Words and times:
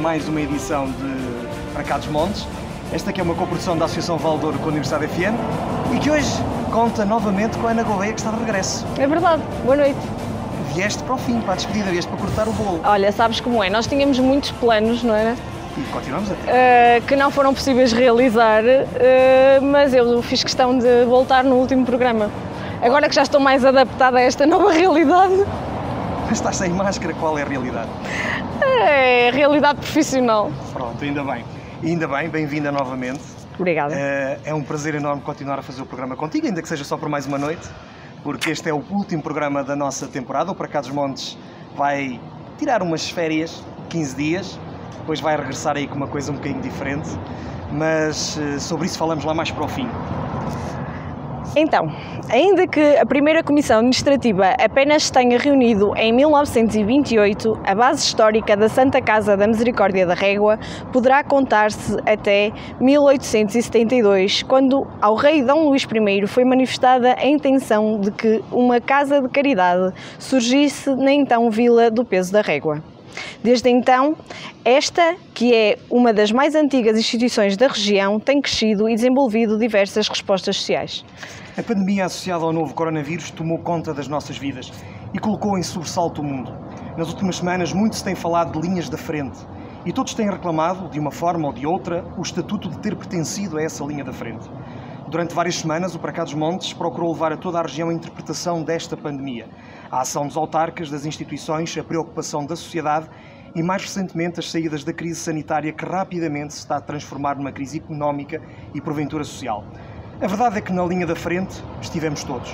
mais 0.00 0.26
uma 0.26 0.40
edição 0.40 0.86
de 0.86 1.74
Para 1.74 1.84
Cá 1.84 1.98
dos 1.98 2.08
Montes. 2.08 2.46
Esta 2.92 3.12
que 3.12 3.20
é 3.20 3.22
uma 3.22 3.34
coprodução 3.34 3.76
da 3.76 3.84
Associação 3.84 4.16
Valdouro 4.16 4.58
com 4.58 4.64
a 4.64 4.68
Universidade 4.68 5.06
FM 5.06 5.36
e 5.94 5.98
que 5.98 6.10
hoje 6.10 6.30
conta 6.72 7.04
novamente 7.04 7.58
com 7.58 7.68
a 7.68 7.72
Ana 7.72 7.82
Gouveia 7.82 8.12
que 8.12 8.18
está 8.18 8.30
de 8.30 8.38
regresso. 8.38 8.86
É 8.98 9.06
verdade. 9.06 9.42
Boa 9.62 9.76
noite. 9.76 9.98
Vieste 10.74 11.02
para 11.02 11.14
o 11.14 11.18
fim, 11.18 11.40
para 11.40 11.52
a 11.52 11.56
despedida, 11.56 11.90
vieste 11.90 12.10
para 12.10 12.18
cortar 12.18 12.48
o 12.48 12.52
bolo. 12.52 12.80
Olha, 12.82 13.12
sabes 13.12 13.40
como 13.40 13.62
é? 13.62 13.68
Nós 13.68 13.86
tínhamos 13.86 14.18
muitos 14.18 14.50
planos, 14.52 15.02
não 15.02 15.14
era? 15.14 15.36
E 15.76 15.82
continuamos 15.92 16.30
a 16.30 16.34
ter. 16.34 16.50
Uh, 16.50 17.06
que 17.06 17.14
não 17.14 17.30
foram 17.30 17.52
possíveis 17.52 17.92
realizar, 17.92 18.64
uh, 18.64 19.62
mas 19.62 19.92
eu 19.92 20.22
fiz 20.22 20.42
questão 20.42 20.78
de 20.78 21.04
voltar 21.04 21.44
no 21.44 21.56
último 21.56 21.84
programa. 21.84 22.30
Agora 22.82 23.06
que 23.06 23.14
já 23.14 23.22
estou 23.22 23.40
mais 23.40 23.64
adaptada 23.64 24.18
a 24.18 24.22
esta 24.22 24.46
nova 24.46 24.72
realidade. 24.72 25.44
Mas 26.24 26.38
estás 26.38 26.56
sem 26.56 26.70
máscara, 26.70 27.12
qual 27.14 27.38
é 27.38 27.42
a 27.42 27.44
realidade? 27.44 27.90
É 28.80 29.30
realidade 29.30 29.78
profissional. 29.80 30.50
Pronto, 30.72 31.04
ainda 31.04 31.22
bem. 31.22 31.44
Ainda 31.82 32.08
bem, 32.08 32.28
bem-vinda 32.28 32.72
novamente. 32.72 33.20
Obrigada. 33.58 33.94
Uh, 33.94 34.40
é 34.42 34.54
um 34.54 34.62
prazer 34.62 34.94
enorme 34.94 35.20
continuar 35.22 35.58
a 35.58 35.62
fazer 35.62 35.82
o 35.82 35.86
programa 35.86 36.16
contigo, 36.16 36.46
ainda 36.46 36.62
que 36.62 36.68
seja 36.68 36.82
só 36.82 36.96
por 36.96 37.08
mais 37.08 37.26
uma 37.26 37.36
noite, 37.36 37.68
porque 38.22 38.50
este 38.50 38.70
é 38.70 38.72
o 38.72 38.82
último 38.90 39.22
programa 39.22 39.62
da 39.62 39.76
nossa 39.76 40.06
temporada. 40.08 40.50
O 40.50 40.54
Para 40.54 40.66
Cá 40.66 40.80
dos 40.80 40.90
Montes 40.90 41.36
vai 41.76 42.18
tirar 42.58 42.82
umas 42.82 43.10
férias, 43.10 43.62
15 43.90 44.16
dias, 44.16 44.58
depois 44.98 45.20
vai 45.20 45.36
regressar 45.36 45.76
aí 45.76 45.86
com 45.86 45.96
uma 45.96 46.08
coisa 46.08 46.32
um 46.32 46.36
bocadinho 46.36 46.62
diferente, 46.62 47.08
mas 47.70 48.38
uh, 48.38 48.58
sobre 48.58 48.86
isso 48.86 48.96
falamos 48.96 49.24
lá 49.24 49.34
mais 49.34 49.50
para 49.50 49.64
o 49.64 49.68
fim. 49.68 49.88
Então, 51.56 51.90
ainda 52.28 52.66
que 52.66 52.96
a 52.96 53.04
primeira 53.04 53.42
Comissão 53.42 53.78
Administrativa 53.78 54.50
apenas 54.58 55.10
tenha 55.10 55.36
reunido 55.36 55.92
em 55.96 56.12
1928, 56.12 57.60
a 57.64 57.74
base 57.74 58.04
histórica 58.04 58.56
da 58.56 58.68
Santa 58.68 59.02
Casa 59.02 59.36
da 59.36 59.48
Misericórdia 59.48 60.06
da 60.06 60.14
Régua 60.14 60.60
poderá 60.92 61.24
contar-se 61.24 61.96
até 62.06 62.52
1872, 62.80 64.44
quando 64.44 64.86
ao 65.00 65.16
rei 65.16 65.42
Dom 65.42 65.68
Luís 65.68 65.82
I 65.82 66.26
foi 66.28 66.44
manifestada 66.44 67.16
a 67.18 67.26
intenção 67.26 67.98
de 67.98 68.12
que 68.12 68.42
uma 68.52 68.80
casa 68.80 69.20
de 69.20 69.28
caridade 69.28 69.92
surgisse 70.20 70.94
na 70.94 71.12
então 71.12 71.50
Vila 71.50 71.90
do 71.90 72.04
Peso 72.04 72.32
da 72.32 72.42
Régua. 72.42 72.80
Desde 73.42 73.68
então, 73.70 74.16
esta, 74.64 75.16
que 75.34 75.54
é 75.54 75.78
uma 75.90 76.12
das 76.12 76.30
mais 76.30 76.54
antigas 76.54 76.98
instituições 76.98 77.56
da 77.56 77.68
região, 77.68 78.20
tem 78.20 78.40
crescido 78.40 78.88
e 78.88 78.94
desenvolvido 78.94 79.58
diversas 79.58 80.08
respostas 80.08 80.56
sociais. 80.56 81.04
A 81.56 81.62
pandemia 81.62 82.06
associada 82.06 82.44
ao 82.44 82.52
novo 82.52 82.74
coronavírus 82.74 83.30
tomou 83.30 83.58
conta 83.58 83.92
das 83.92 84.08
nossas 84.08 84.36
vidas 84.36 84.72
e 85.12 85.18
colocou 85.18 85.58
em 85.58 85.62
sobressalto 85.62 86.20
o 86.20 86.24
mundo. 86.24 86.56
Nas 86.96 87.08
últimas 87.08 87.36
semanas, 87.36 87.72
muito 87.72 87.96
se 87.96 88.04
tem 88.04 88.14
falado 88.14 88.58
de 88.58 88.68
linhas 88.68 88.88
da 88.88 88.96
frente 88.96 89.38
e 89.84 89.92
todos 89.92 90.14
têm 90.14 90.28
reclamado, 90.28 90.88
de 90.88 90.98
uma 90.98 91.10
forma 91.10 91.48
ou 91.48 91.52
de 91.52 91.66
outra, 91.66 92.04
o 92.18 92.22
estatuto 92.22 92.68
de 92.68 92.78
ter 92.78 92.94
pertencido 92.94 93.58
a 93.58 93.62
essa 93.62 93.84
linha 93.84 94.04
da 94.04 94.12
frente. 94.12 94.48
Durante 95.10 95.34
várias 95.34 95.56
semanas, 95.56 95.96
o 95.96 95.98
Para 95.98 96.12
Cá 96.12 96.22
dos 96.22 96.34
Montes 96.34 96.72
procurou 96.72 97.12
levar 97.12 97.32
a 97.32 97.36
toda 97.36 97.58
a 97.58 97.62
região 97.62 97.88
a 97.88 97.92
interpretação 97.92 98.62
desta 98.62 98.96
pandemia, 98.96 99.48
a 99.90 100.02
ação 100.02 100.24
dos 100.24 100.36
autarcas, 100.36 100.88
das 100.88 101.04
instituições, 101.04 101.76
a 101.76 101.82
preocupação 101.82 102.46
da 102.46 102.54
sociedade 102.54 103.10
e, 103.52 103.60
mais 103.60 103.82
recentemente, 103.82 104.38
as 104.38 104.48
saídas 104.48 104.84
da 104.84 104.92
crise 104.92 105.18
sanitária 105.18 105.72
que 105.72 105.84
rapidamente 105.84 106.54
se 106.54 106.60
está 106.60 106.76
a 106.76 106.80
transformar 106.80 107.34
numa 107.34 107.50
crise 107.50 107.78
económica 107.78 108.40
e, 108.72 108.80
porventura, 108.80 109.24
social. 109.24 109.64
A 110.22 110.28
verdade 110.28 110.58
é 110.58 110.60
que 110.60 110.72
na 110.72 110.84
linha 110.84 111.08
da 111.08 111.16
frente 111.16 111.60
estivemos 111.82 112.22
todos. 112.22 112.52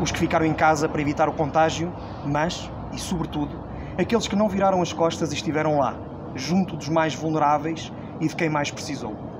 Os 0.00 0.10
que 0.10 0.18
ficaram 0.18 0.44
em 0.44 0.54
casa 0.54 0.88
para 0.88 1.00
evitar 1.00 1.28
o 1.28 1.32
contágio, 1.32 1.94
mas, 2.26 2.68
e 2.92 2.98
sobretudo, 2.98 3.56
aqueles 3.96 4.26
que 4.26 4.34
não 4.34 4.48
viraram 4.48 4.82
as 4.82 4.92
costas 4.92 5.30
e 5.30 5.36
estiveram 5.36 5.78
lá, 5.78 5.96
junto 6.34 6.76
dos 6.76 6.88
mais 6.88 7.14
vulneráveis 7.14 7.92
e 8.20 8.26
de 8.26 8.34
quem 8.34 8.48
mais 8.48 8.72
precisou. 8.72 9.31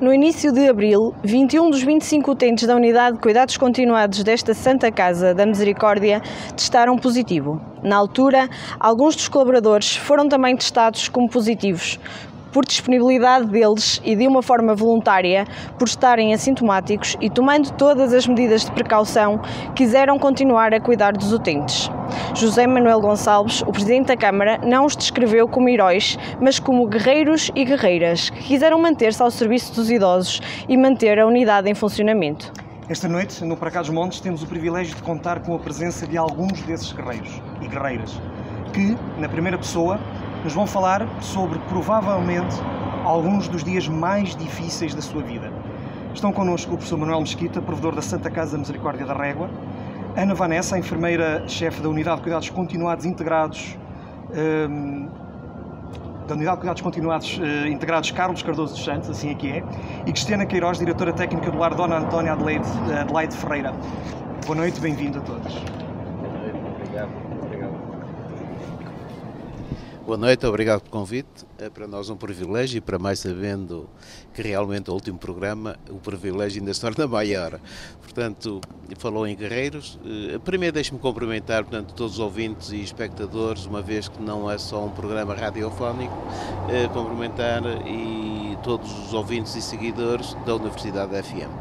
No 0.00 0.12
início 0.12 0.52
de 0.52 0.68
abril, 0.68 1.14
21 1.24 1.70
dos 1.70 1.82
25 1.82 2.30
utentes 2.30 2.66
da 2.66 2.76
Unidade 2.76 3.16
de 3.16 3.22
Cuidados 3.22 3.56
Continuados 3.56 4.22
desta 4.22 4.54
Santa 4.54 4.90
Casa 4.92 5.34
da 5.34 5.44
Misericórdia 5.44 6.22
testaram 6.56 6.96
positivo. 6.96 7.60
Na 7.82 7.96
altura, 7.96 8.48
alguns 8.78 9.16
dos 9.16 9.28
colaboradores 9.28 9.96
foram 9.96 10.28
também 10.28 10.56
testados 10.56 11.08
como 11.08 11.28
positivos, 11.28 11.98
por 12.52 12.64
disponibilidade 12.64 13.46
deles 13.46 14.00
e 14.04 14.14
de 14.14 14.26
uma 14.26 14.42
forma 14.42 14.74
voluntária, 14.74 15.46
por 15.78 15.86
estarem 15.86 16.32
assintomáticos 16.32 17.16
e 17.20 17.28
tomando 17.28 17.70
todas 17.72 18.12
as 18.12 18.26
medidas 18.26 18.64
de 18.64 18.72
precaução, 18.72 19.40
quiseram 19.74 20.18
continuar 20.18 20.72
a 20.74 20.80
cuidar 20.80 21.12
dos 21.12 21.32
utentes. 21.32 21.90
José 22.34 22.66
Manuel 22.66 23.00
Gonçalves, 23.00 23.62
o 23.62 23.72
presidente 23.72 24.06
da 24.06 24.16
Câmara, 24.16 24.58
não 24.64 24.86
os 24.86 24.96
descreveu 24.96 25.46
como 25.46 25.68
heróis, 25.68 26.18
mas 26.40 26.58
como 26.58 26.86
guerreiros 26.86 27.50
e 27.54 27.64
guerreiras 27.64 28.30
que 28.30 28.42
quiseram 28.42 28.78
manter-se 28.80 29.22
ao 29.22 29.30
serviço 29.30 29.74
dos 29.74 29.90
idosos 29.90 30.40
e 30.68 30.76
manter 30.76 31.18
a 31.18 31.26
unidade 31.26 31.70
em 31.70 31.74
funcionamento. 31.74 32.52
Esta 32.88 33.06
noite, 33.06 33.44
no 33.44 33.54
Para 33.54 33.82
dos 33.82 33.90
Montes, 33.90 34.18
temos 34.18 34.42
o 34.42 34.46
privilégio 34.46 34.96
de 34.96 35.02
contar 35.02 35.40
com 35.40 35.54
a 35.54 35.58
presença 35.58 36.06
de 36.06 36.16
alguns 36.16 36.62
desses 36.62 36.90
guerreiros 36.90 37.42
e 37.60 37.68
guerreiras, 37.68 38.18
que, 38.72 38.96
na 39.18 39.28
primeira 39.28 39.58
pessoa, 39.58 40.00
nos 40.44 40.52
vão 40.52 40.66
falar 40.66 41.06
sobre 41.20 41.58
provavelmente 41.68 42.56
alguns 43.04 43.48
dos 43.48 43.64
dias 43.64 43.88
mais 43.88 44.36
difíceis 44.36 44.94
da 44.94 45.00
sua 45.00 45.22
vida. 45.22 45.52
Estão 46.14 46.32
connosco 46.32 46.72
o 46.72 46.76
professor 46.76 46.98
Manuel 46.98 47.20
Mesquita, 47.20 47.60
provedor 47.60 47.94
da 47.94 48.02
Santa 48.02 48.30
Casa 48.30 48.52
da 48.52 48.58
Misericórdia 48.58 49.06
da 49.06 49.14
Régua, 49.14 49.48
Ana 50.16 50.34
Vanessa, 50.34 50.78
enfermeira-chefe 50.78 51.80
da 51.80 51.88
Unidade 51.88 52.16
de 52.16 52.22
Cuidados 52.22 52.50
Continuados 52.50 53.04
Integrados, 53.04 53.78
um, 54.68 55.08
da 56.26 56.34
Unidade 56.34 56.56
de 56.56 56.60
Cuidados 56.60 56.82
Continuados 56.82 57.38
uh, 57.38 57.68
Integrados 57.68 58.10
Carlos 58.10 58.42
Cardoso 58.42 58.74
dos 58.74 58.84
Santos, 58.84 59.08
assim 59.10 59.30
aqui 59.30 59.52
é, 59.52 59.64
e 60.06 60.12
Cristiana 60.12 60.44
Queiroz, 60.44 60.78
diretora 60.78 61.12
técnica 61.12 61.50
do 61.50 61.58
lar 61.58 61.74
Dona 61.74 61.98
Antónia 61.98 62.32
Adelaide, 62.32 62.68
Adelaide 63.00 63.36
Ferreira. 63.36 63.72
Boa 64.44 64.56
noite, 64.56 64.80
bem-vindo 64.80 65.18
a 65.18 65.22
todos. 65.22 65.54
Boa 65.54 66.38
noite, 66.42 66.58
obrigado. 66.82 67.28
Boa 70.08 70.16
noite, 70.16 70.46
obrigado 70.46 70.80
pelo 70.80 70.90
convite. 70.90 71.44
É 71.58 71.68
para 71.68 71.86
nós 71.86 72.08
um 72.08 72.16
privilégio 72.16 72.78
e 72.78 72.80
para 72.80 72.98
mais 72.98 73.18
sabendo 73.18 73.90
que 74.32 74.40
realmente 74.40 74.90
o 74.90 74.94
último 74.94 75.18
programa, 75.18 75.76
o 75.90 75.96
privilégio 75.96 76.62
ainda 76.62 76.72
se 76.72 76.80
torna 76.80 77.04
maior. 77.06 77.60
Portanto, 78.00 78.58
falou 78.96 79.26
em 79.26 79.36
Guerreiros. 79.36 80.00
Eh, 80.32 80.38
primeiro 80.38 80.72
deixe-me 80.72 80.98
cumprimentar 80.98 81.62
portanto, 81.62 81.92
todos 81.92 82.14
os 82.14 82.20
ouvintes 82.20 82.72
e 82.72 82.80
espectadores, 82.80 83.66
uma 83.66 83.82
vez 83.82 84.08
que 84.08 84.18
não 84.22 84.50
é 84.50 84.56
só 84.56 84.82
um 84.82 84.88
programa 84.88 85.34
radiofónico, 85.34 86.16
eh, 86.70 86.88
cumprimentar 86.88 87.62
e 87.86 88.56
todos 88.62 88.90
os 88.90 89.12
ouvintes 89.12 89.56
e 89.56 89.60
seguidores 89.60 90.32
da 90.46 90.54
Universidade 90.54 91.12
da 91.12 91.22
FM. 91.22 91.52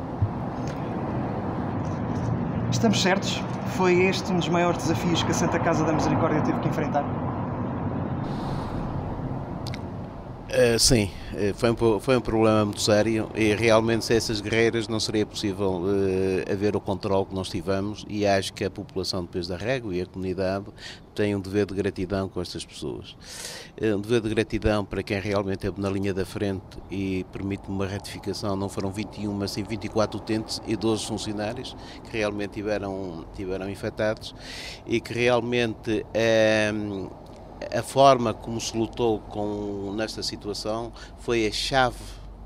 Estamos 2.72 3.02
certos? 3.02 3.44
Foi 3.76 4.04
este 4.06 4.32
um 4.32 4.38
dos 4.38 4.48
maiores 4.48 4.84
desafios 4.84 5.22
que 5.22 5.32
a 5.32 5.34
Santa 5.34 5.60
Casa 5.60 5.84
da 5.84 5.92
Misericórdia 5.92 6.42
teve 6.44 6.62
que 6.62 6.70
enfrentar? 6.70 7.27
Uh, 10.48 10.80
sim, 10.80 11.12
eh, 11.36 11.52
foi 11.54 11.72
um, 11.72 12.00
foi 12.00 12.16
um 12.16 12.22
problema 12.22 12.64
muito 12.64 12.80
sério 12.80 13.30
e 13.36 13.54
realmente 13.54 14.06
sem 14.06 14.16
essas 14.16 14.40
guerreiras 14.40 14.88
não 14.88 14.98
seria 14.98 15.26
possível 15.26 15.82
uh, 15.82 16.50
haver 16.50 16.74
o 16.74 16.80
controle 16.80 17.26
que 17.26 17.36
nós 17.36 17.50
tivemos 17.50 18.06
e 18.08 18.26
acho 18.26 18.54
que 18.54 18.64
a 18.64 18.70
população 18.70 19.26
depois 19.26 19.46
da 19.46 19.58
Régua 19.58 19.94
e 19.94 20.02
a 20.02 20.06
comunidade 20.06 20.68
tem 21.14 21.36
um 21.36 21.42
dever 21.42 21.66
de 21.66 21.74
gratidão 21.74 22.30
com 22.30 22.42
estas 22.42 22.64
pessoas. 22.64 23.18
Um 23.82 24.00
dever 24.00 24.22
de 24.22 24.30
gratidão 24.30 24.86
para 24.86 25.04
quem 25.04 25.20
realmente 25.20 25.66
esteve 25.66 25.82
na 25.82 25.90
linha 25.90 26.14
da 26.14 26.26
frente 26.26 26.78
e 26.90 27.26
permite-me 27.34 27.76
uma 27.76 27.86
retificação, 27.86 28.56
não 28.56 28.70
foram 28.70 28.90
21, 28.90 29.34
mas 29.34 29.52
sim 29.52 29.64
24 29.64 30.18
utentes 30.18 30.62
e 30.66 30.78
12 30.78 31.08
funcionários 31.08 31.76
que 32.06 32.16
realmente 32.16 32.52
tiveram, 32.52 33.26
tiveram 33.36 33.70
infectados 33.70 34.34
e 34.86 35.02
que 35.02 35.14
realmente 35.14 36.06
a 37.78 37.82
forma 37.82 38.34
como 38.34 38.60
se 38.60 38.78
lutou 38.78 39.20
com, 39.20 39.94
nesta 39.96 40.22
situação 40.22 40.92
foi 41.20 41.48
a 41.48 41.52
chave 41.52 41.98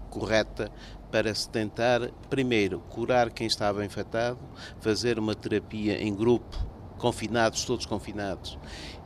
correta 0.09 0.71
para 1.11 1.33
se 1.35 1.49
tentar, 1.49 2.09
primeiro, 2.29 2.79
curar 2.89 3.29
quem 3.29 3.45
estava 3.45 3.83
infectado, 3.83 4.39
fazer 4.79 5.19
uma 5.19 5.35
terapia 5.35 6.01
em 6.01 6.15
grupo, 6.15 6.57
confinados, 6.97 7.65
todos 7.65 7.85
confinados, 7.85 8.57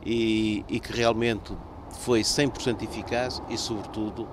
e, 0.04 0.64
e 0.68 0.78
que 0.78 0.92
realmente 0.92 1.52
foi 2.00 2.20
100% 2.20 2.82
eficaz 2.82 3.42
e, 3.48 3.58
sobretudo, 3.58 4.28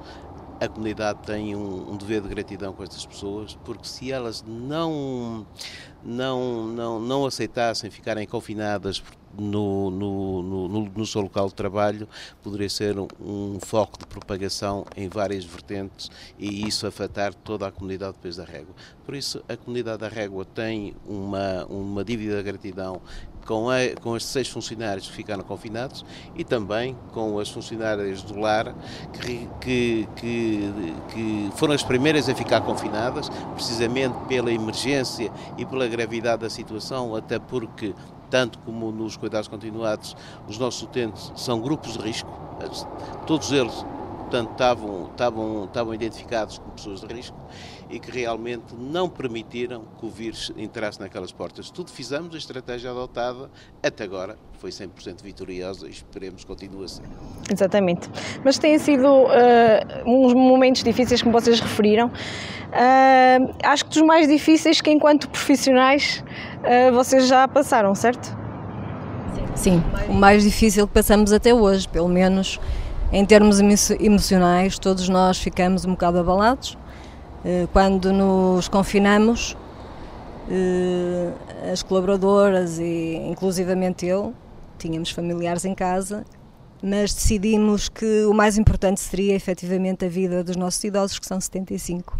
a 0.60 0.68
comunidade 0.68 1.20
tem 1.26 1.56
um, 1.56 1.92
um, 1.92 1.98
dever 1.98 2.22
de 2.22 2.30
gratidão 2.30 2.74
com 2.74 2.84
estas 2.84 3.06
pessoas, 3.06 3.58
porque 3.66 3.88
se 3.88 4.12
elas 4.12 4.44
não, 4.48 5.46
não, 6.04 6.68
não, 6.68 7.00
não 7.00 7.26
aceitassem 7.26 7.90
ficarem 7.90 8.28
confinadas 8.28 9.04
no, 9.38 9.90
no, 9.90 10.44
no, 10.44 10.90
no, 10.90 11.06
seu 11.06 11.22
local 11.22 11.48
de 11.48 11.56
trabalho 11.56 12.08
poderia 12.42 12.70
ser 12.70 12.98
um, 13.00 13.08
um, 13.20 13.60
foco 13.60 13.98
de 13.98 14.06
propagação 14.06 14.86
em 14.96 15.08
várias 15.08 15.44
vertentes 15.44 16.10
e 16.38 16.68
isso 16.68 16.86
afetar 16.86 17.34
toda 17.34 17.68
a 17.68 17.72
comunidade 17.72 18.14
depois 18.14 18.36
da 18.36 18.44
Régua. 18.44 18.76
Por 19.06 19.16
isso, 19.16 19.44
a 19.50 19.58
comunidade 19.58 20.00
da 20.00 20.08
Régua 20.08 20.46
tem 20.46 20.96
uma, 21.06 21.66
uma 21.66 22.04
dívida 22.04 22.38
de 22.38 22.44
gratidão 22.44 23.02
com, 23.46 23.70
a, 23.70 23.78
com 24.02 24.16
as 24.16 24.24
seis 24.24 24.48
funcionários 24.48 25.08
que 25.08 25.14
ficaram 25.14 25.44
confinados 25.44 26.06
e 26.36 26.44
também 26.44 26.96
com 27.12 27.40
as 27.40 27.50
funcionárias 27.50 28.22
do 28.22 28.40
lar 28.40 28.74
que, 29.14 29.50
que, 29.60 30.10
que, 30.16 30.74
que, 31.14 31.52
foram 31.56 31.74
as 31.74 31.84
primeiras 31.84 32.30
a 32.30 32.36
ficar 32.36 32.62
confinadas, 32.62 33.30
precisamente 33.54 34.16
pela 34.28 34.52
emergência 34.52 35.32
e 35.58 35.66
pela 35.66 35.88
gravidade 35.88 36.42
da 36.42 36.50
situação, 36.50 37.16
até 37.16 37.40
porque 37.40 37.94
tanto 38.34 38.58
como 38.66 38.92
nos 38.92 39.16
cuidados 39.16 39.48
continuados, 39.48 40.18
os 40.48 40.58
nossos 40.58 40.82
utentes 40.82 41.32
são 41.36 41.62
grupos 41.62 41.94
de 41.94 42.00
risco, 42.00 42.32
todos 43.28 43.52
eles 43.52 43.86
portanto, 44.34 44.52
estavam, 44.54 45.10
estavam, 45.12 45.66
estavam 45.66 45.94
identificados 45.94 46.58
como 46.58 46.72
pessoas 46.72 47.02
de 47.02 47.14
risco 47.14 47.38
e 47.94 48.00
que 48.00 48.10
realmente 48.10 48.74
não 48.76 49.08
permitiram 49.08 49.84
que 50.00 50.06
o 50.08 50.10
vírus 50.10 50.52
entrasse 50.58 51.00
naquelas 51.00 51.32
portas. 51.32 51.70
Tudo 51.70 51.92
fizemos, 51.92 52.34
a 52.34 52.38
estratégia 52.40 52.90
adotada 52.90 53.52
até 53.84 54.04
agora 54.04 54.36
foi 54.58 54.72
100% 54.72 55.22
vitoriosa 55.22 55.86
e 55.86 55.92
esperemos 55.92 56.42
que 56.42 56.48
continue 56.48 56.86
a 56.86 56.88
ser. 56.88 57.04
Exatamente. 57.52 58.10
Mas 58.44 58.58
têm 58.58 58.80
sido 58.80 59.06
uh, 59.06 59.28
uns 60.08 60.34
momentos 60.34 60.84
difíceis, 60.84 61.22
como 61.22 61.40
vocês 61.40 61.60
referiram. 61.60 62.08
Uh, 62.08 63.54
acho 63.64 63.86
que 63.86 63.92
dos 63.92 64.02
mais 64.02 64.28
difíceis 64.28 64.82
que, 64.82 64.90
enquanto 64.90 65.30
profissionais, 65.30 66.24
uh, 66.64 66.92
vocês 66.96 67.28
já 67.28 67.48
passaram, 67.48 67.94
certo? 67.94 68.36
Sim, 69.54 69.84
o 70.10 70.14
mais 70.14 70.42
difícil 70.44 70.88
que 70.88 70.94
passamos 70.94 71.32
até 71.32 71.54
hoje, 71.54 71.88
pelo 71.88 72.10
menos 72.10 72.60
em 73.12 73.24
termos 73.24 73.60
emocionais, 74.00 74.80
todos 74.80 75.08
nós 75.08 75.38
ficamos 75.38 75.86
um 75.86 75.92
bocado 75.92 76.18
abalados. 76.18 76.76
Eh, 77.46 77.68
quando 77.74 78.14
nos 78.14 78.68
confinamos, 78.68 79.58
eh, 80.50 81.32
as 81.72 81.84
colaboradoras 81.84 82.80
e 82.80 83.16
inclusivamente 83.30 84.06
eu, 84.06 84.34
tínhamos 84.78 85.12
familiares 85.12 85.66
em 85.66 85.76
casa, 85.76 86.26
mas 86.82 87.14
decidimos 87.14 87.90
que 87.90 88.26
o 88.26 88.34
mais 88.34 88.58
importante 88.58 89.00
seria 89.00 89.36
efetivamente 89.36 90.06
a 90.06 90.10
vida 90.10 90.44
dos 90.44 90.56
nossos 90.56 90.84
idosos, 90.84 91.20
que 91.20 91.26
são 91.26 91.40
75. 91.40 92.18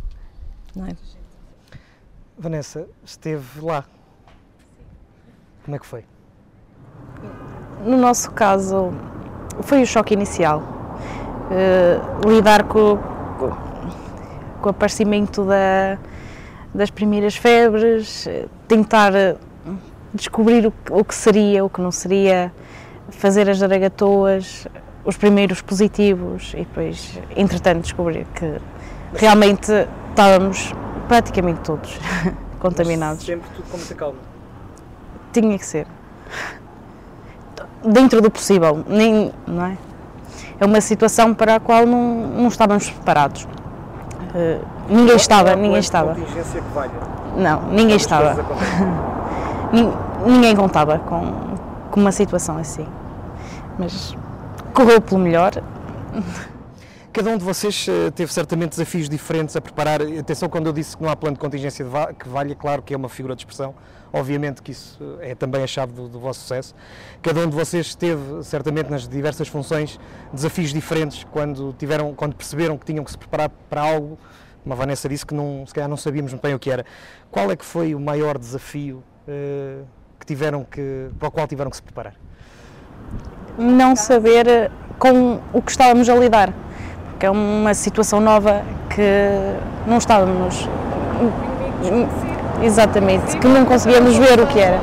Não 0.76 0.88
é? 0.88 0.96
Vanessa, 2.38 2.88
esteve 3.06 3.62
lá. 3.62 3.86
Como 5.64 5.76
é 5.76 5.80
que 5.80 5.86
foi? 5.86 6.06
No 7.86 7.98
nosso 7.98 8.32
caso, 8.32 8.92
foi 9.62 9.84
o 9.84 9.86
choque 9.86 10.14
inicial 10.14 10.62
uh, 11.50 12.30
lidar 12.30 12.64
com, 12.64 12.98
com 14.64 14.70
o 14.70 14.72
aparecimento 14.72 15.44
da, 15.44 15.98
das 16.74 16.90
primeiras 16.90 17.36
febres, 17.36 18.28
tentar 18.66 19.14
eh, 19.14 19.36
descobrir 20.14 20.66
o, 20.66 20.74
o, 20.90 21.04
que 21.04 21.14
seria, 21.14 21.66
o 21.66 21.70
que 21.70 21.82
não 21.82 21.92
seria, 21.92 22.52
fazer 23.10 23.50
as 23.50 23.62
aragatoas, 23.62 24.66
os 25.04 25.18
primeiros 25.18 25.62
positivos 25.62 26.54
e 26.54 26.60
depois, 26.60 27.20
entretanto, 27.36 27.82
descobrir 27.82 28.26
que 28.34 28.58
realmente 29.16 29.70
estávamos 30.10 30.74
praticamente 31.10 31.60
todos 31.60 32.00
contaminados. 32.58 33.26
sempre 33.26 33.50
tudo 33.54 33.70
com 33.70 33.78
muita 33.78 33.96
calma? 33.96 34.20
Tinha 35.34 35.60
que 35.60 35.66
ser. 35.66 35.86
Dentro 37.84 38.22
do 38.22 38.32
possível, 38.32 38.82
nem, 38.88 39.34
não 39.46 39.66
é? 39.66 39.78
é 40.58 40.66
uma 40.66 40.80
situação 40.80 41.34
para 41.34 41.56
a 41.56 41.60
qual 41.60 41.86
não, 41.86 42.28
não 42.28 42.48
estávamos 42.48 42.90
preparados. 42.90 43.46
Uh, 44.34 44.66
ninguém 44.90 45.16
estava, 45.16 45.56
ninguém 45.56 45.80
estava. 45.80 46.16
Contingência 46.16 46.62
que 46.62 46.70
valha. 46.74 46.92
Não, 47.38 47.68
ninguém 47.70 47.96
estava. 47.96 48.36
ninguém 50.26 50.56
contava 50.56 51.00
com, 51.00 51.56
com 51.92 52.00
uma 52.00 52.12
situação 52.12 52.58
assim. 52.58 52.88
Mas 53.78 54.16
correu 54.74 55.00
pelo 55.00 55.20
melhor. 55.20 55.52
Cada 57.12 57.30
um 57.30 57.38
de 57.38 57.44
vocês 57.44 57.86
eh, 57.88 58.10
teve 58.10 58.34
certamente 58.34 58.72
desafios 58.72 59.08
diferentes 59.08 59.56
a 59.56 59.62
preparar. 59.62 60.02
Atenção, 60.02 60.50
quando 60.50 60.66
eu 60.66 60.74
disse 60.74 60.98
que 60.98 61.04
não 61.04 61.12
há 61.12 61.16
plano 61.16 61.36
de 61.36 61.40
contingência 61.40 61.86
que 62.18 62.28
valha, 62.28 62.56
claro 62.56 62.82
que 62.82 62.92
é 62.92 62.98
uma 62.98 63.08
figura 63.08 63.36
de 63.36 63.42
expressão. 63.42 63.76
Obviamente 64.14 64.62
que 64.62 64.72
isso 64.72 64.98
eh, 65.20 65.32
é 65.32 65.36
também 65.36 65.64
a 65.64 65.68
chave 65.68 65.92
do, 65.92 66.08
do 66.08 66.20
vosso 66.20 66.42
sucesso. 66.42 66.76
Cada 67.22 67.42
um 67.42 67.50
de 67.50 67.56
vocês 67.56 67.96
teve, 67.96 68.44
certamente, 68.44 68.90
nas 68.90 69.08
diversas 69.08 69.48
funções, 69.48 70.00
desafios 70.32 70.72
diferentes 70.72 71.26
quando, 71.32 71.74
tiveram, 71.78 72.14
quando 72.14 72.36
perceberam 72.36 72.78
que 72.78 72.86
tinham 72.86 73.04
que 73.04 73.12
se 73.12 73.18
preparar 73.18 73.50
para 73.70 73.82
algo. 73.82 74.18
Uma 74.66 74.76
Vanessa 74.76 75.10
disse 75.10 75.26
que 75.26 75.34
não, 75.34 75.66
se 75.66 75.74
calhar 75.74 75.90
não 75.90 75.98
sabíamos 75.98 76.34
bem 76.36 76.54
o 76.54 76.60
que 76.60 76.70
era. 76.70 76.86
Qual 77.32 77.52
é 77.52 77.56
que 77.56 77.66
foi 77.66 77.96
o 77.96 78.00
maior 78.00 78.38
desafio 78.38 79.04
uh, 79.28 79.86
que 80.20 80.26
tiveram 80.26 80.64
que, 80.64 81.10
para 81.20 81.28
o 81.28 81.32
qual 81.32 81.48
tiveram 81.48 81.72
que 81.72 81.76
se 81.76 81.84
preparar? 81.84 82.14
Não 83.58 83.96
saber 83.96 84.72
com 85.00 85.42
o 85.52 85.62
que 85.62 85.72
estávamos 85.72 86.08
a 86.08 86.16
lidar 86.16 86.54
porque 87.24 87.28
é 87.28 87.30
uma 87.30 87.74
situação 87.74 88.20
nova 88.20 88.64
que 88.94 89.02
não 89.88 89.98
estávamos. 89.98 90.68
Exatamente, 92.64 93.38
que 93.38 93.48
não 93.48 93.66
conseguíamos 93.66 94.16
ver 94.16 94.40
o 94.40 94.48
que 94.48 94.58
era. 94.58 94.80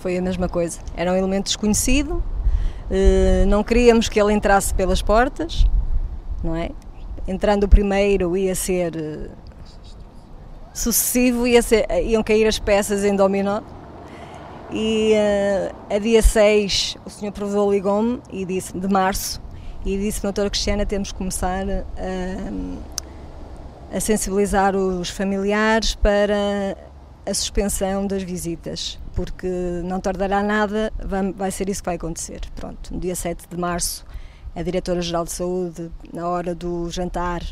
Foi 0.00 0.16
a 0.18 0.20
mesma 0.20 0.48
coisa. 0.48 0.80
Era 0.96 1.12
um 1.12 1.16
elemento 1.16 1.44
desconhecido, 1.44 2.20
eh, 2.90 3.44
não 3.46 3.62
queríamos 3.62 4.08
que 4.08 4.20
ele 4.20 4.32
entrasse 4.32 4.74
pelas 4.74 5.00
portas, 5.00 5.64
não 6.42 6.56
é? 6.56 6.70
Entrando 7.26 7.64
o 7.64 7.68
primeiro 7.68 8.36
ia 8.36 8.54
ser 8.56 8.96
eh, 8.96 9.30
sucessivo, 10.74 11.46
ia 11.46 11.62
ser, 11.62 11.86
iam 12.04 12.22
cair 12.24 12.46
as 12.46 12.58
peças 12.58 13.04
em 13.04 13.14
dominó 13.14 13.60
e 14.72 15.14
a 15.88 15.98
dia 15.98 16.20
6 16.20 16.98
o 17.06 17.08
senhor 17.08 17.32
provedor 17.32 17.70
ligou-me 17.70 18.20
e 18.30 18.44
disse 18.44 18.76
de 18.76 18.86
março 18.86 19.40
e 19.84 19.96
disse 19.96 20.20
doutora 20.20 20.50
Cristiana 20.50 20.84
temos 20.84 21.10
que 21.10 21.16
começar 21.16 21.64
a, 21.66 21.82
a 23.92 24.00
sensibilizar 24.00 24.76
os 24.76 25.08
familiares 25.08 25.94
para 25.94 26.76
a 27.26 27.34
suspensão 27.34 28.06
das 28.06 28.22
visitas 28.22 28.98
porque 29.14 29.48
não 29.84 30.00
tardará 30.00 30.42
nada 30.42 30.92
vai, 31.36 31.50
ser 31.50 31.68
isso 31.68 31.82
que 31.82 31.86
vai 31.86 31.96
acontecer 31.96 32.40
pronto 32.54 32.94
no 32.94 33.00
dia 33.00 33.14
7 33.14 33.48
de 33.48 33.56
março 33.56 34.04
a 34.54 34.62
diretora-geral 34.62 35.24
de 35.24 35.32
saúde 35.32 35.90
na 36.12 36.26
hora 36.26 36.54
do 36.54 36.90
jantar 36.90 37.42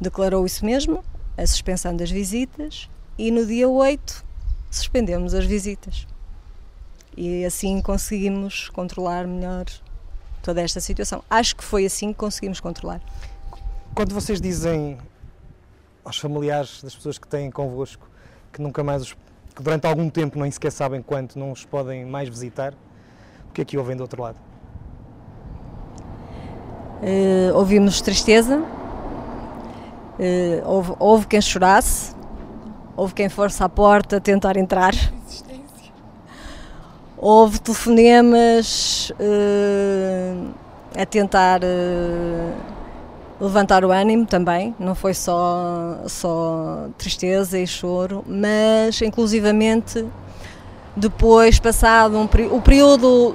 declarou 0.00 0.44
isso 0.44 0.64
mesmo 0.64 1.02
a 1.36 1.46
suspensão 1.46 1.96
das 1.96 2.10
visitas 2.10 2.88
e 3.18 3.30
no 3.30 3.46
dia 3.46 3.68
8 3.68 4.24
suspendemos 4.70 5.34
as 5.34 5.44
visitas 5.44 6.06
e 7.16 7.44
assim 7.44 7.80
conseguimos 7.80 8.68
controlar 8.68 9.26
melhor 9.26 9.66
toda 10.42 10.60
esta 10.60 10.80
situação. 10.80 11.22
Acho 11.28 11.56
que 11.56 11.64
foi 11.64 11.84
assim 11.84 12.12
que 12.12 12.18
conseguimos 12.18 12.60
controlar. 12.60 13.00
Quando 13.94 14.14
vocês 14.14 14.40
dizem 14.40 14.98
aos 16.10 16.18
familiares 16.18 16.82
das 16.82 16.94
pessoas 16.94 17.18
que 17.18 17.28
têm 17.28 17.50
convosco 17.50 18.10
que 18.52 18.60
nunca 18.60 18.82
mais 18.82 19.02
os, 19.02 19.12
que 19.54 19.62
durante 19.62 19.86
algum 19.86 20.10
tempo 20.10 20.40
nem 20.40 20.50
sequer 20.50 20.72
sabem 20.72 21.00
quanto 21.00 21.38
não 21.38 21.52
os 21.52 21.64
podem 21.64 22.04
mais 22.04 22.28
visitar, 22.28 22.74
o 23.48 23.52
que 23.52 23.62
é 23.62 23.64
que 23.64 23.78
ouvem 23.78 23.96
do 23.96 24.02
outro 24.02 24.20
lado? 24.20 24.36
Uh, 27.00 27.54
ouvimos 27.54 28.00
tristeza, 28.00 28.58
uh, 28.58 28.64
houve, 30.64 30.94
houve 30.98 31.26
quem 31.28 31.40
chorasse, 31.40 32.12
houve 32.96 33.14
quem 33.14 33.28
fosse 33.28 33.62
à 33.62 33.68
porta 33.68 34.20
tentar 34.20 34.56
entrar 34.56 34.92
Houve 37.22 37.58
telefonemas 37.60 39.12
uh, 39.20 40.54
a 40.98 41.04
tentar 41.04 41.60
uh, 41.62 42.79
levantar 43.40 43.84
o 43.84 43.90
ânimo 43.90 44.26
também, 44.26 44.74
não 44.78 44.94
foi 44.94 45.14
só, 45.14 46.02
só 46.06 46.88
tristeza 46.98 47.58
e 47.58 47.66
choro, 47.66 48.22
mas 48.26 49.00
inclusivamente 49.00 50.04
depois, 50.96 51.58
passado 51.58 52.18
um, 52.18 52.24
o 52.24 52.60
período 52.60 53.34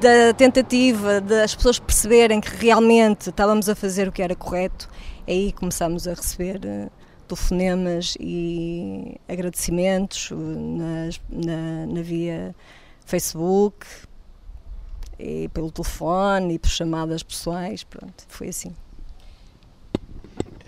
da 0.00 0.34
tentativa 0.34 1.20
das 1.20 1.54
pessoas 1.54 1.78
perceberem 1.78 2.40
que 2.40 2.54
realmente 2.56 3.30
estávamos 3.30 3.68
a 3.68 3.74
fazer 3.74 4.08
o 4.08 4.12
que 4.12 4.22
era 4.22 4.34
correto, 4.34 4.88
aí 5.26 5.52
começamos 5.52 6.06
a 6.06 6.14
receber 6.14 6.60
uh, 6.64 6.90
telefonemas 7.26 8.16
e 8.20 9.16
agradecimentos 9.28 10.30
nas, 10.30 11.20
na, 11.30 11.86
na 11.86 12.02
via 12.02 12.54
Facebook 13.06 13.86
e 15.18 15.48
pelo 15.48 15.70
telefone 15.70 16.54
e 16.54 16.58
por 16.58 16.68
chamadas 16.68 17.22
pessoais, 17.22 17.84
pronto, 17.84 18.24
foi 18.28 18.48
assim. 18.48 18.74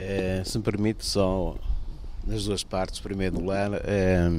É, 0.02 0.42
se 0.45 0.57
me 0.57 0.64
permite, 0.64 1.04
só 1.04 1.54
nas 2.26 2.45
duas 2.45 2.64
partes, 2.64 3.00
primeiro 3.00 3.38
lugar, 3.38 3.71
é, 3.85 4.30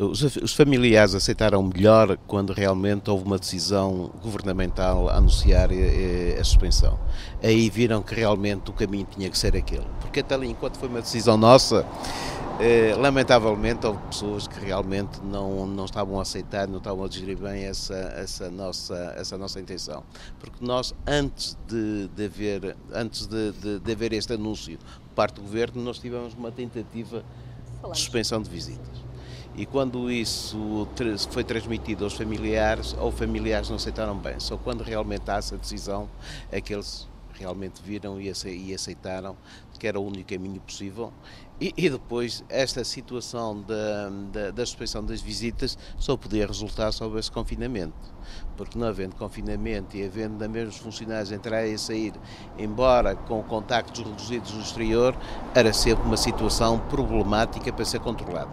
Os, 0.00 0.22
os, 0.22 0.54
familiares 0.54 1.14
aceitaram 1.14 1.60
melhor 1.62 2.16
quando 2.26 2.52
realmente 2.52 3.10
houve 3.10 3.24
uma 3.24 3.36
decisão 3.36 4.12
governamental 4.22 5.08
a 5.08 5.16
anunciar 5.16 5.70
eh, 5.72 6.38
a 6.40 6.44
suspensão. 6.44 6.96
Aí 7.42 7.68
viram 7.68 8.00
que 8.00 8.14
realmente 8.14 8.70
o 8.70 8.72
caminho 8.72 9.06
tinha 9.10 9.28
que 9.28 9.36
ser 9.36 9.56
aquele. 9.56 9.86
Porque 10.00 10.20
até 10.20 10.36
ali, 10.36 10.48
enquanto 10.48 10.78
foi 10.78 10.88
uma 10.88 11.00
decisão 11.00 11.36
nossa, 11.36 11.84
eh, 12.60 12.94
lamentavelmente 12.96 13.86
houve 13.86 14.00
pessoas 14.06 14.48
que 14.48 14.58
realmente 14.58 15.20
não, 15.22 15.66
não 15.66 15.84
estavam 15.84 16.18
a 16.18 16.22
aceitar, 16.22 16.66
não 16.66 16.78
estavam 16.78 17.04
a 17.04 17.08
digerir 17.08 17.38
bem 17.38 17.64
essa, 17.64 17.94
essa, 17.94 18.50
nossa, 18.50 19.14
essa 19.16 19.38
nossa 19.38 19.60
intenção. 19.60 20.02
Porque 20.40 20.64
nós, 20.64 20.92
antes 21.06 21.56
de, 21.68 22.08
de 22.08 22.24
haver, 22.24 22.76
antes 22.92 23.26
de, 23.26 23.52
de, 23.52 23.78
de 23.78 23.92
haver 23.92 24.12
este 24.12 24.32
anúncio 24.32 24.76
por 24.78 25.14
parte 25.14 25.36
do 25.36 25.42
Governo, 25.42 25.82
nós 25.82 25.98
tivemos 25.98 26.34
uma 26.34 26.50
tentativa 26.50 27.24
de 27.92 27.98
suspensão 27.98 28.42
de 28.42 28.50
visitas. 28.50 29.08
E 29.56 29.66
quando 29.66 30.10
isso 30.10 30.88
foi 31.30 31.42
transmitido 31.42 32.04
aos 32.04 32.14
familiares, 32.14 32.94
ou 32.98 33.10
familiares 33.10 33.68
não 33.68 33.76
aceitaram 33.76 34.16
bem. 34.16 34.38
Só 34.38 34.56
quando 34.56 34.82
realmente 34.82 35.28
há 35.28 35.36
essa 35.36 35.56
decisão 35.56 36.08
é 36.50 36.60
que 36.60 36.72
eles 36.72 37.08
realmente 37.34 37.80
viram 37.82 38.20
e 38.20 38.30
aceitaram 38.74 39.36
que 39.78 39.86
era 39.86 39.98
o 39.98 40.04
único 40.04 40.28
caminho 40.28 40.60
possível. 40.60 41.12
E, 41.60 41.74
e 41.76 41.90
depois, 41.90 42.44
esta 42.48 42.84
situação 42.84 43.60
da, 43.62 44.08
da, 44.32 44.50
da, 44.52 44.66
suspensão 44.66 45.04
das 45.04 45.20
visitas 45.20 45.76
só 45.98 46.16
podia 46.16 46.46
resultar 46.46 46.92
se 46.92 47.02
houvesse 47.02 47.32
confinamento. 47.32 47.94
Porque 48.56 48.78
não 48.78 48.86
havendo 48.86 49.16
confinamento 49.16 49.96
e 49.96 50.04
havendo 50.04 50.48
mesmo 50.48 50.72
funcionários 50.72 51.32
entrar 51.32 51.66
e 51.66 51.76
sair, 51.76 52.12
embora 52.56 53.16
com 53.16 53.42
contactos 53.42 54.04
reduzidos 54.04 54.52
no 54.52 54.60
exterior, 54.60 55.16
era 55.52 55.72
sempre 55.72 56.04
uma 56.04 56.16
situação 56.16 56.78
problemática 56.78 57.72
para 57.72 57.84
ser 57.84 58.00
controlada 58.00 58.52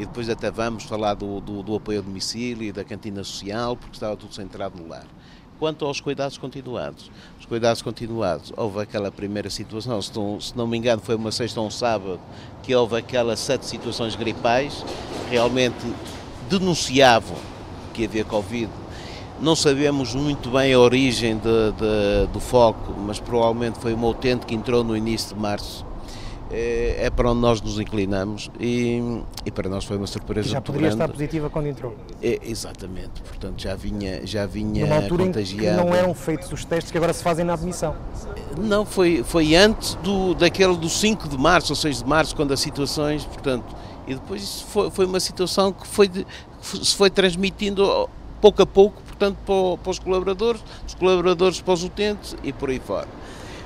e 0.00 0.06
depois 0.06 0.30
até 0.30 0.50
vamos 0.50 0.84
falar 0.84 1.12
do, 1.12 1.40
do, 1.40 1.62
do 1.62 1.74
apoio 1.74 1.98
ao 1.98 2.04
domicílio 2.04 2.66
e 2.66 2.72
da 2.72 2.82
cantina 2.82 3.22
social, 3.22 3.76
porque 3.76 3.96
estava 3.96 4.16
tudo 4.16 4.34
centrado 4.34 4.80
no 4.80 4.88
lar. 4.88 5.06
Quanto 5.60 5.84
aos 5.84 6.00
cuidados 6.00 6.38
continuados, 6.38 7.10
os 7.38 7.44
cuidados 7.44 7.82
continuados, 7.82 8.50
houve 8.56 8.80
aquela 8.80 9.12
primeira 9.12 9.50
situação, 9.50 10.00
se 10.00 10.16
não, 10.16 10.40
se 10.40 10.56
não 10.56 10.66
me 10.66 10.78
engano 10.78 11.02
foi 11.02 11.14
uma 11.14 11.30
sexta 11.30 11.60
ou 11.60 11.66
um 11.66 11.70
sábado, 11.70 12.18
que 12.62 12.74
houve 12.74 12.96
aquelas 12.96 13.38
sete 13.40 13.66
situações 13.66 14.16
gripais, 14.16 14.82
realmente 15.28 15.76
denunciavam 16.48 17.36
que 17.92 18.06
havia 18.06 18.24
Covid. 18.24 18.70
Não 19.38 19.54
sabemos 19.54 20.14
muito 20.14 20.48
bem 20.48 20.72
a 20.72 20.78
origem 20.78 21.36
de, 21.36 21.42
de, 21.42 22.32
do 22.32 22.40
foco, 22.40 22.94
mas 22.98 23.20
provavelmente 23.20 23.78
foi 23.80 23.92
uma 23.92 24.08
utente 24.08 24.46
que 24.46 24.54
entrou 24.54 24.82
no 24.82 24.96
início 24.96 25.34
de 25.34 25.42
março 25.42 25.84
é, 26.50 27.06
é, 27.06 27.10
para 27.10 27.30
onde 27.30 27.40
nós 27.40 27.60
nos 27.60 27.78
inclinamos 27.78 28.50
e, 28.58 29.22
e 29.44 29.50
para 29.50 29.68
nós 29.68 29.84
foi 29.84 29.96
uma 29.96 30.06
surpresa 30.06 30.48
que 30.48 30.52
já 30.52 30.60
poderia 30.60 30.88
grande. 30.88 31.02
estar 31.02 31.12
positiva 31.12 31.48
quando 31.48 31.66
entrou. 31.66 31.94
É, 32.20 32.40
exatamente, 32.42 33.22
portanto 33.22 33.62
já 33.62 33.74
vinha, 33.76 34.26
já 34.26 34.46
vinha 34.46 34.84
Numa 34.84 34.96
altura 34.96 35.26
contagiada. 35.26 35.80
Em 35.80 35.84
que 35.84 35.90
não 35.90 35.94
eram 35.94 36.14
feitos 36.14 36.50
os 36.50 36.64
testes 36.64 36.90
que 36.90 36.98
agora 36.98 37.12
se 37.12 37.22
fazem 37.22 37.44
na 37.44 37.54
admissão. 37.54 37.94
Não, 38.58 38.84
foi, 38.84 39.22
foi 39.22 39.54
antes 39.54 39.94
do, 39.96 40.34
daquele 40.34 40.76
do 40.76 40.88
5 40.88 41.28
de 41.28 41.38
março 41.38 41.72
ou 41.72 41.76
6 41.76 41.98
de 41.98 42.08
março, 42.08 42.34
quando 42.34 42.52
as 42.52 42.60
situações, 42.60 43.24
portanto, 43.24 43.76
e 44.06 44.14
depois 44.14 44.42
isso 44.42 44.64
foi, 44.66 44.90
foi 44.90 45.06
uma 45.06 45.20
situação 45.20 45.72
que 45.72 45.86
foi 45.86 46.08
de, 46.08 46.26
se 46.60 46.96
foi 46.96 47.10
transmitindo 47.10 48.08
pouco 48.40 48.60
a 48.62 48.66
pouco, 48.66 49.00
portanto, 49.02 49.36
para, 49.46 49.78
para 49.82 49.90
os 49.90 49.98
colaboradores, 49.98 50.60
dos 50.84 50.94
colaboradores 50.94 51.60
para 51.60 51.74
os 51.74 51.84
utentes 51.84 52.36
e 52.42 52.52
por 52.52 52.70
aí 52.70 52.80
fora 52.80 53.06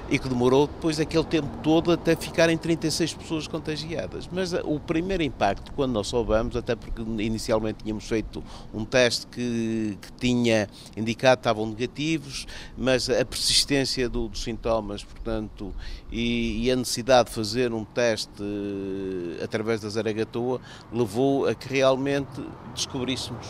e 0.08 0.18
que 0.18 0.28
demorou 0.28 0.66
depois 0.66 1.00
aquele 1.00 1.24
tempo 1.24 1.48
todo 1.62 1.90
até 1.92 2.14
ficarem 2.14 2.56
36 2.56 3.14
pessoas 3.14 3.46
contagiadas. 3.48 4.28
Mas 4.30 4.52
eh, 4.52 4.60
o 4.64 4.78
primeiro 4.78 5.22
impacto, 5.22 5.72
quando 5.72 5.92
nós 5.92 6.06
soubemos, 6.08 6.56
até 6.56 6.74
porque 6.76 7.00
inicialmente 7.02 7.84
tínhamos 7.84 8.04
feito 8.04 8.42
um 8.72 8.84
teste 8.84 9.26
que, 9.26 9.96
que 10.00 10.12
tinha 10.12 10.68
indicado 10.96 11.36
que 11.36 11.40
estavam 11.40 11.66
negativos, 11.66 12.46
mas 12.76 13.08
a 13.08 13.24
persistência 13.24 14.08
do, 14.08 14.28
dos 14.28 14.42
sintomas, 14.42 15.02
portanto, 15.02 15.74
e, 16.12 16.64
e, 16.64 16.70
a 16.70 16.76
necessidade 16.76 17.28
de 17.28 17.34
fazer 17.34 17.72
um 17.72 17.84
teste 17.84 18.42
eh, 18.42 19.42
através 19.42 19.80
da 19.80 19.88
Zaragatoa 19.88 20.60
levou 20.92 21.46
a 21.46 21.54
que 21.54 21.68
realmente 21.68 22.42
descobríssemos 22.74 23.46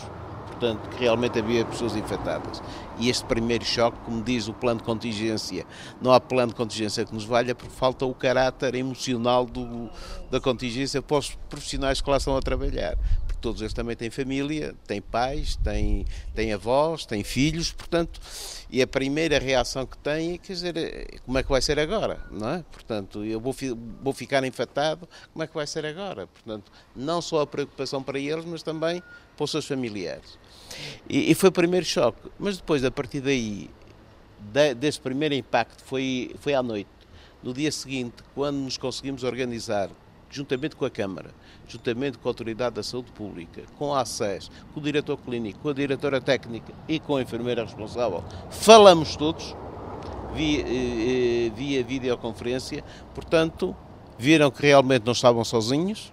portanto, 0.55 0.89
que 0.89 0.99
realmente 1.01 1.37
havia 1.37 1.65
pessoas 1.65 1.95
infectadas. 1.95 2.61
E 2.97 3.09
este 3.09 3.25
primeiro 3.25 3.65
choque, 3.65 3.97
como 4.05 4.23
diz 4.23 4.47
o 4.47 4.53
plano 4.53 4.79
de 4.79 4.85
contingência, 4.85 5.65
não 6.01 6.13
há 6.13 6.19
plano 6.19 6.49
de 6.49 6.55
contingência 6.55 7.05
que 7.05 7.13
nos 7.13 7.25
valha 7.25 7.53
porque 7.53 7.73
falta 7.75 8.05
o 8.05 8.13
caráter 8.13 8.73
emocional 8.75 9.45
do, 9.45 9.89
da 10.31 10.39
contingência 10.39 11.01
para 11.01 11.17
os 11.17 11.31
profissionais 11.49 11.99
que 11.99 12.09
lá 12.09 12.17
estão 12.17 12.37
a 12.37 12.41
trabalhar. 12.41 12.97
Porque 13.27 13.39
todos 13.41 13.61
eles 13.61 13.73
também 13.73 13.95
têm 13.95 14.09
família, 14.09 14.73
têm 14.87 15.01
pais, 15.01 15.57
têm, 15.57 16.05
têm 16.33 16.53
avós, 16.53 17.05
têm 17.05 17.23
filhos, 17.23 17.71
portanto, 17.73 18.19
e 18.69 18.81
a 18.81 18.87
primeira 18.87 19.37
reação 19.37 19.85
que 19.85 19.97
têm 19.97 20.33
é, 20.33 20.37
quer 20.37 20.53
dizer, 20.53 20.77
é, 20.77 21.17
como 21.25 21.37
é 21.37 21.43
que 21.43 21.49
vai 21.49 21.61
ser 21.61 21.77
agora, 21.79 22.19
não 22.31 22.49
é? 22.49 22.63
Portanto, 22.71 23.25
eu 23.25 23.41
vou, 23.41 23.53
vou 24.01 24.13
ficar 24.13 24.43
infectado, 24.45 25.07
como 25.33 25.43
é 25.43 25.47
que 25.47 25.53
vai 25.53 25.67
ser 25.67 25.85
agora? 25.85 26.27
Portanto, 26.27 26.71
não 26.95 27.21
só 27.21 27.41
a 27.41 27.47
preocupação 27.47 28.01
para 28.01 28.17
eles, 28.17 28.45
mas 28.45 28.63
também 28.63 29.03
para 29.35 29.43
os 29.43 29.51
seus 29.51 29.67
familiares. 29.67 30.44
E, 31.09 31.31
e 31.31 31.35
foi 31.35 31.49
o 31.49 31.51
primeiro 31.51 31.85
choque. 31.85 32.29
Mas 32.39 32.57
depois, 32.57 32.83
a 32.83 32.91
partir 32.91 33.21
daí, 33.21 33.69
de, 34.39 34.73
desse 34.73 34.99
primeiro 34.99 35.33
impacto, 35.33 35.83
foi, 35.83 36.35
foi 36.39 36.53
à 36.53 36.63
noite. 36.63 36.89
No 37.41 37.53
dia 37.53 37.71
seguinte, 37.71 38.15
quando 38.33 38.57
nos 38.57 38.77
conseguimos 38.77 39.23
organizar, 39.23 39.89
juntamente 40.29 40.75
com 40.75 40.85
a 40.85 40.89
Câmara, 40.89 41.29
juntamente 41.67 42.17
com 42.17 42.27
a 42.27 42.31
Autoridade 42.31 42.75
da 42.75 42.83
Saúde 42.83 43.11
Pública, 43.11 43.63
com 43.77 43.93
a 43.93 44.01
ACES, 44.01 44.49
com 44.73 44.79
o 44.79 44.83
diretor 44.83 45.17
clínico, 45.17 45.59
com 45.59 45.69
a 45.69 45.73
diretora 45.73 46.19
técnica 46.19 46.73
e 46.87 46.99
com 46.99 47.15
a 47.15 47.21
enfermeira 47.21 47.63
responsável, 47.63 48.23
falamos 48.49 49.15
todos 49.15 49.55
via, 50.33 50.61
eh, 50.61 51.47
eh, 51.47 51.51
via 51.55 51.83
videoconferência, 51.83 52.83
portanto, 53.13 53.75
viram 54.17 54.51
que 54.51 54.61
realmente 54.61 55.05
não 55.05 55.13
estavam 55.13 55.43
sozinhos, 55.43 56.11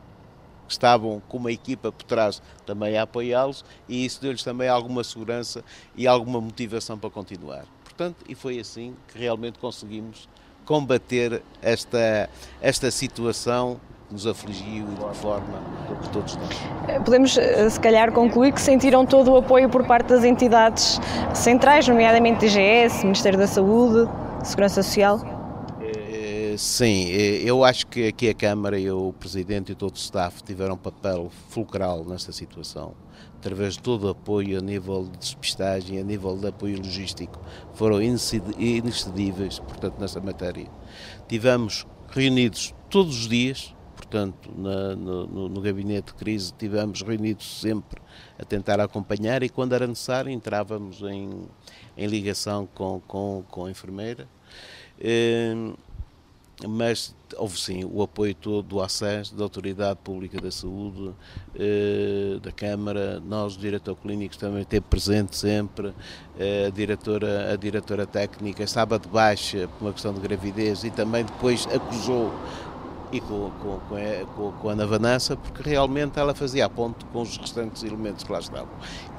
que 0.73 0.77
estavam 0.77 1.23
com 1.29 1.37
uma 1.37 1.53
equipa 1.53 1.93
por 1.93 2.05
trás 2.05 2.43
também 2.65 2.97
a 2.97 3.03
apoiá-los 3.03 3.65
e 3.89 4.05
isso 4.05 4.21
deu-lhes 4.21 4.43
também 4.43 4.69
alguma 4.69 5.05
segurança 5.05 5.63
e 5.95 6.07
alguma 6.07 6.41
motivação 6.41 6.99
para 6.99 7.11
continuar. 7.11 7.65
Portanto, 7.85 8.25
e 8.29 8.35
foi 8.35 8.59
assim 8.59 8.95
que 9.09 9.19
realmente 9.19 9.59
conseguimos 9.59 10.29
combater 10.65 11.43
esta, 11.61 12.31
esta 12.61 12.91
situação 12.91 13.81
que 14.09 14.15
nos 14.15 14.27
afligiu 14.27 14.87
e 14.89 14.95
de 14.95 15.05
que 15.05 15.15
forma 15.15 15.61
de 16.03 16.09
todos 16.11 16.37
nós. 16.37 17.03
Podemos, 17.05 17.37
eh, 17.37 17.69
se 17.69 17.81
calhar, 17.81 18.13
concluir 18.13 18.53
que 18.53 18.61
sentiram 18.61 19.05
todo 19.05 19.33
o 19.33 19.37
apoio 19.37 19.69
por 19.69 19.87
parte 19.87 20.09
das 20.09 20.25
entidades 20.25 21.01
centrais, 21.35 21.87
nomeadamente 21.87 22.41
DGS, 22.47 23.05
Ministério 23.05 23.39
da 23.39 23.47
Saúde, 23.47 24.09
Segurança 24.43 24.83
Social? 24.83 25.32
Sim, 26.63 27.09
eu 27.09 27.65
acho 27.65 27.89
que 27.89 28.07
aqui 28.07 28.29
a 28.29 28.35
Câmara 28.35 28.79
e 28.79 28.89
o 28.89 29.13
Presidente 29.15 29.73
e 29.73 29.75
todo 29.75 29.97
o 29.97 29.99
staff 29.99 30.45
tiveram 30.45 30.75
um 30.75 30.79
papel 30.79 31.29
fulcral 31.49 32.05
nesta 32.05 32.31
situação, 32.31 32.95
através 33.37 33.75
de 33.75 33.83
todo 33.83 34.05
o 34.05 34.11
apoio 34.11 34.57
a 34.57 34.61
nível 34.61 35.03
de 35.03 35.19
despistagem, 35.19 35.99
a 35.99 36.05
nível 36.05 36.39
de 36.39 36.47
apoio 36.47 36.79
logístico, 36.79 37.37
foram 37.75 38.01
inexcedíveis, 38.01 39.59
portanto, 39.59 39.99
nesta 39.99 40.21
matéria. 40.21 40.69
Tivemos 41.27 41.85
reunidos 42.09 42.73
todos 42.89 43.23
os 43.23 43.29
dias, 43.29 43.75
portanto, 43.97 44.49
na, 44.57 44.95
no, 44.95 45.49
no, 45.49 45.61
gabinete 45.61 46.13
de 46.13 46.15
crise, 46.15 46.55
tivemos 46.57 47.03
reunidos 47.03 47.61
sempre 47.61 48.01
a 48.39 48.45
tentar 48.45 48.79
acompanhar 48.79 49.43
e, 49.43 49.49
quando 49.49 49.75
era 49.75 49.89
necessário, 49.89 50.31
entrávamos 50.31 51.03
em, 51.03 51.29
em 51.97 52.07
ligação 52.07 52.69
com, 52.73 53.01
com, 53.01 53.43
com 53.51 53.65
a 53.65 53.71
enfermeira. 53.73 54.29
Eh, 55.01 55.73
mas 56.69 57.15
houve 57.37 57.59
sim 57.59 57.85
o 57.85 58.03
apoio 58.03 58.35
todo 58.35 58.63
do 58.63 58.81
ACES, 58.81 59.31
da 59.31 59.43
Autoridade 59.43 59.99
Pública 60.03 60.41
da 60.41 60.51
Saúde, 60.51 61.13
eh, 61.55 62.39
da 62.43 62.53
Câmara, 62.53 63.21
nós, 63.21 63.57
o 63.57 63.59
diretor 63.59 63.97
clínico, 63.97 64.37
também 64.37 64.63
esteve 64.63 64.85
presente 64.89 65.37
sempre, 65.37 65.93
eh, 66.39 66.67
a, 66.67 66.71
diretora, 66.71 67.53
a 67.53 67.57
diretora 67.57 68.07
técnica 68.07 68.63
estava 68.63 68.99
de 68.99 69.09
baixa 69.09 69.69
por 69.69 69.87
uma 69.87 69.93
questão 69.93 70.13
de 70.13 70.21
gravidez 70.21 70.85
e 70.85 70.91
também 70.91 71.25
depois 71.25 71.67
acusou 71.67 72.33
e 73.13 73.21
com, 73.21 73.51
com, 73.63 73.79
com, 73.89 73.97
a, 73.97 74.53
com 74.53 74.69
a 74.69 74.73
Ana 74.73 74.87
Vanessa, 74.87 75.37
porque 75.37 75.69
realmente 75.69 76.19
ela 76.19 76.35
fazia 76.35 76.65
a 76.65 76.69
ponto 76.69 77.05
com 77.07 77.21
os 77.21 77.37
restantes 77.37 77.83
elementos 77.83 78.25
que 78.25 78.33
lá 78.33 78.39
estavam. 78.39 78.71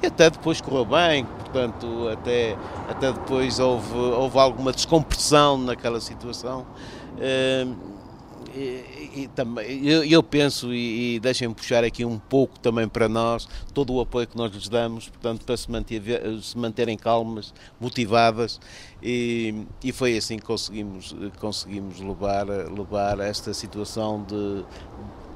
E 0.02 0.06
até 0.06 0.28
depois 0.28 0.60
correu 0.60 0.84
bem, 0.84 1.24
portanto, 1.24 2.08
até, 2.08 2.56
até 2.88 3.12
depois 3.12 3.60
houve, 3.60 3.94
houve 3.96 4.36
alguma 4.38 4.72
descompressão 4.72 5.56
naquela 5.56 6.00
situação. 6.00 6.66
E, 9.16 9.28
também, 9.34 9.86
eu, 9.86 10.04
eu 10.04 10.22
penso, 10.22 10.72
e, 10.72 11.16
e 11.16 11.20
deixem-me 11.20 11.54
puxar 11.54 11.82
aqui 11.82 12.04
um 12.04 12.18
pouco 12.18 12.58
também 12.58 12.88
para 12.88 13.08
nós, 13.08 13.48
todo 13.72 13.92
o 13.92 14.00
apoio 14.00 14.26
que 14.26 14.36
nós 14.36 14.52
lhes 14.52 14.68
damos, 14.68 15.08
portanto, 15.08 15.44
para 15.44 15.56
se, 15.56 15.70
manter, 15.70 16.02
se 16.42 16.56
manterem 16.56 16.96
calmas, 16.96 17.52
motivadas, 17.80 18.60
e, 19.02 19.66
e 19.82 19.92
foi 19.92 20.16
assim 20.16 20.36
que 20.36 20.44
conseguimos, 20.44 21.14
conseguimos 21.40 22.00
levar, 22.00 22.46
levar 22.46 23.20
esta 23.20 23.52
situação 23.54 24.24
de 24.24 24.64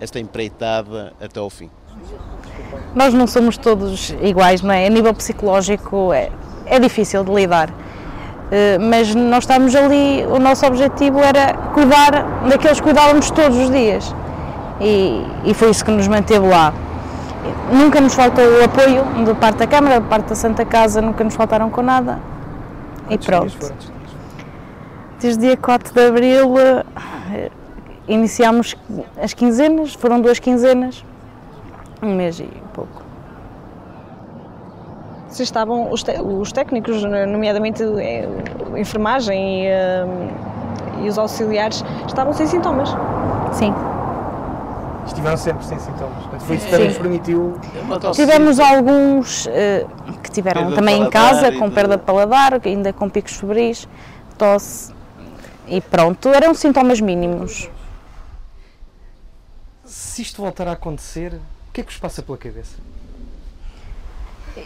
esta 0.01 0.21
empreitada 0.21 1.13
até 1.21 1.41
ao 1.41 1.51
fim. 1.51 1.71
nós 2.95 3.13
não 3.13 3.27
somos 3.27 3.57
todos 3.57 4.11
iguais, 4.23 4.63
não 4.63 4.73
é? 4.73 4.87
A 4.87 4.91
nível 4.91 5.13
psicológico 5.13 6.13
é, 6.13 6.31
é 6.67 6.79
difícil 6.79 7.25
de 7.25 7.33
lidar. 7.33 7.75
Uh, 8.49 8.81
mas 8.81 9.15
nós 9.15 9.45
estamos 9.45 9.75
ali, 9.75 10.25
o 10.27 10.39
nosso 10.39 10.65
objetivo 10.67 11.19
era 11.19 11.53
cuidar 11.75 12.41
daqueles 12.49 12.81
que 12.81 12.85
cuidávamos 12.85 13.31
todos 13.31 13.59
os 13.59 13.71
dias. 13.71 14.15
E, 14.81 15.23
e 15.45 15.53
foi 15.53 15.71
isso 15.71 15.85
que 15.85 15.91
nos 15.91 16.09
manteve 16.09 16.47
lá. 16.47 16.73
Nunca 17.71 18.01
nos 18.01 18.15
faltou 18.15 18.45
o 18.45 18.65
apoio 18.65 19.05
da 19.27 19.35
parte 19.35 19.59
da 19.59 19.67
Câmara, 19.67 20.01
da 20.01 20.07
parte 20.07 20.29
da 20.29 20.35
Santa 20.35 20.65
Casa, 20.65 21.03
nunca 21.03 21.23
nos 21.23 21.35
faltaram 21.35 21.69
com 21.69 21.83
nada. 21.83 22.19
E 23.11 23.19
pronto. 23.19 23.75
Desde 25.21 25.41
dia 25.41 25.57
4 25.57 25.93
de 25.93 26.07
Abril 26.07 26.55
uh, 26.55 27.51
iniciámos 28.07 28.75
as 29.23 29.35
quinzenas, 29.35 29.93
foram 29.93 30.21
duas 30.21 30.39
quinzenas, 30.39 31.05
um 32.03 32.15
mês 32.15 32.41
e 32.41 32.49
pouco. 32.73 33.08
Vocês 35.29 35.49
estavam, 35.49 35.93
os, 35.93 36.03
os 36.41 36.53
técnicos, 36.53 37.03
nomeadamente 37.03 37.83
a 37.83 38.79
enfermagem 38.79 39.67
e, 39.67 39.69
um, 39.69 41.05
e 41.05 41.09
os 41.09 41.19
auxiliares, 41.19 41.85
estavam 42.07 42.33
sem 42.33 42.47
sintomas? 42.47 42.89
Sim. 43.53 43.75
Estiveram 45.07 45.37
sempre 45.37 45.65
sem 45.65 45.79
sintomas. 45.79 46.25
Foi 46.43 46.57
isso 46.57 46.65
que 46.67 46.71
também 46.71 46.89
nos 46.89 46.99
permitiu. 46.99 47.61
Tivemos 48.15 48.59
alguns 48.59 49.47
uh, 49.47 49.51
que 50.23 50.31
tiveram 50.31 50.63
perda 50.63 50.77
também 50.77 51.03
em 51.03 51.11
casa, 51.11 51.53
com 51.53 51.71
perda 51.71 51.97
de 51.97 52.03
paladar, 52.03 52.61
ainda 52.65 52.93
com 52.93 53.09
picos 53.09 53.35
febris, 53.35 53.89
tosse 54.37 54.93
e 55.67 55.81
pronto, 55.81 56.29
eram 56.31 56.55
sintomas 56.55 57.01
mínimos. 57.01 57.69
Se 59.85 60.23
isto 60.23 60.41
voltar 60.43 60.69
a 60.69 60.73
acontecer, 60.73 61.35
o 61.35 61.73
que 61.73 61.81
é 61.83 61.85
que 61.85 61.93
vos 61.93 62.01
passa 62.01 62.23
pela 62.23 62.39
cabeça? 62.39 62.77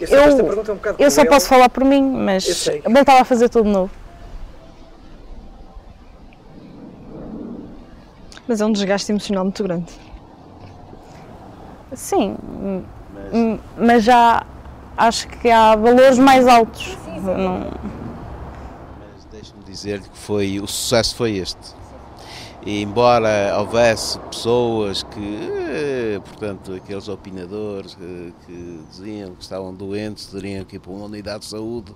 Eu, 0.00 0.08
eu, 0.08 0.20
é 0.20 0.26
um 0.26 0.80
eu 0.98 1.10
só 1.10 1.24
posso 1.24 1.48
falar 1.48 1.68
por 1.68 1.84
mim, 1.84 2.02
mas 2.02 2.68
voltava 2.84 3.20
a 3.20 3.24
fazer 3.24 3.48
tudo 3.48 3.68
novo. 3.68 3.90
Mas 8.46 8.60
é 8.60 8.66
um 8.66 8.72
desgaste 8.72 9.10
emocional 9.10 9.44
muito 9.44 9.62
grande. 9.62 9.92
Sim, 11.94 12.36
mas, 13.32 13.60
mas 13.76 14.04
já 14.04 14.44
acho 14.96 15.28
que 15.28 15.50
há 15.50 15.76
valores 15.76 16.18
mais 16.18 16.46
altos. 16.46 16.96
Não... 17.22 17.70
Mas 18.98 19.24
deixe-me 19.30 19.62
dizer-lhe 19.64 20.08
que 20.08 20.18
foi, 20.18 20.58
o 20.60 20.66
sucesso 20.66 21.14
foi 21.14 21.36
este. 21.36 21.81
E 22.64 22.80
embora 22.80 23.58
houvesse 23.58 24.20
pessoas 24.20 25.02
que, 25.02 25.18
eh, 25.18 26.20
portanto, 26.24 26.72
aqueles 26.72 27.08
opinadores 27.08 27.96
que, 27.96 28.34
que 28.46 28.84
diziam 28.88 29.34
que 29.34 29.42
estavam 29.42 29.74
doentes, 29.74 30.26
teriam 30.26 30.64
que 30.64 30.76
ir 30.76 30.78
para 30.78 30.92
uma 30.92 31.06
unidade 31.06 31.40
de 31.40 31.46
saúde, 31.46 31.92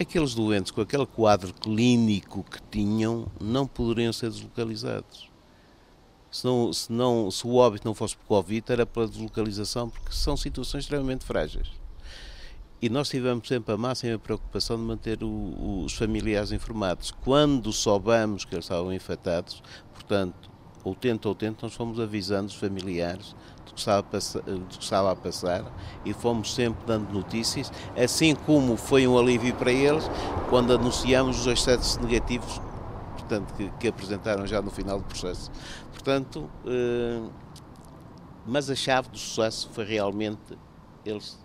aqueles 0.00 0.34
doentes 0.34 0.70
com 0.70 0.80
aquele 0.80 1.04
quadro 1.04 1.52
clínico 1.52 2.42
que 2.42 2.58
tinham 2.70 3.26
não 3.38 3.66
poderiam 3.66 4.14
ser 4.14 4.30
deslocalizados. 4.30 5.30
Se, 6.30 6.46
não, 6.46 6.72
se, 6.72 6.90
não, 6.90 7.30
se 7.30 7.46
o 7.46 7.56
óbito 7.56 7.86
não 7.86 7.94
fosse 7.94 8.16
por 8.16 8.24
Covid, 8.24 8.72
era 8.72 8.86
pela 8.86 9.06
deslocalização, 9.06 9.90
porque 9.90 10.12
são 10.12 10.38
situações 10.38 10.84
extremamente 10.84 11.26
frágeis. 11.26 11.81
E 12.82 12.88
nós 12.88 13.08
tivemos 13.08 13.46
sempre 13.46 13.72
a 13.72 13.76
máxima 13.76 14.18
preocupação 14.18 14.76
de 14.76 14.82
manter 14.82 15.22
o, 15.22 15.84
os 15.84 15.94
familiares 15.94 16.50
informados. 16.50 17.12
Quando 17.12 17.72
soubemos 17.72 18.44
que 18.44 18.56
eles 18.56 18.64
estavam 18.64 18.92
infectados, 18.92 19.62
portanto, 19.94 20.50
ou 20.82 20.92
tento 20.92 21.26
ou 21.26 21.34
tento, 21.36 21.62
nós 21.62 21.74
fomos 21.74 22.00
avisando 22.00 22.48
os 22.48 22.56
familiares 22.56 23.36
do 23.64 23.72
que, 23.72 23.78
estava 23.78 24.02
passar, 24.02 24.42
do 24.42 24.66
que 24.66 24.82
estava 24.82 25.12
a 25.12 25.14
passar 25.14 25.64
e 26.04 26.12
fomos 26.12 26.52
sempre 26.52 26.84
dando 26.84 27.12
notícias, 27.12 27.72
assim 27.96 28.34
como 28.34 28.76
foi 28.76 29.06
um 29.06 29.16
alívio 29.16 29.54
para 29.54 29.70
eles 29.70 30.10
quando 30.50 30.72
anunciamos 30.72 31.46
os 31.46 31.64
testes 31.64 31.98
negativos 31.98 32.60
portanto, 33.12 33.54
que, 33.54 33.70
que, 33.78 33.88
apresentaram 33.88 34.44
já 34.44 34.60
no 34.60 34.72
final 34.72 34.98
do 34.98 35.04
processo. 35.04 35.52
Portanto, 35.92 36.50
eh, 36.66 37.22
mas 38.44 38.68
a 38.68 38.74
chave 38.74 39.08
do 39.08 39.18
sucesso 39.18 39.70
foi 39.72 39.84
realmente 39.84 40.58
eles 41.04 41.41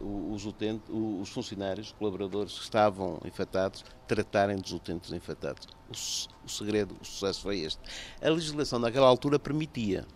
os, 0.00 0.46
utentes, 0.46 0.88
os 0.88 1.28
funcionários, 1.28 1.88
os 1.88 1.92
colaboradores 1.92 2.54
que 2.54 2.62
estavam 2.62 3.20
infectados, 3.24 3.84
tratarem 4.06 4.56
dos 4.56 4.72
utentes 4.72 5.12
infectados. 5.12 5.66
O, 5.88 6.46
o 6.46 6.48
segredo, 6.48 6.96
o 7.00 7.04
sucesso 7.04 7.42
foi 7.42 7.60
este. 7.60 7.80
A 8.20 8.28
legislação 8.28 8.78
naquela 8.78 9.06
altura 9.06 9.38
permitia, 9.38 10.06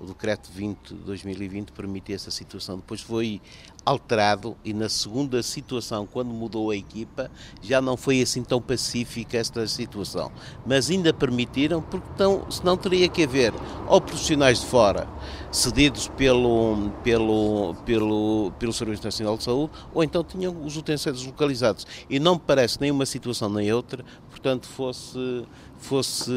o 0.00 0.06
decreto 0.06 0.50
20 0.52 0.94
de 0.94 1.02
2020 1.02 1.72
permitia 1.72 2.14
essa 2.14 2.30
situação. 2.30 2.76
Depois 2.76 3.00
foi 3.00 3.40
alterado 3.84 4.56
e 4.64 4.72
na 4.72 4.88
segunda 4.88 5.42
situação, 5.42 6.06
quando 6.06 6.28
mudou 6.28 6.70
a 6.70 6.76
equipa, 6.76 7.30
já 7.60 7.80
não 7.80 7.96
foi 7.96 8.22
assim 8.22 8.42
tão 8.42 8.60
pacífica 8.60 9.36
esta 9.36 9.66
situação. 9.66 10.30
Mas 10.64 10.90
ainda 10.90 11.12
permitiram, 11.12 11.82
porque 11.82 12.06
então, 12.14 12.46
senão 12.50 12.76
teria 12.76 13.08
que 13.08 13.24
haver 13.24 13.52
ou 13.88 14.00
profissionais 14.00 14.60
de 14.60 14.66
fora, 14.66 15.08
cedidos 15.50 16.08
pelo, 16.08 16.90
pelo, 17.02 17.74
pelo, 17.84 18.52
pelo 18.58 18.72
Serviço 18.72 19.04
Nacional 19.04 19.36
de 19.36 19.44
Saúde, 19.44 19.72
ou 19.92 20.04
então 20.04 20.22
tinham 20.22 20.64
os 20.64 20.76
utensílios 20.76 21.24
localizados. 21.26 21.86
E 22.08 22.18
não 22.20 22.34
me 22.34 22.40
parece 22.40 22.80
nenhuma 22.80 23.04
situação 23.04 23.48
nem 23.48 23.72
outra, 23.72 24.04
portanto, 24.30 24.68
fosse, 24.68 25.44
fosse 25.78 26.32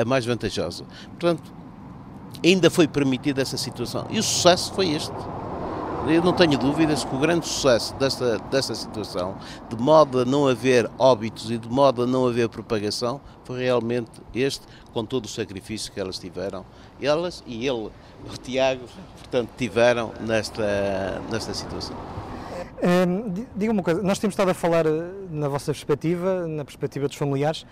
a 0.00 0.04
mais 0.04 0.24
vantajosa. 0.24 0.84
Portanto, 1.10 1.63
ainda 2.44 2.70
foi 2.70 2.86
permitida 2.86 3.42
essa 3.42 3.56
situação. 3.56 4.06
E 4.10 4.18
o 4.18 4.22
sucesso 4.22 4.72
foi 4.74 4.90
este. 4.90 5.14
Eu 6.06 6.22
não 6.22 6.34
tenho 6.34 6.58
dúvidas 6.58 7.02
que 7.02 7.14
o 7.14 7.18
grande 7.18 7.48
sucesso 7.48 7.94
desta, 7.94 8.38
desta 8.50 8.74
situação, 8.74 9.36
de 9.70 9.76
modo 9.76 10.20
a 10.20 10.24
não 10.26 10.46
haver 10.46 10.90
óbitos 10.98 11.50
e 11.50 11.56
de 11.56 11.66
modo 11.66 12.02
a 12.02 12.06
não 12.06 12.26
haver 12.26 12.46
propagação, 12.50 13.22
foi 13.44 13.60
realmente 13.60 14.10
este, 14.34 14.66
com 14.92 15.02
todo 15.02 15.24
o 15.24 15.28
sacrifício 15.28 15.90
que 15.90 15.98
elas 15.98 16.18
tiveram, 16.18 16.66
elas 17.00 17.42
e 17.46 17.66
ele, 17.66 17.90
o 18.30 18.36
Tiago, 18.42 18.82
portanto, 19.18 19.48
tiveram 19.56 20.12
nesta, 20.20 21.22
nesta 21.30 21.54
situação. 21.54 21.96
Hum, 22.82 23.46
diga 23.56 23.72
uma 23.72 23.82
coisa, 23.82 24.02
nós 24.02 24.18
temos 24.18 24.34
estado 24.34 24.50
a 24.50 24.54
falar 24.54 24.84
eh, 24.84 25.10
na 25.30 25.48
vossa 25.48 25.72
perspectiva, 25.72 26.46
na 26.46 26.66
perspectiva 26.66 27.08
dos 27.08 27.16
familiares, 27.16 27.64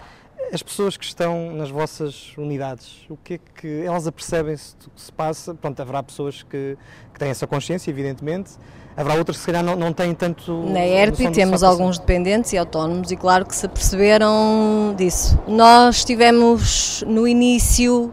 as 0.52 0.62
pessoas 0.62 0.96
que 0.96 1.05
estão 1.05 1.52
nas 1.52 1.70
vossas 1.70 2.33
unidades, 2.37 3.07
o 3.09 3.16
que 3.16 3.35
é 3.35 3.38
que 3.38 3.83
elas 3.85 4.07
apercebem-se 4.07 4.76
do 4.76 4.90
que 4.90 5.00
se 5.00 5.12
passa? 5.12 5.55
Pronto, 5.55 5.81
haverá 5.81 6.02
pessoas 6.02 6.42
que, 6.42 6.76
que, 7.12 7.18
têm 7.18 7.31
essa 7.31 7.46
consciência, 7.46 7.90
evidentemente, 7.90 8.52
haverá 8.96 9.14
outras 9.14 9.37
que 9.37 9.40
se 9.42 9.46
calhar 9.46 9.62
não, 9.62 9.76
não 9.76 9.92
têm 9.92 10.14
tanto. 10.14 10.52
Na 10.70 10.85
ERP 10.85 11.31
temos 11.33 11.62
alguns 11.62 11.98
dependentes 11.98 12.52
e 12.52 12.59
autónomos 12.59 13.11
e 13.11 13.16
claro 13.16 13.46
que 13.46 13.55
se 13.55 13.68
perceberam 13.68 14.94
disso. 14.96 15.38
Nós 15.46 16.05
tivemos 16.05 17.02
no 17.07 17.26
início 17.26 18.12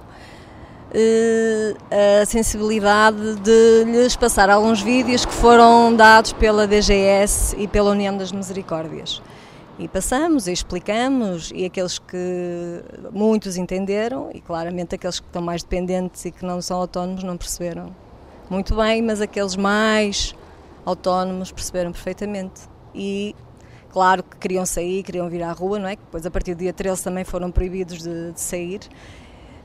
eh, 0.92 1.76
a 2.22 2.26
sensibilidade 2.26 3.36
de 3.36 3.84
lhes 3.86 4.16
passar 4.16 4.50
alguns 4.50 4.82
vídeos 4.82 5.26
que 5.26 5.34
foram 5.34 5.96
dados 5.96 6.34
pela 6.34 6.66
DGS 6.66 7.56
e 7.58 7.68
pela 7.68 7.92
União 7.92 8.16
das 8.18 8.32
Misericórdias. 8.32 9.22
E 9.80 9.88
passamos 9.88 10.46
e 10.46 10.52
explicamos, 10.52 11.52
e 11.56 11.64
aqueles 11.64 11.98
que 11.98 12.84
muitos 13.14 13.56
entenderam, 13.56 14.30
e 14.34 14.42
claramente 14.42 14.94
aqueles 14.94 15.22
que 15.22 15.26
estão 15.26 15.42
mais 15.42 15.64
dependentes 15.64 16.26
e 16.26 16.32
que 16.32 16.46
não 16.46 16.62
são 16.62 16.82
autónomos 16.82 17.24
não 17.24 17.38
perceberam 17.38 17.96
muito 18.50 18.76
bem, 18.76 19.02
mas 19.02 19.22
aqueles 19.22 19.56
mais 19.56 20.36
autónomos 20.86 21.50
perceberam 21.54 21.94
perfeitamente. 21.94 22.64
E 22.94 23.34
claro 23.90 24.22
que 24.22 24.36
queriam 24.36 24.66
sair, 24.66 25.02
queriam 25.02 25.30
vir 25.30 25.44
à 25.44 25.54
rua, 25.54 25.80
não 25.80 25.88
é? 25.88 25.96
Depois 25.96 26.26
a 26.26 26.32
partir 26.32 26.56
do 26.56 26.60
dia 26.60 26.74
13 26.74 27.02
também 27.02 27.24
foram 27.24 27.50
proibidos 27.50 28.04
de, 28.04 28.34
de 28.34 28.42
sair, 28.42 28.82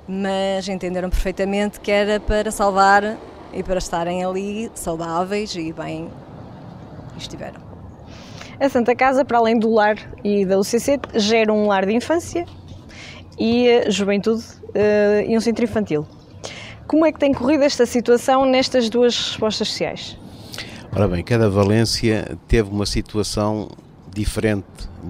mas 0.07 0.69
entenderam 0.69 1.11
perfeitamente 1.11 1.81
que 1.81 1.91
era 1.91 2.21
para 2.21 2.53
salvar 2.53 3.19
e 3.53 3.65
para 3.65 3.79
estarem 3.79 4.25
ali 4.25 4.71
saudáveis 4.77 5.57
e 5.57 5.73
bem 5.73 6.09
estiveram. 7.19 7.74
A 8.61 8.69
Santa 8.69 8.95
Casa, 8.95 9.25
para 9.25 9.39
além 9.39 9.59
do 9.59 9.73
lar 9.73 9.97
e 10.23 10.47
da 10.47 10.59
UCC, 10.59 11.01
gera 11.15 11.53
um 11.53 11.67
lar 11.67 11.85
de 11.85 11.93
infância 11.93 12.47
e 13.39 13.67
eh, 13.67 13.91
juventude 13.91 14.45
uh, 14.69 15.29
e 15.29 15.37
um 15.37 15.41
centro 15.41 15.65
infantil. 15.65 16.07
Como 16.87 17.05
é 17.05 17.11
que 17.11 17.19
tem 17.19 17.33
corrido 17.33 17.65
esta 17.65 17.85
situação 17.85 18.45
nestas 18.45 18.89
duas 18.89 19.17
respostas 19.17 19.69
sociais? 19.69 20.17
Ora 20.95 21.09
bem, 21.09 21.25
cada 21.25 21.51
Valência 21.51 22.39
teve 22.47 22.71
uma 22.71 22.87
situação 22.87 23.69
diferente, 24.15 24.67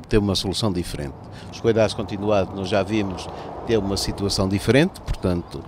teve 0.09 0.24
uma 0.24 0.35
solução 0.35 0.72
diferente. 0.72 1.14
Os 1.52 1.61
cuidados 1.61 1.92
continuados, 1.92 2.54
nós 2.54 2.68
já 2.68 2.83
vimos, 2.83 3.28
teve 3.66 3.85
uma 3.85 3.98
situação 3.98 4.48
diferente, 4.48 5.00
portanto, 5.02 5.62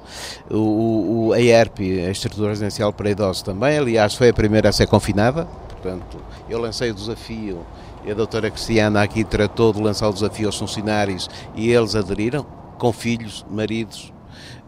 o, 0.50 1.26
o, 1.28 1.32
a 1.34 1.40
ERP, 1.40 1.80
a 2.06 2.10
Estrutura 2.10 2.48
Residencial 2.48 2.92
para 2.92 3.10
Idosos 3.10 3.42
também, 3.42 3.76
aliás, 3.76 4.14
foi 4.14 4.30
a 4.30 4.34
primeira 4.34 4.70
a 4.70 4.72
ser 4.72 4.86
confinada, 4.86 5.46
Portanto, 5.86 6.18
eu 6.48 6.58
lancei 6.58 6.90
o 6.90 6.94
desafio 6.94 7.64
a 8.10 8.14
doutora 8.14 8.50
Cristiana 8.50 9.02
aqui 9.02 9.24
tratou 9.24 9.72
de 9.72 9.80
lançar 9.80 10.08
o 10.08 10.12
desafio 10.12 10.46
aos 10.46 10.56
funcionários 10.56 11.28
e 11.56 11.70
eles 11.70 11.96
aderiram, 11.96 12.44
com 12.78 12.92
filhos, 12.92 13.44
maridos, 13.50 14.12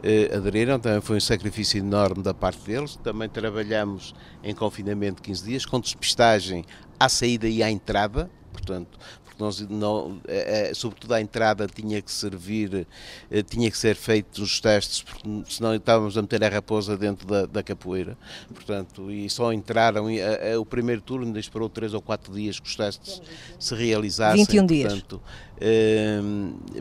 eh, 0.02 0.32
aderiram, 0.34 0.78
também 0.80 1.00
foi 1.00 1.16
um 1.16 1.20
sacrifício 1.20 1.78
enorme 1.78 2.22
da 2.22 2.34
parte 2.34 2.60
deles. 2.62 2.96
Também 2.96 3.28
trabalhamos 3.28 4.14
em 4.42 4.54
confinamento 4.54 5.22
15 5.22 5.44
dias, 5.44 5.66
com 5.66 5.78
despistagem 5.78 6.64
à 6.98 7.08
saída 7.08 7.48
e 7.48 7.62
à 7.62 7.70
entrada, 7.70 8.28
portanto, 8.52 8.98
nós 9.38 9.60
não, 9.68 10.20
é, 10.26 10.72
sobretudo 10.74 11.14
a 11.14 11.20
entrada 11.20 11.66
tinha 11.66 12.00
que 12.02 12.10
servir, 12.10 12.86
eh, 13.30 13.42
tinha 13.42 13.70
que 13.70 13.78
ser 13.78 13.94
feitos 13.96 14.38
os 14.38 14.60
testes, 14.60 15.02
porque 15.02 15.28
senão 15.48 15.74
estávamos 15.74 16.18
a 16.18 16.22
meter 16.22 16.42
a 16.44 16.48
raposa 16.48 16.96
dentro 16.96 17.26
da, 17.26 17.46
da 17.46 17.62
capoeira, 17.62 18.16
portanto, 18.52 19.10
e 19.10 19.28
só 19.30 19.52
entraram, 19.52 20.06
a, 20.06 20.54
a, 20.54 20.60
o 20.60 20.66
primeiro 20.66 21.00
turno 21.00 21.26
ainda 21.26 21.40
esperou 21.40 21.68
três 21.68 21.94
ou 21.94 22.02
quatro 22.02 22.32
dias 22.32 22.58
que 22.58 22.68
os 22.68 22.76
testes 22.76 23.22
se 23.58 23.74
realizassem. 23.74 24.44
21 24.44 24.66
dias. 24.66 24.92
Portanto, 24.92 25.22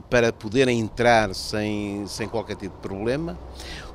para 0.09 0.31
poderem 0.31 0.79
entrar 0.79 1.33
sem, 1.33 2.05
sem 2.07 2.27
qualquer 2.27 2.55
tipo 2.55 2.75
de 2.75 2.81
problema. 2.81 3.37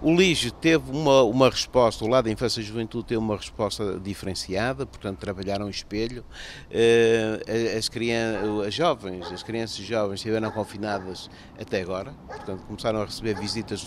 O 0.04 0.12
LIGE 0.12 0.50
teve 0.50 0.90
uma, 0.90 1.22
uma 1.22 1.48
resposta, 1.48 2.04
o 2.04 2.08
lado 2.08 2.24
da 2.24 2.30
Infância 2.32 2.60
e 2.60 2.64
Juventude 2.64 3.04
teve 3.04 3.20
uma 3.20 3.36
resposta 3.36 4.00
diferenciada, 4.00 4.84
portanto 4.84 5.20
trabalharam 5.20 5.66
o 5.66 5.70
espelho. 5.70 6.24
Eh, 6.72 7.76
as, 7.78 7.88
crianças, 7.88 8.66
as 8.66 8.74
jovens, 8.74 9.30
as 9.30 9.44
crianças 9.44 9.78
e 9.78 9.84
jovens 9.84 10.14
estiveram 10.14 10.50
confinadas 10.50 11.30
até 11.56 11.82
agora, 11.82 12.12
portanto 12.26 12.64
começaram 12.66 13.00
a 13.00 13.04
receber 13.04 13.38
visitas 13.38 13.86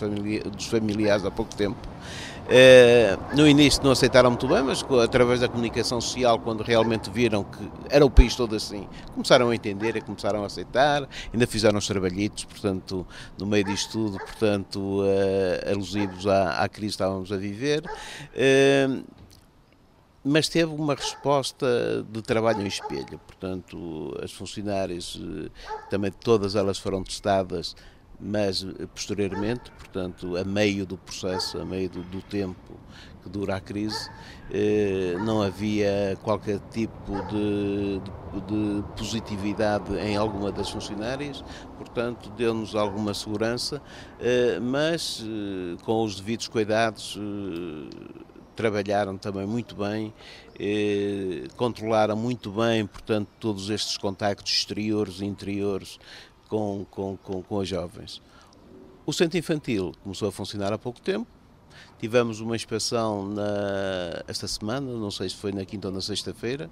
dos 0.55 0.67
familiares 0.67 1.25
há 1.25 1.31
pouco 1.31 1.53
tempo. 1.53 1.85
Eh, 2.47 3.17
no 3.35 3.47
início 3.47 3.83
não 3.83 3.91
aceitaram 3.91 4.29
muito 4.29 4.47
bem, 4.47 4.61
mas 4.61 4.85
através 5.03 5.39
da 5.39 5.47
comunicação 5.47 5.99
social, 5.99 6.39
quando 6.39 6.61
realmente 6.61 7.09
viram 7.09 7.43
que 7.43 7.71
era 7.89 8.05
o 8.05 8.09
país 8.09 8.35
todo 8.35 8.55
assim, 8.55 8.87
começaram 9.13 9.49
a 9.49 9.55
entender 9.55 9.95
e 9.95 10.01
começaram 10.01 10.43
a 10.43 10.45
aceitar, 10.45 11.07
ainda 11.33 11.47
fizeram 11.47 11.79
os 11.79 11.87
trabalhitos, 11.87 12.43
portanto, 12.43 13.05
no 13.37 13.47
meio 13.47 13.63
disto 13.63 13.91
tudo, 13.91 14.17
portanto, 14.17 15.01
uh, 15.01 15.71
alusivos 15.71 16.27
à, 16.27 16.63
à 16.63 16.69
crise 16.69 16.89
que 16.89 17.03
estávamos 17.03 17.31
a 17.31 17.37
viver. 17.37 17.83
Uh, 18.35 19.03
mas 20.27 20.49
teve 20.49 20.73
uma 20.73 20.95
resposta 20.95 22.03
de 22.09 22.21
trabalho 22.23 22.61
em 22.63 22.67
espelho, 22.67 23.19
portanto, 23.27 24.17
as 24.23 24.31
funcionárias, 24.31 25.21
também 25.87 26.11
todas 26.11 26.55
elas 26.55 26.79
foram 26.79 27.03
testadas 27.03 27.75
mas 28.19 28.63
eh, 28.63 28.87
posteriormente, 28.93 29.71
portanto, 29.71 30.37
a 30.37 30.43
meio 30.43 30.85
do 30.85 30.97
processo, 30.97 31.59
a 31.59 31.65
meio 31.65 31.89
do, 31.89 32.01
do 32.03 32.21
tempo 32.21 32.79
que 33.23 33.29
dura 33.29 33.55
a 33.55 33.59
crise, 33.59 34.09
eh, 34.51 35.15
não 35.25 35.41
havia 35.41 36.17
qualquer 36.21 36.59
tipo 36.71 37.13
de, 37.23 37.99
de, 37.99 38.81
de, 38.81 38.83
positividade 38.95 39.97
em 39.97 40.15
alguma 40.15 40.51
das 40.51 40.69
funcionárias, 40.69 41.43
portanto, 41.77 42.29
deu-nos 42.37 42.75
alguma 42.75 43.13
segurança, 43.13 43.81
eh, 44.19 44.59
mas 44.59 45.23
eh, 45.25 45.77
com 45.83 46.03
os 46.03 46.15
devidos 46.15 46.47
cuidados. 46.47 47.17
Eh, 47.19 48.25
trabalharam 48.55 49.17
também 49.17 49.45
muito 49.45 49.75
bem, 49.75 50.13
eh, 50.57 51.43
controlaram 51.57 52.15
muito 52.15 52.49
bem, 52.49 52.87
portanto, 52.87 53.27
todos 53.39 53.69
estes 53.69 53.97
contactos 53.97 54.51
exteriores 54.53 55.19
e 55.19 55.25
interiores 55.25 55.99
com, 56.55 56.85
com, 56.89 57.17
com, 57.17 57.43
com 57.43 57.59
as 57.59 57.67
jovens. 57.67 58.21
O 59.05 59.11
centro 59.11 59.37
infantil 59.37 59.91
começou 60.01 60.29
a 60.29 60.31
funcionar 60.31 60.71
há 60.71 60.77
pouco 60.77 61.01
tempo. 61.01 61.27
Tivemos 61.99 62.39
uma 62.39 62.55
inspeção 62.55 63.27
na, 63.27 64.23
esta 64.25 64.47
semana, 64.47 64.89
não 64.93 65.11
sei 65.11 65.27
se 65.27 65.35
foi 65.35 65.51
na 65.51 65.65
quinta 65.65 65.89
ou 65.89 65.93
na 65.93 65.99
sexta-feira, 65.99 66.69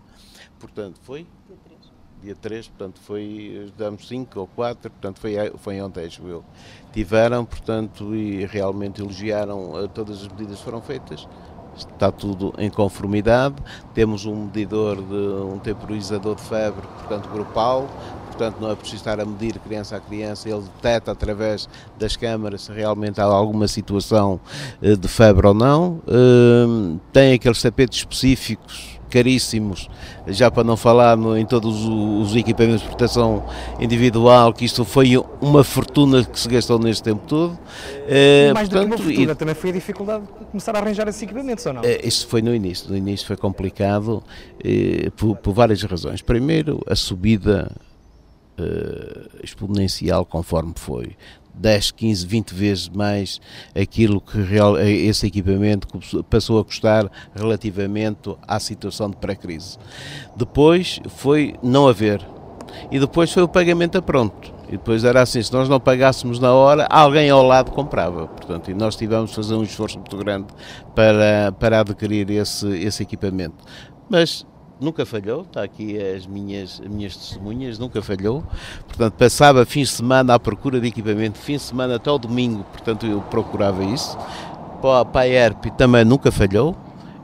portanto 0.57 0.99
foi 1.03 1.27
dia 1.47 1.57
3, 1.65 1.91
dia 2.21 2.35
3 2.35 2.67
portanto 2.69 2.99
foi, 3.01 3.71
damos 3.77 4.07
5 4.07 4.39
ou 4.39 4.47
4, 4.47 4.89
portanto 4.89 5.19
foi, 5.19 5.33
foi 5.57 5.81
ontem, 5.81 6.05
acho 6.05 6.25
eu. 6.25 6.45
Tiveram, 6.93 7.43
portanto, 7.43 8.15
e 8.15 8.45
realmente 8.45 9.01
elogiaram 9.01 9.83
eh, 9.83 9.87
todas 9.87 10.21
as 10.21 10.27
medidas 10.29 10.59
que 10.59 10.63
foram 10.63 10.81
feitas, 10.81 11.27
está 11.75 12.11
tudo 12.11 12.53
em 12.57 12.69
conformidade. 12.69 13.55
Temos 13.93 14.25
um 14.25 14.45
medidor, 14.45 14.95
de, 14.95 15.15
um 15.15 15.59
temporizador 15.59 16.35
de 16.35 16.43
febre, 16.43 16.87
portanto, 16.99 17.29
grupal, 17.29 17.89
portanto 18.33 18.57
não 18.59 18.71
é 18.71 18.75
preciso 18.75 18.97
estar 18.97 19.19
a 19.19 19.25
medir 19.25 19.59
criança 19.59 19.95
a 19.95 19.99
criança, 19.99 20.49
ele 20.49 20.61
detecta 20.61 21.11
através 21.11 21.69
das 21.97 22.15
câmaras 22.15 22.63
se 22.63 22.71
realmente 22.71 23.21
há 23.21 23.23
alguma 23.23 23.67
situação 23.67 24.39
eh, 24.81 24.95
de 24.95 25.07
febre 25.07 25.47
ou 25.47 25.53
não. 25.53 26.01
Hum, 26.07 26.99
tem 27.11 27.33
aqueles 27.33 27.61
tapetes 27.61 27.99
específicos 27.99 28.99
caríssimos, 29.13 29.87
já 30.25 30.49
para 30.49 30.63
não 30.63 30.75
falar 30.75 31.15
no, 31.15 31.37
em 31.37 31.45
todos 31.45 31.85
os 31.85 32.35
equipamentos 32.35 32.81
de 32.81 32.87
proteção 32.87 33.45
individual, 33.79 34.51
que 34.51 34.65
isto 34.65 34.83
foi 34.83 35.15
uma 35.39 35.63
fortuna 35.63 36.23
que 36.23 36.39
se 36.39 36.49
gastou 36.49 36.79
neste 36.79 37.03
tempo 37.03 37.21
todo. 37.27 37.59
E 38.09 38.51
mais 38.51 38.67
portanto, 38.67 38.89
do 38.89 38.95
que 38.95 39.01
uma 39.01 39.05
fortuna, 39.05 39.31
e, 39.31 39.35
também 39.35 39.53
foi 39.53 39.69
a 39.69 39.73
dificuldade 39.73 40.23
de 40.23 40.45
começar 40.45 40.75
a 40.75 40.79
arranjar 40.79 41.07
esses 41.07 41.21
equipamentos, 41.21 41.63
ou 41.67 41.73
não? 41.73 41.83
Eh, 41.83 42.01
isso 42.03 42.25
foi 42.25 42.41
no 42.41 42.55
início, 42.55 42.89
no 42.89 42.97
início 42.97 43.27
foi 43.27 43.37
complicado 43.37 44.23
eh, 44.63 45.11
por, 45.15 45.35
por 45.37 45.53
várias 45.53 45.83
razões. 45.83 46.23
Primeiro, 46.23 46.81
a 46.87 46.95
subida 46.95 47.71
uh, 48.59 49.43
exponencial 49.43 50.25
conforme 50.25 50.73
foi. 50.75 51.15
10, 51.55 51.91
15, 51.91 52.25
20 52.25 52.51
vezes 52.51 52.89
mais 52.89 53.39
aquilo 53.79 54.19
que 54.19 54.41
real, 54.41 54.77
eh, 54.77 54.89
esse 54.89 55.27
equipamento 55.27 55.87
passou 56.29 56.59
a 56.59 56.65
custar 56.65 57.09
relativamente 57.35 58.35
à 58.47 58.59
situação 58.59 59.09
de 59.09 59.17
pré-crise. 59.17 59.77
Depois 60.35 60.99
foi 61.09 61.55
não 61.61 61.87
haver. 61.87 62.25
E 62.91 62.99
depois 62.99 63.31
foi 63.31 63.43
o 63.43 63.47
pagamento 63.47 63.99
a 63.99 64.01
pronto. 64.01 64.51
E 64.67 64.71
depois 64.71 65.03
era 65.03 65.21
assim, 65.21 65.43
se 65.43 65.53
nós 65.53 65.69
não 65.69 65.79
pagássemos 65.79 66.39
na 66.39 66.51
hora, 66.51 66.87
alguém 66.89 67.29
ao 67.29 67.43
lado 67.43 67.71
comprava. 67.71 68.27
Portanto, 68.27 68.71
e 68.71 68.73
nós 68.73 68.95
tivemos 68.95 69.29
de 69.29 69.35
fazer 69.35 69.53
um 69.53 69.61
esforço 69.61 69.99
muito 69.99 70.17
grande 70.17 70.47
para, 70.95 71.51
para 71.59 71.81
adquirir 71.81 72.31
esse, 72.31 72.67
esse 72.79 73.03
equipamento. 73.03 73.63
Mas 74.09 74.45
nunca 74.79 75.05
falhou, 75.05 75.41
está 75.41 75.63
aqui 75.63 75.97
as 75.97 76.25
minhas, 76.25 76.81
as 76.83 76.91
minhas 76.91 77.15
testemunhas, 77.15 77.79
nunca 77.79 78.01
falhou. 78.01 78.43
Portanto, 78.87 79.13
passava 79.13 79.65
fins 79.65 79.89
de 79.89 79.95
semana 79.95 80.35
à 80.35 80.39
procura 80.39 80.79
de 80.79 80.87
equipamento, 80.87 81.37
fim 81.37 81.53
de 81.53 81.61
semana 81.61 81.95
até 81.95 82.11
o 82.11 82.17
domingo, 82.17 82.63
portanto 82.71 83.05
eu 83.05 83.21
procurava 83.21 83.83
isso. 83.83 84.17
Para 84.81 85.21
a 85.21 85.27
ERP 85.27 85.67
também 85.77 86.03
nunca 86.03 86.31
falhou, 86.31 86.75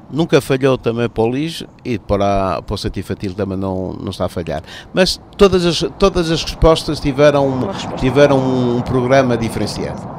nunca 0.10 0.40
falhou 0.40 0.78
também 0.78 1.10
para 1.10 1.24
o 1.24 1.30
lixo 1.30 1.68
e 1.84 2.00
para, 2.00 2.62
para 2.62 2.74
o 2.74 2.78
centro 2.78 3.00
infantil 3.00 3.34
também 3.34 3.58
não, 3.58 3.94
não 3.94 4.12
está 4.12 4.26
a 4.26 4.30
falhar. 4.30 4.64
Mas 4.94 5.20
todas 5.38 5.66
as, 5.66 5.80
todas 5.98 6.32
as 6.32 6.42
respostas 6.44 7.00
tiveram, 7.00 7.70
tiveram 7.98 8.40
um 8.40 8.82
programa 8.82 9.38
diferenciado. 9.38 10.19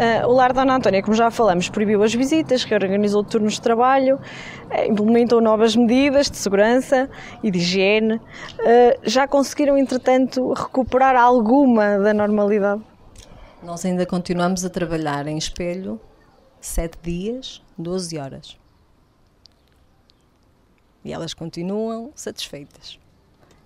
Uh, 0.00 0.26
o 0.26 0.32
Lar 0.32 0.54
Dona 0.54 0.76
Antónia, 0.76 1.02
como 1.02 1.14
já 1.14 1.30
falamos, 1.30 1.68
proibiu 1.68 2.02
as 2.02 2.14
visitas, 2.14 2.64
reorganizou 2.64 3.22
turnos 3.22 3.54
de 3.54 3.60
trabalho, 3.60 4.16
uh, 4.16 4.90
implementou 4.90 5.42
novas 5.42 5.76
medidas 5.76 6.30
de 6.30 6.38
segurança 6.38 7.10
e 7.42 7.50
de 7.50 7.58
higiene. 7.58 8.14
Uh, 8.14 8.20
já 9.02 9.28
conseguiram, 9.28 9.76
entretanto, 9.76 10.54
recuperar 10.54 11.16
alguma 11.16 11.98
da 11.98 12.14
normalidade? 12.14 12.80
Nós 13.62 13.84
ainda 13.84 14.06
continuamos 14.06 14.64
a 14.64 14.70
trabalhar 14.70 15.26
em 15.26 15.36
espelho 15.36 16.00
7 16.62 16.98
dias, 17.02 17.62
12 17.76 18.16
horas. 18.16 18.56
E 21.04 21.12
elas 21.12 21.34
continuam 21.34 22.10
satisfeitas 22.14 22.98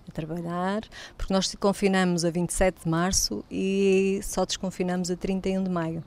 a 0.05 0.11
trabalhar, 0.11 0.81
porque 1.17 1.33
nós 1.33 1.55
confinamos 1.55 2.25
a 2.25 2.29
27 2.29 2.83
de 2.83 2.89
março 2.89 3.41
e 3.49 4.19
só 4.21 4.43
desconfinamos 4.43 5.09
a 5.09 5.15
31 5.15 5.63
de 5.63 5.69
maio. 5.69 6.03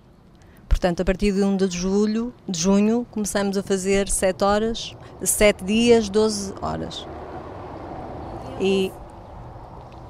Portanto, 0.68 1.00
a 1.00 1.04
partir 1.04 1.32
de 1.32 1.42
1 1.42 1.56
de 1.56 1.76
julho, 1.76 2.32
de 2.48 2.58
junho, 2.58 3.06
começamos 3.10 3.56
a 3.56 3.62
fazer 3.62 4.08
7 4.08 4.44
horas, 4.44 4.96
7 5.22 5.64
dias, 5.64 6.08
12 6.08 6.54
horas. 6.60 7.06
E 8.60 8.92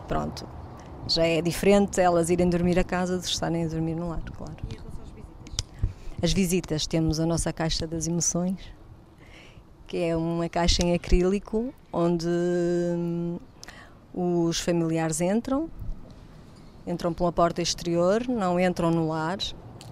pronto, 0.07 0.47
já 1.07 1.25
é 1.25 1.40
diferente 1.40 2.01
elas 2.01 2.29
irem 2.29 2.49
dormir 2.49 2.79
a 2.79 2.85
casa 2.85 3.18
de 3.18 3.27
estarem 3.27 3.64
a 3.64 3.68
dormir 3.68 3.94
no 3.94 4.09
lar, 4.09 4.23
claro. 4.37 4.57
As 6.23 6.33
visitas, 6.33 6.87
temos 6.87 7.21
a 7.21 7.27
nossa 7.27 7.53
caixa 7.53 7.87
das 7.87 8.09
emoções, 8.09 8.59
que 9.87 9.99
é 9.99 10.16
uma 10.16 10.49
caixa 10.49 10.85
em 10.85 10.92
acrílico 10.94 11.73
onde 11.92 12.27
hum, 12.27 13.38
os 14.12 14.59
familiares 14.59 15.21
entram, 15.21 15.71
entram 16.87 17.12
pela 17.12 17.31
porta 17.31 17.62
exterior, 17.62 18.27
não 18.27 18.59
entram 18.59 18.90
no 18.90 19.09
lar, 19.09 19.38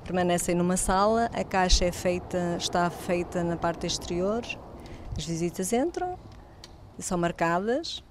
permanecem 0.07 0.55
numa 0.55 0.77
sala, 0.77 1.29
a 1.35 1.42
caixa 1.42 1.85
é 1.85 1.92
feita, 1.92 2.57
está 2.59 2.88
feita 2.88 3.42
na 3.42 3.57
parte 3.57 3.87
exterior, 3.87 4.42
as 5.19 5.25
visitas 5.25 5.73
entram, 5.73 6.16
são 6.99 7.19
marcadas, 7.19 8.05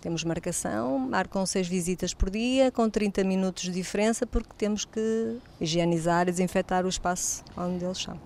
temos 0.00 0.22
marcação, 0.24 0.98
marcam 0.98 1.44
seis 1.46 1.66
visitas 1.66 2.12
por 2.12 2.30
dia, 2.30 2.70
com 2.70 2.88
30 2.88 3.24
minutos 3.24 3.64
de 3.64 3.70
diferença, 3.70 4.26
porque 4.26 4.50
temos 4.56 4.84
que 4.84 5.38
higienizar 5.60 6.28
e 6.28 6.32
desinfetar 6.32 6.84
o 6.84 6.88
espaço 6.88 7.42
onde 7.56 7.84
eles 7.84 7.98
estão. 7.98 8.20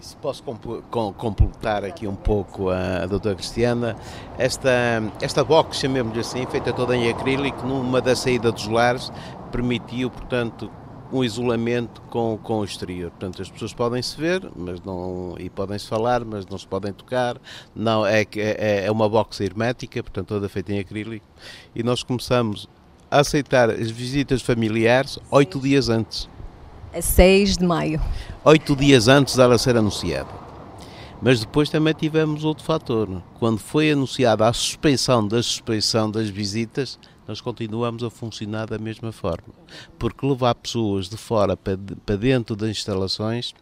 Se 0.00 0.16
posso 0.16 0.42
completar 0.42 1.84
aqui 1.84 2.08
um 2.08 2.16
pouco 2.16 2.70
a, 2.70 3.04
a 3.04 3.06
doutora 3.06 3.36
Cristiana, 3.36 3.96
esta, 4.36 4.70
esta 5.20 5.44
box, 5.44 5.76
chamemos-lhe 5.76 6.20
assim, 6.20 6.44
feita 6.46 6.72
toda 6.72 6.96
em 6.96 7.08
acrílico, 7.08 7.64
numa 7.64 8.00
da 8.00 8.16
saída 8.16 8.50
dos 8.50 8.66
lares, 8.66 9.12
permitiu, 9.52 10.10
portanto, 10.10 10.68
um 11.12 11.22
isolamento 11.22 12.00
com, 12.02 12.38
com 12.42 12.60
o 12.60 12.64
exterior. 12.64 13.10
Portanto, 13.10 13.42
as 13.42 13.50
pessoas 13.50 13.74
podem 13.74 14.00
se 14.00 14.16
ver 14.16 14.50
mas 14.56 14.80
não, 14.80 15.34
e 15.38 15.50
podem 15.50 15.78
se 15.78 15.86
falar, 15.86 16.24
mas 16.24 16.46
não 16.46 16.56
se 16.56 16.66
podem 16.66 16.92
tocar. 16.92 17.36
Não, 17.74 18.06
é, 18.06 18.22
é, 18.36 18.86
é 18.86 18.90
uma 18.90 19.08
box 19.08 19.40
hermética, 19.40 20.02
portanto, 20.02 20.28
toda 20.28 20.48
feita 20.48 20.72
em 20.72 20.78
acrílico. 20.78 21.26
E 21.74 21.82
nós 21.82 22.02
começamos 22.02 22.68
a 23.10 23.20
aceitar 23.20 23.68
as 23.68 23.90
visitas 23.90 24.40
familiares 24.40 25.18
oito 25.30 25.60
dias 25.60 25.88
antes. 25.88 26.28
A 26.94 27.02
6 27.02 27.58
de 27.58 27.64
maio. 27.64 28.00
Oito 28.44 28.74
dias 28.74 29.08
antes 29.08 29.36
dela 29.36 29.58
ser 29.58 29.76
anunciada. 29.76 30.42
Mas 31.20 31.40
depois 31.40 31.70
também 31.70 31.94
tivemos 31.94 32.44
outro 32.44 32.64
fator. 32.64 33.22
Quando 33.38 33.58
foi 33.58 33.92
anunciada 33.92 34.48
a 34.48 34.52
suspensão 34.52 35.26
da 35.26 35.42
suspensão 35.42 36.10
das 36.10 36.28
visitas, 36.28 36.98
nós 37.26 37.40
continuamos 37.40 38.02
a 38.02 38.10
funcionar 38.10 38.66
da 38.66 38.78
mesma 38.78 39.12
forma. 39.12 39.54
Porque 39.98 40.26
levar 40.26 40.54
pessoas 40.54 41.08
de 41.08 41.16
fora 41.16 41.56
para, 41.56 41.76
dentro 42.16 42.56
das 42.56 42.70
instalações 42.70 43.54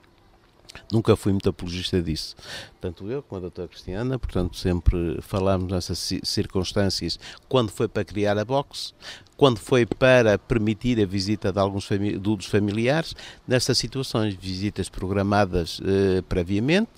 Nunca 0.92 1.16
fui 1.16 1.32
muito 1.32 1.48
apologista 1.48 2.00
disso. 2.00 2.36
Tanto 2.80 3.10
eu 3.10 3.22
como 3.22 3.38
a 3.38 3.40
doutora 3.42 3.68
Cristiana, 3.68 4.18
portanto, 4.18 4.56
sempre 4.56 5.18
falámos 5.20 5.70
nessas 5.70 6.12
circunstâncias 6.22 7.18
quando 7.48 7.70
foi 7.70 7.88
para 7.88 8.04
criar 8.04 8.38
a 8.38 8.44
box, 8.44 8.94
quando 9.36 9.58
foi 9.58 9.86
para 9.86 10.38
permitir 10.38 11.00
a 11.00 11.06
visita 11.06 11.52
de 11.52 11.58
alguns 11.58 11.86
fami 11.86 12.16
dos 12.18 12.46
familiares, 12.46 13.14
nessas 13.46 13.78
situações, 13.78 14.34
visitas 14.34 14.88
programadas 14.88 15.80
eh, 15.84 16.22
previamente, 16.28 16.90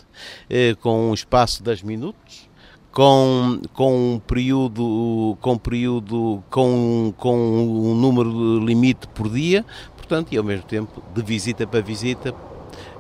eh, 0.51 0.75
com 0.81 1.11
um 1.11 1.15
espaço 1.15 1.59
de 1.59 1.65
10 1.65 1.83
minutos, 1.83 2.49
com, 2.93 3.61
com 3.73 4.15
um 4.15 4.19
período, 4.19 5.37
com 5.41 5.57
período, 5.57 6.45
com, 6.51 7.13
com 7.17 7.37
um 7.37 7.95
número 7.95 8.61
limite 8.61 9.09
por 9.09 9.31
dia, 9.31 9.65
portanto, 9.97 10.33
e 10.33 10.37
ao 10.37 10.45
mesmo 10.45 10.65
tempo, 10.67 11.03
de 11.15 11.23
visita 11.23 11.67
para 11.67 11.81
visita, 11.81 12.35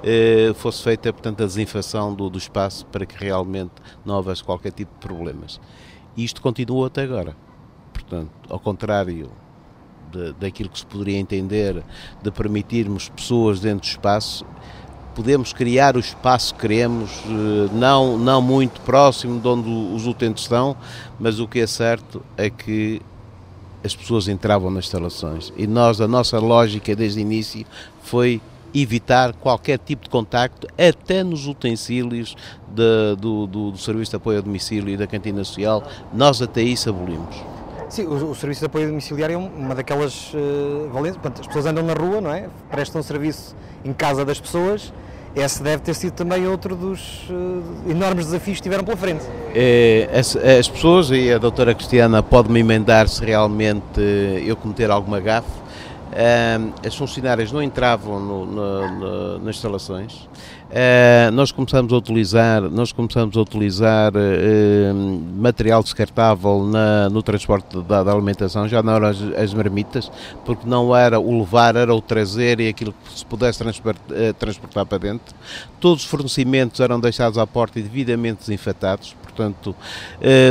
eh, 0.02 0.52
fosse 0.55 0.83
feita 0.83 1.12
portanto, 1.12 1.42
a 1.42 1.46
desinfecção 1.46 2.14
do, 2.14 2.31
do 2.31 2.38
espaço 2.38 2.87
para 2.87 3.05
que 3.05 3.22
realmente 3.22 3.72
não 4.05 4.16
houvesse 4.16 4.42
qualquer 4.42 4.72
tipo 4.72 4.92
de 4.94 5.07
problemas. 5.07 5.61
E 6.16 6.24
isto 6.24 6.40
continua 6.40 6.87
até 6.87 7.02
agora. 7.02 7.37
Portanto, 7.92 8.31
ao 8.48 8.59
contrário 8.59 9.31
de, 10.11 10.33
daquilo 10.35 10.70
que 10.70 10.78
se 10.78 10.87
poderia 10.87 11.18
entender 11.18 11.83
de 12.22 12.31
permitirmos 12.31 13.11
pessoas 13.11 13.61
dentro 13.61 13.87
do 13.87 13.90
espaço, 13.90 14.46
podemos 15.14 15.53
criar 15.53 15.96
o 15.96 16.01
espaço 16.01 16.55
que 16.55 16.61
queremos, 16.61 17.11
eh, 17.27 17.70
não, 17.72 18.16
não 18.18 18.40
muito 18.42 18.81
próximo 18.81 19.40
de 19.40 19.48
onde 19.48 19.68
os 19.68 20.07
utentes 20.07 20.44
estão, 20.44 20.77
mas 21.18 21.38
o 21.38 21.46
que 21.46 21.61
é 21.61 21.66
certo 21.66 22.22
é 22.37 22.51
que 22.51 23.01
as 23.85 23.94
pessoas 23.94 24.29
entravam 24.29 24.70
nas 24.70 24.85
instalações 24.85 25.53
e 25.57 25.66
nós, 25.66 26.01
a 26.01 26.09
nossa 26.09 26.38
lógica 26.38 26.94
desde 26.94 27.18
o 27.18 27.22
início 27.22 27.66
foi 28.03 28.40
evitar 28.75 29.35
qualquer 29.35 29.79
tipo 29.79 30.05
de 30.05 30.11
contacto, 30.11 30.66
até 30.79 31.22
nos 31.22 31.46
utensílios 31.46 32.35
de, 32.68 33.16
do, 33.20 33.46
do, 33.46 33.70
do, 33.72 33.79
Serviço 33.79 34.12
de 34.12 34.16
Apoio 34.16 34.38
a 34.38 34.40
Domicílio 34.40 34.94
e 34.94 34.96
da 34.96 35.07
Cantina 35.07 35.44
Social, 35.44 35.87
nós 36.12 36.40
até 36.40 36.62
isso 36.62 36.88
abolimos. 36.88 37.51
Sim, 37.92 38.07
o, 38.07 38.31
o 38.31 38.35
Serviço 38.35 38.61
de 38.61 38.66
Apoio 38.68 38.87
Domiciliário 38.87 39.35
é 39.35 39.37
uma 39.37 39.74
daquelas 39.74 40.33
uh, 40.33 40.88
valências, 40.90 41.22
as 41.38 41.46
pessoas 41.46 41.66
andam 41.66 41.85
na 41.85 41.92
rua, 41.92 42.22
não 42.22 42.33
é? 42.33 42.48
Prestam 42.70 43.02
serviço 43.02 43.55
em 43.85 43.92
casa 43.92 44.24
das 44.24 44.40
pessoas, 44.40 44.90
esse 45.37 45.62
deve 45.62 45.83
ter 45.83 45.92
sido 45.92 46.14
também 46.14 46.48
outro 46.48 46.74
dos 46.74 47.28
uh, 47.28 47.90
enormes 47.90 48.24
desafios 48.24 48.57
que 48.57 48.62
tiveram 48.62 48.83
pela 48.83 48.96
frente. 48.96 49.22
É, 49.55 50.09
as, 50.11 50.35
as, 50.35 50.70
pessoas, 50.70 51.11
e 51.11 51.31
a 51.31 51.37
doutora 51.37 51.74
Cristiana 51.74 52.22
pode-me 52.22 52.61
emendar 52.61 53.07
se 53.09 53.22
realmente 53.22 54.00
eu 54.42 54.57
cometer 54.57 54.90
alguma 54.90 55.20
gafe, 55.20 55.50
as 56.87 56.96
funcionárias 56.96 57.52
não 57.52 57.62
entravam 57.62 58.18
no, 58.18 58.46
no, 58.46 58.90
no, 58.90 59.38
nas 59.40 59.57
instalações. 59.57 60.26
Uh, 60.72 61.30
nós 61.32 61.52
começamos 61.52 61.92
a 61.92 61.96
utilizar, 61.96 62.62
nós 62.62 62.92
começamos 62.92 63.37
a 63.37 63.40
utilizar 63.42 64.11
uh, 64.14 64.94
material 65.37 65.82
descartável 65.82 66.64
na, 66.64 67.11
no 67.11 67.22
transporte 67.22 67.78
da, 67.82 68.02
da, 68.02 68.11
alimentação, 68.11 68.66
já 68.66 68.82
não 68.82 68.94
eram 68.94 69.08
as, 69.08 69.20
as, 69.37 69.52
marmitas, 69.52 70.11
porque 70.46 70.66
não 70.66 70.96
era 70.96 71.20
o 71.20 71.40
levar, 71.40 71.76
era 71.76 71.94
o 71.94 72.00
trazer 72.00 72.58
e 72.58 72.68
aquilo 72.68 72.94
que 73.04 73.18
se 73.18 73.26
pudesse 73.26 73.58
transportar, 73.58 74.02
uh, 74.11 74.32
transportar 74.32 74.87
para 74.87 74.96
dentro. 74.96 75.35
Todos 75.78 76.04
os 76.04 76.08
fornecimentos 76.08 76.80
eram 76.80 76.98
deixados 76.98 77.37
à 77.37 77.46
porta 77.46 77.78
e 77.78 77.82
devidamente 77.82 78.40
desinfetados, 78.40 79.14
portanto, 79.22 79.76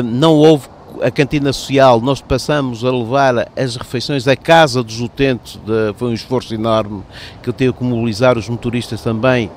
não 0.04 0.36
houve 0.36 0.68
a 1.02 1.10
cantina 1.10 1.52
social, 1.54 2.00
nós 2.02 2.22
passamos 2.22 2.84
a 2.84 2.92
levar 2.92 3.50
as 3.56 3.76
refeições 3.76 4.28
à 4.28 4.36
casa 4.36 4.84
dos 4.84 5.00
utentes, 5.00 5.60
de, 5.66 5.94
foi 5.96 6.10
um 6.10 6.14
esforço 6.14 6.54
enorme 6.54 7.02
que 7.42 7.50
eu 7.50 7.54
tenho 7.54 7.74
que 7.74 7.84
mobilizar 7.84 8.38
os 8.38 8.50
motoristas 8.50 9.02
também, 9.02 9.50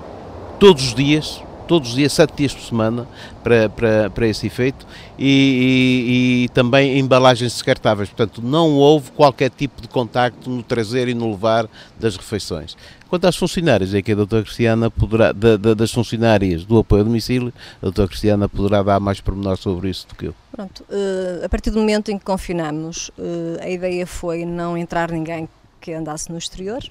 todos 0.58 0.84
os 0.84 0.94
dias, 0.94 1.42
todos 1.66 1.90
os 1.90 1.94
dias, 1.94 2.12
sete 2.12 2.34
dias 2.36 2.54
por 2.54 2.62
semana, 2.62 3.06
para, 3.42 3.68
para, 3.68 4.10
para 4.10 4.26
esse 4.26 4.46
efeito, 4.46 4.86
e, 5.18 5.24
e, 5.26 6.44
e, 6.44 6.48
também 6.50 6.98
embalagens 6.98 7.52
descartáveis. 7.52 8.08
Portanto, 8.08 8.42
não 8.42 8.72
houve 8.74 9.10
qualquer 9.12 9.50
tipo 9.50 9.80
de 9.80 9.88
contacto 9.88 10.48
no 10.50 10.62
trazer 10.62 11.08
e 11.08 11.14
no 11.14 11.30
levar 11.30 11.68
das 11.98 12.16
refeições. 12.16 12.76
Quanto 13.08 13.26
às 13.26 13.36
funcionárias, 13.36 13.94
é 13.94 14.02
que 14.02 14.12
a 14.12 14.14
doutora 14.14 14.42
Cristiana 14.42 14.90
poderá, 14.90 15.32
da, 15.32 15.56
da, 15.56 15.74
das 15.74 15.92
funcionárias 15.92 16.64
do 16.64 16.78
apoio 16.78 17.02
a 17.02 17.04
domicílio, 17.04 17.52
a 17.78 17.86
doutora 17.86 18.08
Cristiana 18.08 18.48
poderá 18.48 18.82
dar 18.82 18.98
mais 18.98 19.20
pormenor 19.20 19.56
sobre 19.56 19.88
isso 19.88 20.06
do 20.08 20.14
que 20.14 20.26
eu. 20.26 20.34
Pronto, 20.50 20.84
uh, 20.90 21.44
a 21.44 21.48
partir 21.48 21.70
do 21.70 21.78
momento 21.78 22.10
em 22.10 22.18
que 22.18 22.24
confinamos, 22.24 23.10
uh, 23.10 23.62
a 23.62 23.68
ideia 23.68 24.06
foi 24.06 24.44
não 24.44 24.76
entrar 24.76 25.10
ninguém 25.10 25.48
que 25.80 25.92
andasse 25.92 26.30
no 26.32 26.38
exterior, 26.38 26.82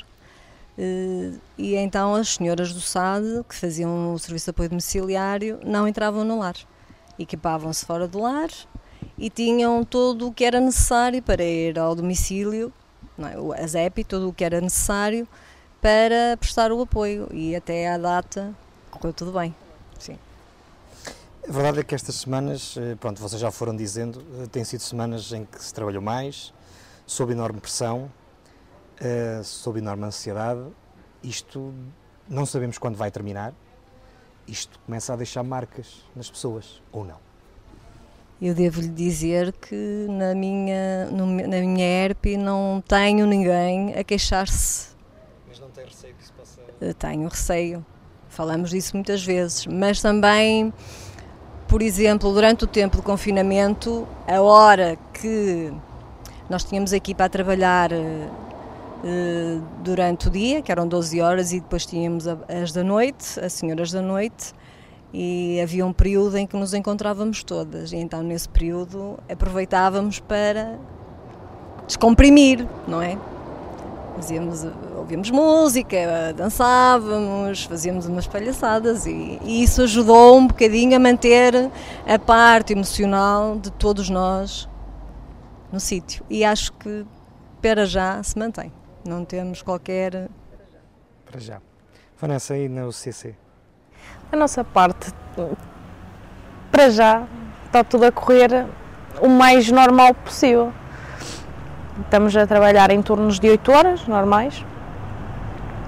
e 0.78 1.76
então 1.76 2.16
as 2.16 2.36
senhoras 2.36 2.74
do 2.74 2.82
SAD, 2.82 3.44
que 3.48 3.56
faziam 3.56 4.14
o 4.14 4.20
serviço 4.20 4.46
de 4.46 4.50
apoio 4.52 4.70
domiciliário, 4.70 5.60
não 5.64 5.88
entravam 5.88 6.24
no 6.24 6.40
lar. 6.40 6.56
Equipavam-se 7.18 7.86
fora 7.86 8.08
do 8.08 8.22
lar 8.22 8.50
e 9.18 9.30
tinham 9.30 9.84
tudo 9.84 10.28
o 10.28 10.34
que 10.34 10.44
era 10.44 10.60
necessário 10.60 11.22
para 11.22 11.44
ir 11.44 11.78
ao 11.78 11.96
domicílio, 11.96 12.74
não 13.18 13.54
é? 13.54 13.64
a 13.64 13.68
ZEP, 13.68 14.04
tudo 14.04 14.30
o 14.30 14.34
que 14.34 14.44
era 14.44 14.60
necessário 14.60 15.28
para 15.82 16.38
prestar 16.38 16.72
o 16.72 16.82
apoio. 16.82 17.28
E 17.32 17.56
até 17.56 17.90
à 17.90 17.98
data 17.98 18.54
correu 18.90 19.14
tudo 19.14 19.32
bem. 19.32 19.54
Sim. 20.00 20.18
A 21.48 21.52
verdade 21.52 21.82
é 21.82 21.84
que 21.84 21.94
estas 21.94 22.16
semanas, 22.16 22.76
eh, 22.78 22.96
pronto, 22.96 23.22
vocês 23.22 23.40
já 23.40 23.52
foram 23.52 23.76
dizendo, 23.76 24.24
eh, 24.42 24.48
têm 24.48 24.64
sido 24.64 24.82
semanas 24.82 25.32
em 25.34 25.46
que 25.46 25.62
se 25.62 25.74
trabalhou 25.74 26.02
mais, 26.02 26.54
sob 27.06 27.34
enorme 27.34 27.60
pressão, 27.60 28.10
uh, 29.02 29.44
sob 29.44 29.80
enorme 29.80 30.06
ansiedade. 30.06 30.66
Isto 31.24 31.74
não 32.28 32.46
sabemos 32.46 32.78
quando 32.78 32.96
vai 32.96 33.12
terminar. 33.12 33.54
Isto 34.48 34.80
começa 34.86 35.14
a 35.14 35.16
deixar 35.16 35.44
marcas 35.44 36.04
nas 36.16 36.30
pessoas, 36.30 36.82
ou 36.92 37.06
não? 37.06 37.18
Eu 38.42 38.54
devo-lhe 38.54 38.90
dizer 38.90 39.54
que 39.54 40.06
na 40.10 40.36
minha, 40.36 41.06
no, 41.06 41.26
na 41.26 41.62
minha 41.62 41.86
ERP 41.86 42.38
não 42.38 42.84
tenho 42.86 43.26
ninguém 43.26 43.94
a 43.94 44.04
queixar-se. 44.04 44.90
Mas 45.48 45.60
não 45.60 45.70
tem 45.70 45.86
receio 45.86 46.14
que 46.14 46.24
isso 46.24 46.34
possa. 46.34 46.60
Eh, 46.82 46.94
tenho 46.94 47.28
receio. 47.30 47.86
Falamos 48.28 48.72
disso 48.72 48.98
muitas 48.98 49.24
vezes. 49.24 49.66
Mas 49.66 50.02
também, 50.02 50.74
por 51.70 51.82
exemplo, 51.82 52.34
durante 52.34 52.66
o 52.66 52.68
tempo 52.68 52.98
de 52.98 53.04
confinamento, 53.04 54.06
a 54.28 54.42
hora 54.42 54.98
que 55.14 55.72
nós 56.50 56.66
tínhamos 56.66 56.92
aqui 56.92 57.16
para 57.16 57.30
trabalhar 57.30 57.94
eh, 57.94 58.28
durante 59.84 60.28
o 60.28 60.32
dia, 60.32 60.62
que 60.62 60.72
eram 60.72 60.88
12 60.88 61.22
horas, 61.22 61.52
e 61.52 61.60
depois 61.60 61.86
tínhamos 61.86 62.26
as 62.28 62.72
da 62.72 62.84
noite, 62.84 63.40
as 63.40 63.54
senhoras 63.54 63.92
da 63.92 64.02
noite, 64.02 64.54
e 65.14 65.60
havia 65.62 65.86
um 65.86 65.94
período 65.94 66.38
em 66.38 66.48
que 66.48 66.56
nos 66.56 66.74
encontrávamos 66.74 67.44
todas, 67.44 67.92
e 67.92 67.98
então 67.98 68.24
nesse 68.24 68.50
período 68.50 69.20
aproveitávamos 69.30 70.20
para 70.20 70.80
descomprimir, 71.86 72.68
não 72.88 73.02
é? 73.02 73.18
Fazíamos, 74.16 74.66
ouvíamos 74.96 75.32
música, 75.32 76.34
dançávamos, 76.36 77.64
fazíamos 77.64 78.06
umas 78.06 78.28
palhaçadas 78.28 79.08
e, 79.08 79.40
e 79.44 79.64
isso 79.64 79.82
ajudou 79.82 80.38
um 80.38 80.48
bocadinho 80.48 80.96
a 80.96 81.00
manter 81.00 81.72
a 82.08 82.20
parte 82.20 82.74
emocional 82.74 83.58
de 83.58 83.72
todos 83.72 84.10
nós 84.10 84.70
no 85.72 85.80
sítio. 85.80 86.24
E 86.30 86.46
acho 86.46 86.72
que 86.74 87.06
para 87.60 87.86
já 87.86 88.22
se 88.22 88.38
mantém. 88.38 88.72
Não 89.06 89.26
temos 89.26 89.62
qualquer. 89.62 90.30
Para 91.30 91.40
já. 91.40 91.60
Vanessa, 92.20 92.54
aí 92.54 92.70
na 92.70 92.86
UCC? 92.86 93.36
A 94.32 94.36
nossa 94.36 94.64
parte, 94.64 95.12
para 96.72 96.90
já, 96.90 97.24
está 97.66 97.84
tudo 97.84 98.06
a 98.06 98.12
correr 98.12 98.66
o 99.22 99.28
mais 99.28 99.70
normal 99.70 100.14
possível. 100.14 100.72
Estamos 102.00 102.36
a 102.36 102.48
trabalhar 102.48 102.92
em 102.92 103.02
turnos 103.02 103.40
de 103.40 103.50
8 103.50 103.72
horas 103.72 104.08
normais 104.08 104.66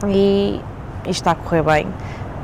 e, 0.07 0.59
e 1.05 1.09
está 1.09 1.31
a 1.31 1.35
correr 1.35 1.63
bem. 1.63 1.87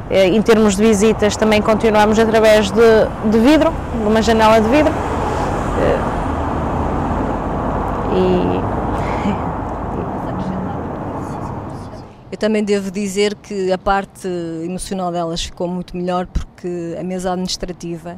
Eh, 0.10 0.27
em 0.27 0.41
termos 0.41 0.77
de 0.77 0.84
visitas, 0.84 1.36
também 1.36 1.62
continuamos 1.62 2.17
através 2.17 2.71
de, 2.71 3.05
de 3.29 3.39
vidro, 3.39 3.71
de 3.93 4.07
uma 4.07 4.21
janela 4.21 4.62
de 4.62 4.69
vidro. 4.69 4.93
Eh, 5.81 6.12
e 8.15 8.62
Eu 12.31 12.31
também 12.41 12.63
devo 12.63 12.89
dizer 12.89 13.36
que 13.36 13.71
a 13.71 13.77
parte 13.77 14.27
emocional 14.65 15.12
delas 15.12 15.43
ficou 15.43 15.67
muito 15.67 15.95
melhor 15.95 16.25
porque 16.25 16.97
a 16.99 17.04
mesa 17.04 17.32
administrativa 17.32 18.17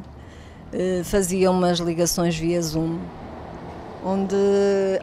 eh, 0.72 1.02
fazia 1.04 1.50
umas 1.50 1.78
ligações 1.78 2.34
via 2.34 2.62
Zoom 2.62 3.00
onde, 4.02 4.34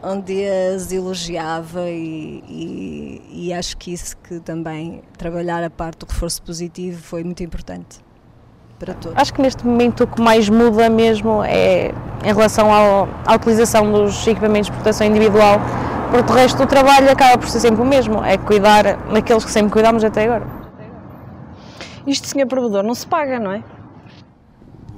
onde 0.02 0.44
as 0.44 0.90
elogiava 0.90 1.88
e, 1.88 2.42
e, 2.48 3.46
e 3.46 3.52
acho 3.52 3.76
que 3.76 3.92
isso 3.92 4.16
que 4.16 4.40
também 4.40 5.04
trabalhar 5.16 5.62
a 5.62 5.70
parte 5.70 6.00
do 6.00 6.06
reforço 6.06 6.42
positivo 6.42 7.00
foi 7.00 7.22
muito 7.22 7.44
importante 7.44 8.00
para 8.82 8.94
todos. 8.94 9.16
Acho 9.16 9.32
que 9.32 9.40
neste 9.40 9.64
momento 9.64 10.02
o 10.02 10.06
que 10.08 10.20
mais 10.20 10.48
muda 10.48 10.90
mesmo 10.90 11.42
é 11.44 11.94
em 12.24 12.34
relação 12.34 12.72
ao, 12.72 13.08
à 13.24 13.36
utilização 13.36 13.90
dos 13.92 14.26
equipamentos 14.26 14.68
de 14.70 14.72
proteção 14.72 15.06
individual, 15.06 15.60
porque 16.10 16.32
o 16.32 16.34
resto 16.34 16.58
do 16.58 16.66
trabalho 16.66 17.10
acaba 17.10 17.38
por 17.38 17.48
ser 17.48 17.60
sempre 17.60 17.80
o 17.80 17.84
mesmo, 17.84 18.24
é 18.24 18.36
cuidar 18.36 18.96
daqueles 19.12 19.44
que 19.44 19.50
sempre 19.50 19.72
cuidamos 19.72 20.02
até 20.02 20.24
agora. 20.24 20.46
Isto, 22.06 22.26
senhor 22.26 22.46
provedor, 22.48 22.82
não 22.82 22.94
se 22.94 23.06
paga, 23.06 23.38
não 23.38 23.52
é? 23.52 23.62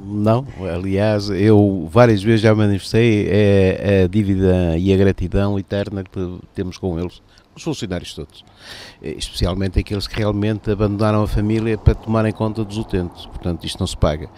Não, 0.07 0.47
aliás, 0.75 1.31
eu 1.31 1.89
várias 1.91 2.23
vezes 2.23 2.41
já 2.41 2.55
manifestei 2.55 3.27
é, 3.31 4.05
a 4.05 4.07
dívida 4.07 4.77
e 4.77 4.93
a 4.93 4.97
gratidão 4.97 5.59
eterna 5.59 6.05
que 6.05 6.39
temos 6.55 6.77
com 6.77 6.99
eles, 6.99 7.23
os 7.55 7.63
funcionários 7.63 8.15
todos, 8.15 8.45
especialmente 9.01 9.79
aqueles 9.79 10.07
que 10.07 10.17
realmente 10.17 10.71
abandonaram 10.71 11.23
a 11.23 11.27
família 11.27 11.79
para 11.79 11.95
tomarem 11.95 12.33
conta 12.33 12.65
dos 12.65 12.79
utentes, 12.79 13.27
portanto 13.27 13.65
isto 13.65 13.79
não 13.79 13.87
se 13.87 13.97
paga. 13.97 14.29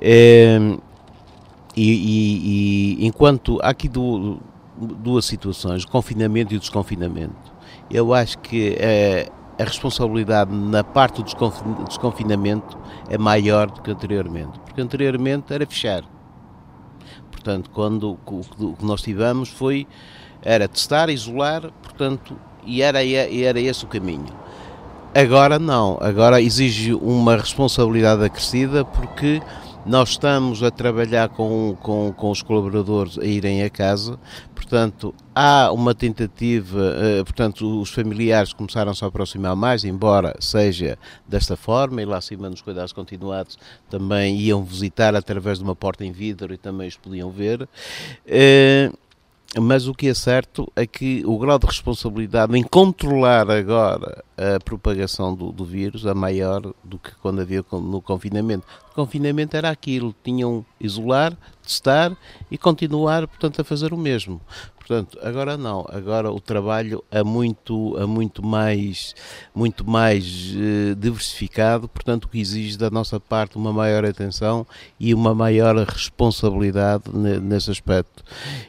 É, 0.00 0.58
e, 1.76 1.92
e, 1.92 3.02
e, 3.02 3.06
enquanto 3.06 3.58
há 3.62 3.70
aqui 3.70 3.88
do, 3.88 4.38
duas 4.76 5.24
situações, 5.24 5.84
o 5.84 5.88
confinamento 5.88 6.54
e 6.54 6.56
o 6.56 6.60
desconfinamento, 6.60 7.52
eu 7.90 8.12
acho 8.14 8.38
que 8.38 8.76
é, 8.78 9.30
a 9.58 9.64
responsabilidade 9.64 10.54
na 10.54 10.84
parte 10.84 11.22
do 11.22 11.84
desconfinamento 11.86 12.78
é 13.08 13.18
maior 13.18 13.70
do 13.70 13.80
que 13.80 13.90
anteriormente, 13.90 14.58
porque 14.60 14.80
anteriormente 14.80 15.52
era 15.52 15.66
fechar. 15.66 16.04
Portanto, 17.30 17.70
quando 17.70 18.18
o 18.24 18.74
que 18.74 18.84
nós 18.84 19.02
tivemos 19.02 19.48
foi 19.48 19.86
era 20.42 20.68
testar, 20.68 21.08
isolar, 21.08 21.70
portanto, 21.82 22.36
e 22.64 22.82
era, 22.82 23.02
e 23.02 23.42
era 23.42 23.60
esse 23.60 23.84
o 23.84 23.88
caminho. 23.88 24.42
Agora 25.14 25.58
não, 25.58 25.98
agora 26.00 26.40
exige 26.40 26.94
uma 26.94 27.36
responsabilidade 27.36 28.24
acrescida 28.24 28.82
porque 28.82 29.42
nós 29.84 30.10
estamos 30.10 30.62
a 30.62 30.70
trabalhar 30.70 31.28
com, 31.28 31.76
com, 31.82 32.14
com 32.16 32.30
os 32.30 32.40
colaboradores 32.40 33.18
a 33.18 33.24
irem 33.24 33.62
a 33.62 33.68
casa, 33.68 34.18
portanto, 34.54 35.14
há 35.34 35.70
uma 35.72 35.94
tentativa, 35.94 36.78
uh, 36.78 37.24
portanto, 37.24 37.80
os 37.80 37.90
familiares 37.90 38.52
começaram-se 38.52 39.04
a 39.04 39.08
aproximar 39.08 39.56
mais, 39.56 39.84
embora 39.84 40.34
seja 40.40 40.96
desta 41.26 41.56
forma, 41.56 42.00
e 42.00 42.04
lá 42.04 42.18
acima 42.18 42.48
nos 42.48 42.62
cuidados 42.62 42.92
continuados 42.92 43.58
também 43.90 44.38
iam 44.38 44.64
visitar 44.64 45.14
através 45.14 45.58
de 45.58 45.64
uma 45.64 45.74
porta 45.74 46.04
em 46.04 46.12
vidro 46.12 46.54
e 46.54 46.56
também 46.56 46.88
os 46.88 46.96
podiam 46.96 47.30
ver. 47.30 47.68
Mas 49.60 49.86
o 49.86 49.92
que 49.92 50.08
é 50.08 50.14
certo 50.14 50.70
é 50.74 50.86
que 50.86 51.22
o 51.26 51.38
grau 51.38 51.58
de 51.58 51.66
responsabilidade 51.66 52.56
em 52.56 52.62
controlar 52.62 53.50
agora 53.50 54.24
a 54.34 54.58
propagação 54.58 55.34
do, 55.34 55.52
do 55.52 55.62
vírus 55.62 56.06
é 56.06 56.14
maior 56.14 56.62
do 56.82 56.98
que 56.98 57.14
quando 57.16 57.42
havia 57.42 57.62
no 57.70 58.00
confinamento. 58.00 58.66
O 58.92 58.94
confinamento 58.94 59.54
era 59.54 59.68
aquilo, 59.68 60.14
tinham 60.24 60.64
isolar, 60.80 61.36
testar 61.62 62.16
e 62.50 62.56
continuar, 62.56 63.28
portanto, 63.28 63.60
a 63.60 63.64
fazer 63.64 63.92
o 63.92 63.98
mesmo. 63.98 64.40
Portanto, 64.82 65.16
agora 65.22 65.56
não, 65.56 65.86
agora 65.88 66.32
o 66.32 66.40
trabalho 66.40 67.04
é 67.08 67.22
muito, 67.22 67.96
é 67.98 68.04
muito 68.04 68.44
mais, 68.44 69.14
muito 69.54 69.88
mais 69.88 70.52
eh, 70.56 70.96
diversificado, 70.96 71.88
portanto, 71.88 72.24
o 72.24 72.28
que 72.28 72.40
exige 72.40 72.76
da 72.76 72.90
nossa 72.90 73.20
parte 73.20 73.56
uma 73.56 73.72
maior 73.72 74.04
atenção 74.04 74.66
e 74.98 75.14
uma 75.14 75.32
maior 75.36 75.76
responsabilidade 75.86 77.04
nesse 77.14 77.70
aspecto. 77.70 78.24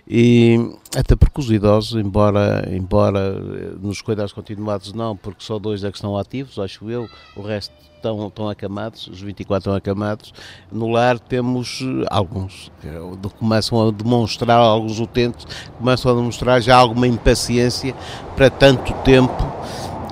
E 0.08 0.56
até 0.96 1.16
porque 1.16 1.42
os 1.42 1.50
idosos, 1.50 2.00
embora, 2.00 2.64
embora 2.72 3.20
eh, 3.20 3.76
nos 3.82 4.00
cuidados 4.00 4.34
continuados 4.34 4.94
não, 4.94 5.18
porque 5.18 5.44
só 5.44 5.58
dois 5.58 5.84
é 5.84 5.90
que 5.90 5.98
estão 5.98 6.16
ativos, 6.16 6.60
acho 6.60 6.88
eu, 6.92 7.10
o 7.36 7.42
resto 7.42 7.74
estão, 8.04 8.28
estão 8.28 8.50
acamados, 8.50 9.08
os 9.08 9.22
24 9.22 9.60
estão 9.60 9.76
acamados. 9.76 10.34
No 10.72 10.90
lar 10.90 11.18
temos 11.18 11.80
eh, 11.82 12.06
alguns 12.10 12.72
que 12.82 13.30
começam 13.40 13.88
a 13.88 13.92
demonstrar, 13.92 14.60
alguns 14.60 15.00
utentes 15.00 15.48
começam 15.78 16.12
a 16.12 16.16
demonstrar 16.16 16.62
já 16.62 16.76
alguma 16.76 17.08
impaciência 17.08 17.96
para 18.36 18.50
tanto 18.50 18.94
tempo 19.04 19.44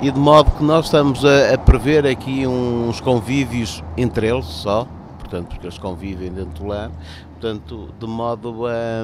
e 0.01 0.09
de 0.09 0.19
modo 0.19 0.51
que 0.51 0.63
nós 0.63 0.85
estamos 0.85 1.23
a, 1.25 1.53
a 1.53 1.57
prever 1.57 2.07
aqui 2.07 2.47
uns 2.47 3.01
convívios 3.01 3.83
entre 3.97 4.27
eles 4.27 4.45
só, 4.45 4.87
portanto, 5.19 5.49
porque 5.49 5.65
eles 5.67 5.77
convivem 5.77 6.31
dentro 6.31 6.63
do 6.63 6.67
lar, 6.67 6.91
portanto, 7.31 7.89
de 7.99 8.07
modo 8.07 8.65
a, 8.65 9.03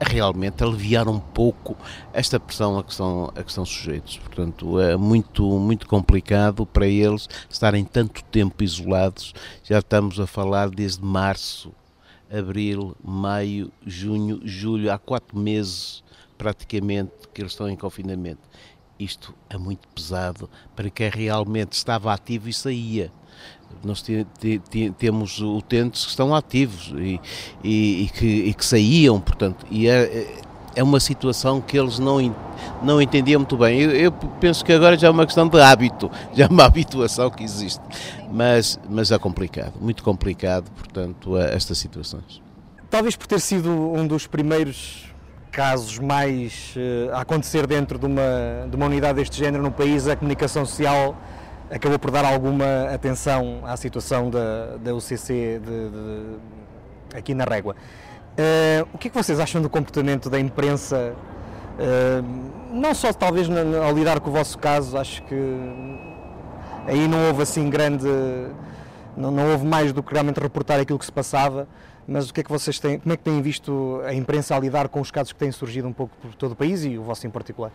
realmente 0.00 0.62
aliviar 0.62 1.08
um 1.08 1.18
pouco 1.18 1.76
esta 2.12 2.38
pressão 2.38 2.78
a 2.78 2.84
que 2.84 2.90
estão, 2.90 3.32
a 3.34 3.42
que 3.42 3.48
estão 3.48 3.64
sujeitos. 3.64 4.18
Portanto, 4.18 4.78
é 4.80 4.96
muito, 4.96 5.58
muito 5.58 5.86
complicado 5.86 6.66
para 6.66 6.86
eles 6.86 7.28
estarem 7.48 7.84
tanto 7.84 8.22
tempo 8.24 8.62
isolados. 8.62 9.34
Já 9.62 9.78
estamos 9.78 10.20
a 10.20 10.26
falar 10.26 10.70
desde 10.70 11.04
março, 11.04 11.72
abril, 12.30 12.96
maio, 13.02 13.70
junho, 13.86 14.40
julho, 14.44 14.92
há 14.92 14.98
quatro 14.98 15.38
meses 15.38 16.04
praticamente 16.36 17.12
que 17.32 17.40
eles 17.40 17.52
estão 17.52 17.68
em 17.68 17.76
confinamento. 17.76 18.40
Isto 18.98 19.34
é 19.50 19.58
muito 19.58 19.86
pesado 19.88 20.48
para 20.74 20.88
quem 20.88 21.10
realmente 21.10 21.72
estava 21.72 22.12
ativo 22.12 22.48
e 22.48 22.52
saía 22.52 23.12
nós 23.84 24.02
temos 24.98 25.40
utentes 25.40 26.04
que 26.04 26.10
estão 26.10 26.34
ativos 26.34 26.92
e, 26.96 27.20
e, 27.62 28.04
e, 28.04 28.08
que, 28.08 28.26
e 28.26 28.54
que, 28.54 28.64
saíam, 28.64 29.20
portanto, 29.20 29.66
e 29.70 29.88
é, 29.88 30.26
é 30.74 30.82
uma 30.82 30.98
situação 30.98 31.60
que 31.60 31.78
eles 31.78 31.98
não, 31.98 32.34
não 32.82 33.00
entendiam 33.00 33.40
muito 33.40 33.56
bem. 33.56 33.80
Eu, 33.80 33.90
eu, 33.90 34.12
penso 34.12 34.64
que 34.64 34.72
agora 34.72 34.96
já 34.96 35.08
é 35.08 35.10
uma 35.10 35.24
questão 35.24 35.48
de 35.48 35.60
hábito, 35.60 36.10
já 36.34 36.44
é 36.44 36.48
uma 36.48 36.64
habituação 36.66 37.30
que 37.30 37.44
existe, 37.44 37.82
mas, 38.30 38.78
mas 38.88 39.10
é 39.10 39.18
complicado, 39.18 39.74
muito 39.80 40.02
complicado, 40.02 40.70
portanto, 40.72 41.36
estas 41.36 41.78
situações. 41.78 42.42
Talvez 42.90 43.16
por 43.16 43.26
ter 43.26 43.40
sido 43.40 43.70
um 43.70 44.06
dos 44.06 44.26
primeiros 44.26 45.05
casos 45.50 45.98
mais 45.98 46.74
uh, 46.76 47.14
a 47.14 47.20
acontecer 47.20 47.66
dentro 47.66 47.98
de 47.98 48.06
uma, 48.06 48.66
de 48.68 48.76
uma 48.76 48.86
unidade 48.86 49.18
deste 49.18 49.38
género 49.38 49.62
no 49.62 49.70
país, 49.70 50.06
a 50.06 50.16
comunicação 50.16 50.64
social 50.64 51.16
acabou 51.70 51.98
por 51.98 52.10
dar 52.10 52.24
alguma 52.24 52.92
atenção 52.92 53.60
à 53.64 53.76
situação 53.76 54.30
da, 54.30 54.76
da 54.76 54.94
UCC 54.94 55.60
de, 55.64 55.90
de, 55.90 57.18
aqui 57.18 57.34
na 57.34 57.44
Régua. 57.44 57.74
Uh, 58.38 58.86
o 58.92 58.98
que 58.98 59.08
é 59.08 59.10
que 59.10 59.16
vocês 59.16 59.40
acham 59.40 59.62
do 59.62 59.70
comportamento 59.70 60.28
da 60.28 60.38
imprensa? 60.38 61.14
Uh, 61.78 62.72
não 62.72 62.94
só 62.94 63.12
talvez 63.12 63.48
no, 63.48 63.82
ao 63.82 63.92
lidar 63.92 64.20
com 64.20 64.30
o 64.30 64.32
vosso 64.32 64.58
caso, 64.58 64.96
acho 64.98 65.22
que 65.24 65.34
aí 66.86 67.08
não 67.08 67.28
houve 67.28 67.42
assim 67.42 67.68
grande, 67.68 68.06
não, 69.16 69.30
não 69.30 69.50
houve 69.50 69.66
mais 69.66 69.92
do 69.92 70.02
que 70.02 70.12
realmente 70.12 70.38
reportar 70.38 70.80
aquilo 70.80 70.98
que 70.98 71.04
se 71.04 71.12
passava, 71.12 71.66
mas 72.08 72.30
o 72.30 72.34
que 72.34 72.40
é 72.40 72.44
que 72.44 72.50
vocês 72.50 72.78
têm, 72.78 72.98
como 72.98 73.12
é 73.12 73.16
que 73.16 73.22
têm 73.24 73.42
visto 73.42 74.00
a 74.04 74.14
imprensa 74.14 74.54
a 74.54 74.60
lidar 74.60 74.88
com 74.88 75.00
os 75.00 75.10
casos 75.10 75.32
que 75.32 75.38
têm 75.38 75.50
surgido 75.50 75.88
um 75.88 75.92
pouco 75.92 76.16
por 76.20 76.34
todo 76.34 76.52
o 76.52 76.56
país 76.56 76.84
e 76.84 76.96
o 76.96 77.02
vosso 77.02 77.26
em 77.26 77.30
particular? 77.30 77.72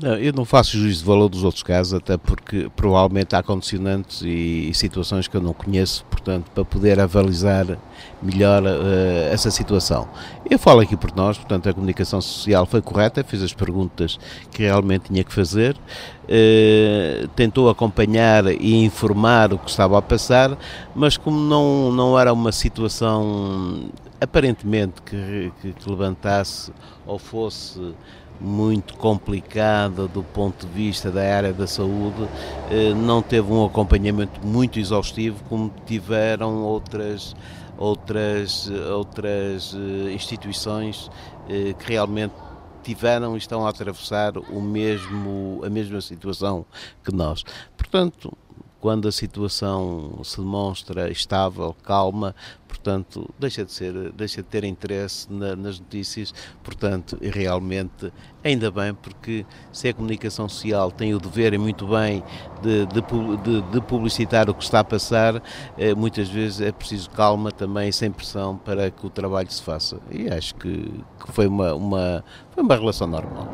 Não, 0.00 0.16
eu 0.16 0.32
não 0.32 0.44
faço 0.44 0.76
juízo 0.76 1.00
de 1.00 1.06
valor 1.06 1.28
dos 1.28 1.44
outros 1.44 1.62
casos, 1.62 1.94
até 1.94 2.16
porque 2.16 2.70
provavelmente 2.76 3.34
há 3.34 3.42
condicionantes 3.42 4.22
e, 4.22 4.70
e 4.70 4.74
situações 4.74 5.26
que 5.26 5.36
eu 5.36 5.40
não 5.40 5.52
conheço, 5.52 6.04
portanto, 6.06 6.50
para 6.50 6.64
poder 6.64 7.00
avalizar 7.00 7.78
melhor 8.22 8.62
uh, 8.62 9.32
essa 9.32 9.50
situação. 9.50 10.08
Eu 10.48 10.58
falo 10.58 10.80
aqui 10.80 10.96
por 10.96 11.14
nós, 11.14 11.38
portanto, 11.38 11.68
a 11.68 11.72
comunicação 11.72 12.20
social 12.20 12.66
foi 12.66 12.82
correta, 12.82 13.24
fez 13.24 13.42
as 13.42 13.54
perguntas 13.54 14.18
que 14.50 14.62
realmente 14.62 15.04
tinha 15.10 15.24
que 15.24 15.32
fazer, 15.32 15.76
uh, 16.24 17.28
tentou 17.28 17.68
acompanhar 17.68 18.46
e 18.46 18.84
informar 18.84 19.52
o 19.52 19.58
que 19.58 19.70
estava 19.70 19.98
a 19.98 20.02
passar, 20.02 20.56
mas 20.94 21.16
como 21.16 21.38
não, 21.38 21.92
não 21.92 22.18
era 22.18 22.32
uma 22.32 22.52
situação 22.52 23.90
aparentemente 24.20 25.02
que, 25.02 25.52
que, 25.60 25.72
que 25.72 25.90
levantasse 25.90 26.72
ou 27.06 27.18
fosse 27.18 27.94
muito 28.40 28.96
complicada 28.96 30.08
do 30.08 30.22
ponto 30.22 30.66
de 30.66 30.72
vista 30.72 31.10
da 31.10 31.22
área 31.22 31.52
da 31.52 31.66
saúde, 31.66 32.28
eh, 32.70 32.92
não 32.92 33.22
teve 33.22 33.52
um 33.52 33.64
acompanhamento 33.64 34.44
muito 34.44 34.80
exaustivo 34.80 35.42
como 35.48 35.72
tiveram 35.86 36.62
outras 36.62 37.36
outras, 37.78 38.70
outras 38.90 39.74
eh, 39.74 40.12
instituições 40.12 41.10
eh, 41.48 41.74
que 41.78 41.92
realmente 41.92 42.34
tiveram 42.82 43.34
e 43.34 43.38
estão 43.38 43.66
a 43.66 43.70
atravessar 43.70 44.36
o 44.36 44.60
mesmo, 44.60 45.60
a 45.64 45.70
mesma 45.70 46.00
situação 46.00 46.64
que 47.04 47.12
nós. 47.14 47.44
Portanto, 47.76 48.36
quando 48.80 49.06
a 49.06 49.12
situação 49.12 50.20
se 50.24 50.38
demonstra 50.38 51.10
estável, 51.10 51.74
calma, 51.84 52.34
portanto, 52.72 53.28
deixa 53.38 53.66
de 53.66 53.70
ser, 53.70 53.92
deixa 54.12 54.42
de 54.42 54.48
ter 54.48 54.64
interesse 54.64 55.30
na, 55.30 55.54
nas 55.54 55.78
notícias, 55.78 56.32
portanto, 56.64 57.18
realmente, 57.20 58.10
ainda 58.42 58.70
bem, 58.70 58.94
porque 58.94 59.44
se 59.70 59.88
a 59.88 59.94
comunicação 59.94 60.48
social 60.48 60.90
tem 60.90 61.14
o 61.14 61.20
dever 61.20 61.52
e 61.52 61.58
muito 61.58 61.86
bem 61.86 62.24
de, 62.62 62.86
de, 62.86 63.62
de 63.70 63.80
publicitar 63.82 64.48
o 64.48 64.54
que 64.54 64.64
está 64.64 64.80
a 64.80 64.84
passar, 64.84 65.42
eh, 65.76 65.94
muitas 65.94 66.30
vezes 66.30 66.62
é 66.62 66.72
preciso 66.72 67.10
calma 67.10 67.52
também, 67.52 67.92
sem 67.92 68.10
pressão, 68.10 68.56
para 68.56 68.90
que 68.90 69.06
o 69.06 69.10
trabalho 69.10 69.50
se 69.52 69.62
faça. 69.62 69.98
E 70.10 70.30
acho 70.30 70.54
que, 70.54 70.90
que 71.22 71.32
foi, 71.32 71.46
uma, 71.46 71.74
uma, 71.74 72.24
foi 72.52 72.64
uma 72.64 72.74
relação 72.74 73.06
normal. 73.06 73.48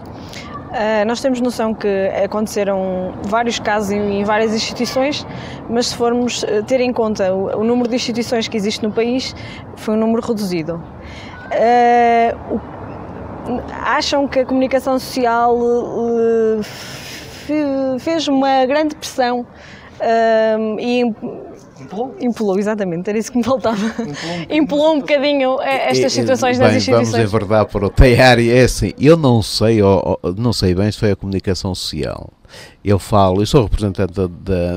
Uh, 0.69 1.03
nós 1.07 1.23
temos 1.23 1.41
noção 1.41 1.73
que 1.73 1.89
aconteceram 2.23 3.15
vários 3.25 3.59
casos 3.59 3.91
em, 3.91 4.21
em, 4.21 4.25
várias 4.25 4.55
instituições, 4.55 5.27
mas 5.71 5.87
se 5.87 5.97
formos 5.97 6.45
eh, 6.45 6.61
ter 6.61 6.83
em 6.83 6.93
conta 6.93 7.33
o, 7.35 7.61
o, 7.61 7.65
número 7.65 7.89
de 7.89 7.97
instituições 7.97 8.49
que 8.49 8.57
existe 8.57 8.83
no 8.83 8.93
país, 8.93 9.08
foi 9.77 9.95
um 9.95 9.99
número 9.99 10.27
reduzido. 10.27 10.83
Uh, 11.49 12.61
acham 13.83 14.29
que 14.29 14.41
a 14.41 14.47
comunicação 14.47 14.99
social 14.99 15.57
uh, 15.57 16.61
fez 17.99 18.29
uma 18.29 18.67
grande 18.67 18.95
pressão 18.95 19.47
e 20.79 21.03
Empolou? 21.81 22.17
Empolou, 22.21 22.59
exatamente, 22.59 23.09
era 23.09 23.19
isso 23.19 23.31
que 23.31 23.39
me 23.39 23.45
faltava. 23.45 23.79
Empolou 24.51 24.95
um 24.95 24.99
bocadinho 25.01 25.61
eh, 25.61 25.91
estas 25.91 26.13
situações 26.13 26.59
bem, 26.59 26.67
nas 26.67 26.77
instituições. 26.77 27.13
Vamos, 27.13 27.35
é 27.35 27.39
verdade, 27.39 27.71
para 27.71 27.87
o 27.87 27.91
Teiari, 27.91 28.51
é 28.51 28.63
assim, 28.63 28.93
eu 28.99 29.17
não 29.17 29.43
sei, 29.43 29.79
não 30.37 30.53
sei 30.53 30.75
bem 30.75 30.91
se 30.91 30.99
foi 30.99 31.13
a 31.13 31.17
comunicação 31.17 31.75
social. 31.75 32.31
Eu 32.85 32.99
falo, 32.99 33.43
eu 33.43 33.47
sou 33.47 33.65
representante 33.65 34.13
da, 34.13 34.27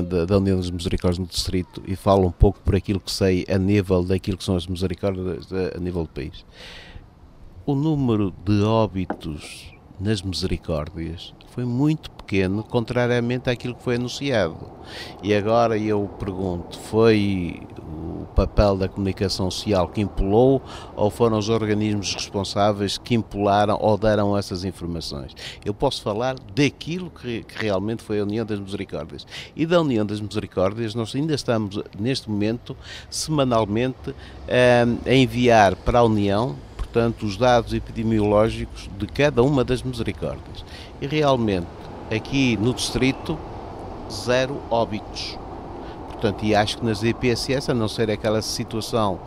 da, 0.02 0.24
da 0.24 0.38
União 0.38 0.56
das 0.56 0.70
Misericórdias 0.70 1.18
no 1.18 1.26
Distrito 1.26 1.82
e 1.86 1.96
falo 1.96 2.26
um 2.26 2.32
pouco 2.32 2.60
por 2.60 2.74
aquilo 2.74 3.00
que 3.00 3.10
sei 3.10 3.44
a 3.48 3.58
nível 3.58 4.02
daquilo 4.02 4.36
que 4.36 4.44
são 4.44 4.56
as 4.56 4.66
misericórdias 4.66 5.48
a 5.74 5.78
nível 5.78 6.02
do 6.02 6.08
país. 6.08 6.44
O 7.64 7.74
número 7.74 8.32
de 8.44 8.62
óbitos 8.62 9.72
nas 10.00 10.22
misericórdias 10.22 11.32
foi 11.52 11.66
muito 11.66 12.10
pequeno, 12.10 12.62
contrariamente 12.62 13.50
àquilo 13.50 13.74
que 13.74 13.82
foi 13.82 13.96
anunciado. 13.96 14.56
E 15.22 15.34
agora 15.34 15.76
eu 15.76 16.08
pergunto: 16.18 16.78
foi 16.78 17.60
o 17.78 18.24
papel 18.34 18.76
da 18.78 18.88
comunicação 18.88 19.50
social 19.50 19.88
que 19.88 20.00
impulou 20.00 20.62
ou 20.96 21.10
foram 21.10 21.36
os 21.36 21.50
organismos 21.50 22.14
responsáveis 22.14 22.96
que 22.96 23.14
impularam 23.14 23.76
ou 23.78 23.98
deram 23.98 24.36
essas 24.36 24.64
informações? 24.64 25.34
Eu 25.62 25.74
posso 25.74 26.00
falar 26.00 26.36
daquilo 26.54 27.10
que, 27.10 27.44
que 27.44 27.62
realmente 27.62 28.02
foi 28.02 28.20
a 28.20 28.22
União 28.22 28.46
das 28.46 28.58
Misericórdias. 28.58 29.26
E 29.54 29.66
da 29.66 29.78
União 29.78 30.06
das 30.06 30.20
Misericórdias, 30.20 30.94
nós 30.94 31.14
ainda 31.14 31.34
estamos, 31.34 31.78
neste 31.98 32.30
momento, 32.30 32.74
semanalmente, 33.10 34.14
eh, 34.48 34.86
a 35.04 35.14
enviar 35.14 35.76
para 35.76 35.98
a 35.98 36.02
União 36.02 36.56
portanto, 36.92 37.24
os 37.24 37.38
dados 37.38 37.72
epidemiológicos 37.72 38.90
de 38.98 39.06
cada 39.06 39.42
uma 39.42 39.64
das 39.64 39.82
misericórdias. 39.82 40.62
E 41.02 41.06
realmente, 41.08 41.66
aqui 42.16 42.56
no 42.58 42.72
distrito, 42.72 43.36
zero 44.08 44.62
óbitos. 44.70 45.36
Portanto, 46.06 46.44
e 46.44 46.54
acho 46.54 46.78
que 46.78 46.84
nas 46.84 47.02
EPSS, 47.02 47.72
a 47.72 47.74
não 47.74 47.88
ser 47.88 48.08
aquela 48.08 48.40
situação 48.40 49.18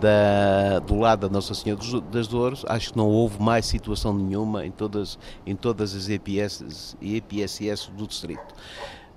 da, 0.00 0.78
do 0.78 0.98
lado 0.98 1.28
da 1.28 1.28
Nossa 1.28 1.52
Senhora 1.52 1.82
das 2.10 2.26
Dores, 2.28 2.64
acho 2.66 2.92
que 2.92 2.96
não 2.96 3.08
houve 3.08 3.42
mais 3.42 3.66
situação 3.66 4.14
nenhuma 4.14 4.64
em 4.64 4.70
todas, 4.70 5.18
em 5.46 5.54
todas 5.54 5.94
as 5.94 6.08
EPS, 6.08 6.96
EPSS 7.02 7.90
do 7.90 8.06
distrito. 8.06 8.54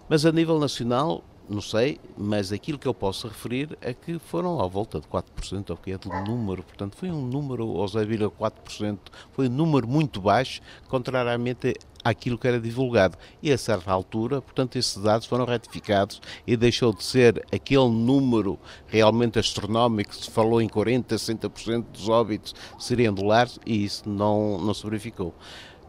Mas 0.09 0.25
a 0.25 0.33
nível 0.33 0.59
nacional, 0.59 1.23
não 1.51 1.61
sei, 1.61 1.99
mas 2.17 2.51
aquilo 2.51 2.79
que 2.79 2.87
eu 2.87 2.93
posso 2.93 3.27
referir 3.27 3.77
é 3.81 3.93
que 3.93 4.17
foram 4.17 4.61
à 4.61 4.67
volta 4.67 5.01
de 5.01 5.07
4%, 5.07 5.69
ou 5.69 5.77
que 5.77 5.91
é 5.91 5.97
do 5.97 6.09
número, 6.09 6.63
portanto 6.63 6.95
foi 6.95 7.11
um 7.11 7.21
número, 7.21 7.67
ou 7.67 7.85
0,4%, 7.85 8.97
foi 9.33 9.47
um 9.47 9.51
número 9.51 9.85
muito 9.87 10.21
baixo, 10.21 10.61
contrariamente 10.87 11.75
àquilo 12.03 12.37
que 12.37 12.47
era 12.47 12.59
divulgado. 12.59 13.17
E 13.43 13.51
a 13.51 13.57
certa 13.57 13.91
altura, 13.91 14.41
portanto, 14.41 14.75
esses 14.77 14.97
dados 14.97 15.27
foram 15.27 15.45
ratificados 15.45 16.21
e 16.47 16.55
deixou 16.55 16.93
de 16.93 17.03
ser 17.03 17.45
aquele 17.51 17.89
número 17.89 18.57
realmente 18.87 19.37
astronómico, 19.37 20.15
se 20.15 20.31
falou 20.31 20.61
em 20.61 20.69
40%, 20.69 21.03
60% 21.05 21.85
dos 21.91 22.09
óbitos 22.09 22.55
seriam 22.79 23.13
dólares, 23.13 23.59
e 23.65 23.83
isso 23.83 24.07
não, 24.07 24.57
não 24.57 24.73
se 24.73 24.83
verificou 24.83 25.35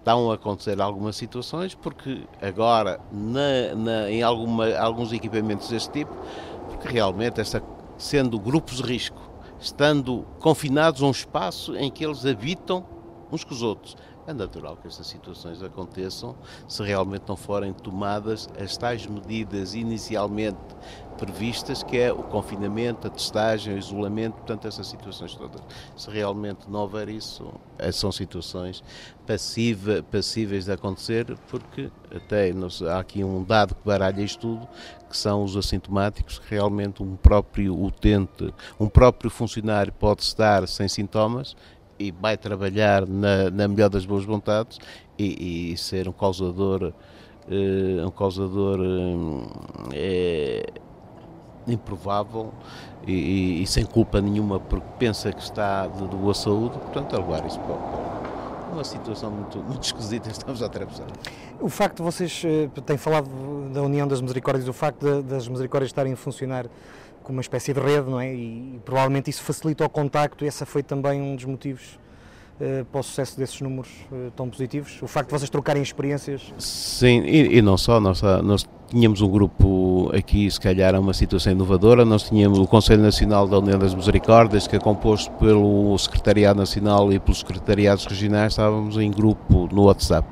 estão 0.03 0.33
a 0.33 0.35
acontecer 0.35 0.81
algumas 0.81 1.15
situações, 1.15 1.77
porque 1.77 2.25
agora, 2.41 3.01
na, 3.13 3.75
na, 3.77 4.11
em 4.11 4.21
alguma, 4.21 4.77
alguns 4.77 5.13
equipamentos 5.13 5.69
deste 5.69 5.93
tipo, 5.93 6.13
porque 6.69 6.89
realmente, 6.89 7.41
esta, 7.41 7.63
sendo 7.97 8.39
grupos 8.39 8.79
de 8.79 8.83
risco, 8.83 9.23
estando 9.61 10.27
confinados 10.41 11.03
a 11.03 11.07
um 11.07 11.11
espaço 11.13 11.77
em 11.77 11.89
que 11.89 12.05
eles 12.05 12.27
habitam 12.27 12.85
uns 13.31 13.45
com 13.45 13.55
os 13.55 13.63
outros, 13.63 13.97
é 14.27 14.33
natural 14.33 14.77
que 14.77 14.87
estas 14.87 15.07
situações 15.07 15.63
aconteçam 15.63 16.37
se 16.69 16.83
realmente 16.83 17.25
não 17.27 17.37
forem 17.37 17.73
tomadas 17.73 18.49
as 18.59 18.77
tais 18.77 19.07
medidas 19.07 19.75
inicialmente 19.75 20.59
previstas, 21.19 21.83
que 21.83 21.99
é 21.99 22.13
o 22.13 22.23
confinamento, 22.23 23.07
a 23.07 23.11
testagem, 23.11 23.75
o 23.75 23.79
isolamento, 23.79 24.35
portanto, 24.35 24.67
essas 24.67 24.87
situações 24.87 25.35
todas. 25.35 25.61
Se 25.97 26.11
realmente 26.11 26.69
não 26.69 26.81
houver 26.81 27.09
isso, 27.09 27.53
eh, 27.79 27.93
são 27.93 28.11
situações 28.11 28.83
passiva, 29.27 30.03
passíveis 30.03 30.65
de 30.65 30.73
acontecer, 30.73 31.37
porque 31.49 31.91
até 32.15 32.53
há 32.89 32.99
aqui 32.99 33.23
um 33.23 33.45
dado 33.45 33.75
que 33.75 33.85
baralha 33.85 34.23
isto 34.23 34.41
tudo, 34.41 34.69
que 35.09 35.17
são 35.17 35.45
os 35.45 35.57
assintomáticos, 35.57 36.39
que 36.39 36.51
realmente 36.51 37.03
um 37.03 37.15
próprio 37.17 37.81
utente, 37.81 38.53
um 38.81 38.89
próprio 38.89 39.31
funcionário 39.31 39.93
pode 39.93 40.23
estar 40.23 40.67
sem 40.67 40.89
sintomas 40.89 41.55
e 42.03 42.11
vai 42.11 42.37
trabalhar 42.37 43.07
na, 43.07 43.51
na 43.51 43.69
melhor 43.69 43.89
das 43.89 44.05
boas 44.05 44.25
vontades 44.25 44.79
e, 45.19 45.73
e 45.73 45.77
ser 45.77 46.09
um 46.09 46.13
causador 46.13 46.93
uh, 47.49 48.07
um 48.07 48.11
causador 48.11 48.81
uh, 48.81 49.93
improvável 51.67 52.53
e, 53.07 53.63
e, 53.63 53.67
sem 53.67 53.85
culpa 53.85 54.21
nenhuma 54.21 54.59
porque 54.59 54.87
pensa 54.99 55.33
que 55.33 55.43
está 55.43 55.87
de, 55.87 56.05
boa 56.17 56.35
saúde, 56.35 56.79
portanto 56.79 57.15
a 57.15 57.19
levar 57.19 57.47
isso 57.47 57.59
para 57.61 58.73
uma 58.73 58.85
situação 58.85 59.31
muito, 59.31 59.59
muito 59.59 59.85
esquisita 59.85 60.31
estamos 60.33 60.63
a 60.63 60.67
atravessar. 60.67 61.07
O 61.61 61.69
facto 61.69 61.99
de 61.99 62.03
vocês 62.03 62.43
uh, 62.45 62.81
têm 62.83 62.97
falado 62.97 63.29
da 63.73 63.83
União 63.83 64.09
das 64.09 64.21
Misericórdias, 64.21 64.69
o 64.69 64.73
facto 64.73 65.01
de, 65.01 65.23
das 65.23 65.47
Misericórdias 65.47 65.91
estarem 65.91 66.13
a 66.13 66.17
funcionar 66.17 66.67
como 67.23 67.37
uma 67.39 67.43
espécie 67.43 67.73
de 67.73 67.81
rede, 67.81 68.09
não 68.11 68.21
é? 68.21 68.35
E, 68.35 68.77
e 68.77 68.81
provavelmente 68.85 69.31
isso 69.31 69.43
facilita 69.43 69.85
o 69.85 69.89
contacto, 69.89 70.45
e 70.45 70.49
esse 70.49 70.65
foi 70.65 70.83
também 70.83 71.21
um 71.21 71.35
dos 71.37 71.45
motivos 71.45 71.99
uh, 72.61 72.85
para 72.87 73.01
o 73.01 73.03
sucesso 73.03 73.39
desses 73.39 73.61
números 73.61 73.91
uh, 74.11 74.31
tão 74.37 74.49
positivos. 74.49 75.01
O 75.03 75.07
facto 75.07 75.29
de 75.29 75.39
vocês 75.39 75.51
trocarem 75.51 75.83
experiências. 75.83 76.53
Sim, 76.59 77.23
e, 77.25 77.59
e 77.59 77.63
não 77.63 77.77
só, 77.77 78.01
nós, 78.01 78.21
nós 78.43 78.67
tínhamos 78.89 79.21
um 79.21 79.29
grupo 79.29 80.11
aqui, 80.15 80.51
se 80.51 80.61
calhar, 80.61 80.99
uma 80.99 81.15
situação 81.15 81.53
inovadora. 81.53 82.05
Nós 82.05 82.25
tínhamos 82.25 82.59
o 82.59 82.67
Conselho 82.67 83.03
Nacional 83.03 83.49
da 83.49 83.59
União 83.59 83.79
das 83.79 83.95
Misericórdias, 83.95 84.67
que 84.67 84.77
é 84.77 84.79
composto 84.79 85.31
pelo 85.33 85.97
Secretariado 85.99 86.59
Nacional 86.59 87.13
e 87.13 87.19
pelos 87.19 87.41
Secretariados 87.41 88.05
Regionais, 88.05 88.53
estávamos 88.53 88.97
em 88.97 89.11
grupo 89.11 89.69
no 89.73 89.85
WhatsApp 89.85 90.29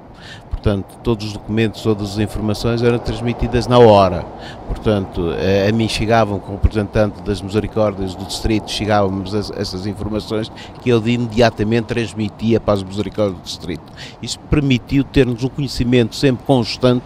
portanto, 0.61 0.99
todos 1.03 1.27
os 1.27 1.33
documentos, 1.33 1.83
todas 1.83 2.13
as 2.13 2.19
informações 2.19 2.83
eram 2.83 2.99
transmitidas 2.99 3.67
na 3.67 3.79
hora. 3.79 4.27
Portanto, 4.69 5.33
eh, 5.39 5.67
a 5.69 5.73
mim 5.73 5.89
chegavam, 5.89 6.39
como 6.39 6.57
representante 6.57 7.23
das 7.23 7.41
Misericórdias 7.41 8.15
do 8.15 8.27
Distrito, 8.27 8.71
chegavam-nos 8.71 9.35
essas 9.53 9.87
informações 9.87 10.53
que 10.83 10.91
eu 10.91 10.99
imediatamente 11.09 11.87
transmitia 11.87 12.61
para 12.61 12.75
as 12.75 12.83
Misericórdias 12.83 13.39
do 13.39 13.45
Distrito. 13.45 13.83
Isso 14.23 14.39
permitiu 14.51 15.03
termos 15.03 15.43
um 15.43 15.49
conhecimento 15.49 16.15
sempre 16.15 16.45
constante 16.45 17.05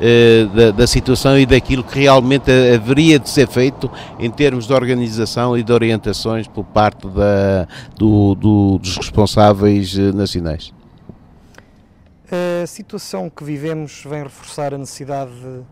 eh, 0.00 0.46
da, 0.54 0.70
da, 0.70 0.86
situação 0.86 1.38
e 1.38 1.44
daquilo 1.44 1.84
que 1.84 1.98
realmente 1.98 2.50
haveria 2.74 3.18
de 3.18 3.28
ser 3.28 3.46
feito 3.46 3.90
em 4.18 4.30
termos 4.30 4.66
de 4.66 4.72
organização 4.72 5.58
e 5.58 5.62
de 5.62 5.72
orientações 5.72 6.48
por 6.48 6.64
parte 6.64 7.06
da, 7.06 7.68
do, 7.94 8.34
do, 8.34 8.78
dos 8.78 8.96
responsáveis 8.96 9.96
eh, 9.98 10.10
nacionais. 10.12 10.77
A 12.30 12.66
situação 12.66 13.30
que 13.30 13.42
vivemos 13.42 14.04
vem 14.04 14.22
reforçar 14.22 14.74
a 14.74 14.78
necessidade, 14.78 15.32
de, 15.32 15.62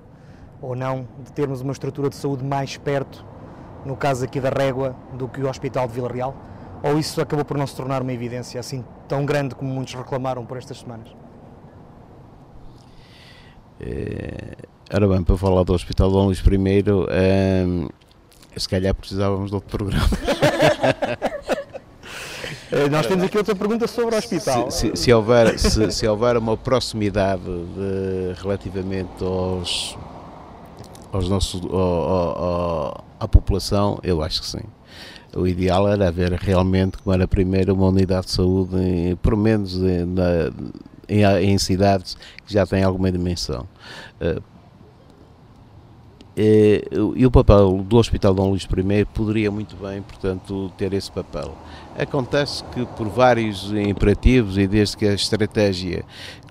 ou 0.63 0.75
não, 0.75 1.07
de 1.23 1.31
termos 1.33 1.61
uma 1.61 1.73
estrutura 1.73 2.09
de 2.09 2.17
saúde 2.17 2.43
mais 2.43 2.79
perto, 2.79 3.27
no 3.85 3.95
caso 3.95 4.25
aqui 4.25 4.41
da 4.41 4.49
Régua, 4.49 4.97
do 5.13 5.29
que 5.29 5.43
o 5.43 5.49
Hospital 5.49 5.87
de 5.87 5.93
Vila 5.93 6.11
Real? 6.11 6.35
Ou 6.83 6.99
isso 6.99 7.21
acabou 7.21 7.45
por 7.45 7.59
não 7.59 7.67
se 7.67 7.77
tornar 7.77 8.01
uma 8.01 8.13
evidência 8.13 8.59
assim 8.59 8.83
tão 9.07 9.27
grande 9.27 9.55
como 9.55 9.71
muitos 9.71 9.93
reclamaram 9.95 10.47
por 10.47 10.57
estas 10.57 10.79
semanas? 10.79 11.09
É, 13.79 14.57
ora 14.95 15.07
bem, 15.09 15.23
para 15.23 15.37
falar 15.37 15.63
do 15.63 15.75
Hospital 15.75 16.11
Dom 16.11 16.25
Luís 16.25 16.39
I, 16.39 16.85
é, 17.11 17.67
se 18.57 18.67
calhar 18.67 18.95
precisávamos 18.95 19.51
de 19.51 19.55
outro 19.55 19.77
programa. 19.77 20.09
Eh, 22.73 22.89
nós 22.89 23.07
temos 23.07 23.25
aqui 23.25 23.39
outra 23.39 23.55
pergunta 23.55 23.87
sobre 23.87 24.14
o 24.14 24.19
hospital. 24.19 24.71
Se, 24.71 24.89
se, 24.91 24.97
se 24.97 25.12
houver, 25.12 25.59
se, 25.59 25.91
se, 25.91 26.07
houver 26.07 26.37
uma 26.37 26.57
proximidade 26.57 27.43
de, 27.43 28.41
relativamente 28.43 29.23
aos, 29.23 29.97
aos 31.12 31.29
nossos, 31.29 31.62
ao, 31.62 31.73
ao, 31.73 33.05
à 33.21 33.29
população, 33.29 33.99
eu 34.03 34.23
acho 34.23 34.41
que 34.41 34.47
sim. 34.47 34.64
O 35.35 35.47
ideal 35.47 35.89
era 35.89 36.09
haver 36.09 36.33
realmente, 36.33 36.99
como 36.99 37.14
era 37.14 37.29
primeiro, 37.29 37.75
uma 37.75 37.89
unidade 37.89 38.27
de 38.27 38.33
saúde, 38.33 39.17
pelo 39.23 39.37
menos 39.37 39.77
na, 39.77 40.51
em, 41.09 41.23
em, 41.53 41.59
cidades 41.59 42.17
que 42.47 42.53
já 42.53 42.67
têm 42.67 42.83
alguma 42.83 43.12
dimensão. 43.12 43.69
Uh, 44.21 44.43
e 46.39 47.25
o 47.25 47.31
papel 47.31 47.83
do 47.83 47.97
Hospital 47.97 48.35
Dom 48.35 48.51
Luís 48.51 48.64
I 48.64 49.05
poderia 49.07 49.51
muito 49.51 49.75
bem, 49.77 50.03
portanto, 50.03 50.71
ter 50.77 50.93
esse 50.93 51.11
papel. 51.11 51.55
Acontece 51.99 52.62
que 52.74 52.84
por 52.84 53.09
vários 53.09 53.72
imperativos 53.72 54.59
e 54.59 54.66
desde 54.66 54.97
que 54.97 55.07
a 55.07 55.14
estratégia 55.14 56.05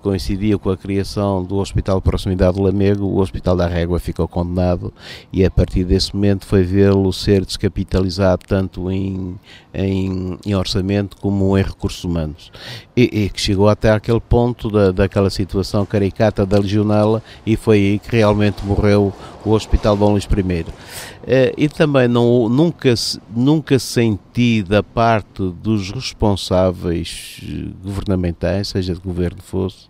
coincidia 0.06 0.56
com 0.56 0.70
a 0.70 0.76
criação 0.76 1.42
do 1.42 1.56
Hospital 1.56 1.96
de 1.96 2.04
Proximidade 2.04 2.56
de 2.56 2.62
Lamego, 2.62 3.06
o 3.06 3.18
Hospital 3.18 3.56
da 3.56 3.66
Régua 3.66 3.98
ficou 3.98 4.28
condenado 4.28 4.94
e 5.32 5.44
a 5.44 5.50
partir 5.50 5.82
desse 5.82 6.14
momento 6.14 6.46
foi 6.46 6.62
vê-lo 6.62 7.12
ser 7.12 7.44
descapitalizado 7.44 8.44
tanto 8.46 8.88
em, 8.88 9.34
em, 9.74 10.38
em, 10.46 10.54
orçamento 10.54 11.16
como 11.16 11.58
em 11.58 11.62
recursos 11.62 12.04
humanos. 12.04 12.52
E, 12.96 13.24
e, 13.24 13.28
que 13.28 13.40
chegou 13.40 13.68
até 13.68 13.90
aquele 13.90 14.20
ponto 14.20 14.70
da, 14.70 14.92
daquela 14.92 15.28
situação 15.28 15.84
caricata 15.84 16.46
da 16.46 16.56
legionela 16.56 17.20
e 17.44 17.56
foi 17.56 17.78
aí 17.78 17.98
que 17.98 18.14
realmente 18.14 18.64
morreu 18.64 19.12
o 19.44 19.50
Hospital 19.50 19.96
Dom 19.96 20.12
Luís 20.12 20.24
I. 20.24 20.66
Eh, 21.26 21.52
e 21.58 21.68
também 21.68 22.06
não, 22.06 22.48
nunca, 22.48 22.94
nunca 23.34 23.76
senti 23.80 24.62
da 24.62 24.84
parte 24.84 25.42
dos 25.60 25.90
responsáveis 25.90 27.40
eh, 27.42 27.72
governamentais, 27.82 28.68
seja 28.68 28.94
de 28.94 29.00
governo 29.00 29.42
fosse, 29.42 29.88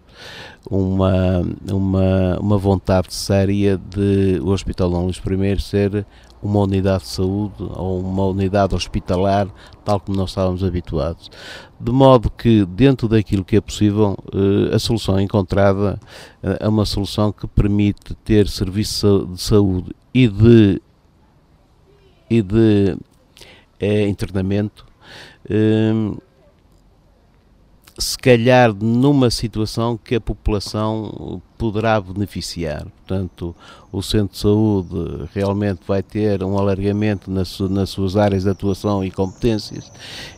uma, 0.68 1.42
uma, 1.70 2.38
uma 2.40 2.58
vontade 2.58 3.14
séria 3.14 3.78
de 3.78 4.40
o 4.42 4.48
Hospital 4.48 4.90
Dom 4.90 5.04
Luís 5.04 5.18
I 5.18 5.60
ser 5.60 6.06
uma 6.42 6.60
unidade 6.60 7.04
de 7.04 7.08
saúde 7.08 7.54
ou 7.58 8.00
uma 8.00 8.24
unidade 8.26 8.74
hospitalar, 8.74 9.48
tal 9.84 9.98
como 10.00 10.16
nós 10.16 10.30
estávamos 10.30 10.62
habituados. 10.62 11.30
De 11.78 11.90
modo 11.90 12.30
que, 12.30 12.64
dentro 12.66 13.08
daquilo 13.08 13.44
que 13.44 13.56
é 13.56 13.60
possível, 13.60 14.16
eh, 14.32 14.74
a 14.74 14.78
solução 14.78 15.20
encontrada 15.20 15.98
é 16.42 16.68
uma 16.68 16.84
solução 16.84 17.32
que 17.32 17.46
permite 17.46 18.14
ter 18.24 18.48
serviço 18.48 19.28
de 19.32 19.40
saúde 19.40 19.94
e 20.14 20.28
de 20.28 20.80
e 22.28 22.42
de 22.42 22.96
é, 23.78 24.08
internamento, 24.08 24.84
se 27.98 28.18
calhar 28.18 28.74
numa 28.74 29.30
situação 29.30 29.96
que 29.96 30.16
a 30.16 30.20
população 30.20 31.40
poderá 31.56 31.98
beneficiar. 31.98 32.84
Portanto, 32.84 33.56
o 33.90 34.02
centro 34.02 34.34
de 34.34 34.38
saúde 34.38 35.28
realmente 35.34 35.80
vai 35.86 36.02
ter 36.02 36.42
um 36.44 36.58
alargamento 36.58 37.30
nas, 37.30 37.58
nas, 37.60 37.88
suas 37.88 38.14
áreas 38.14 38.42
de 38.42 38.50
atuação 38.50 39.02
e 39.02 39.10
competências 39.10 39.90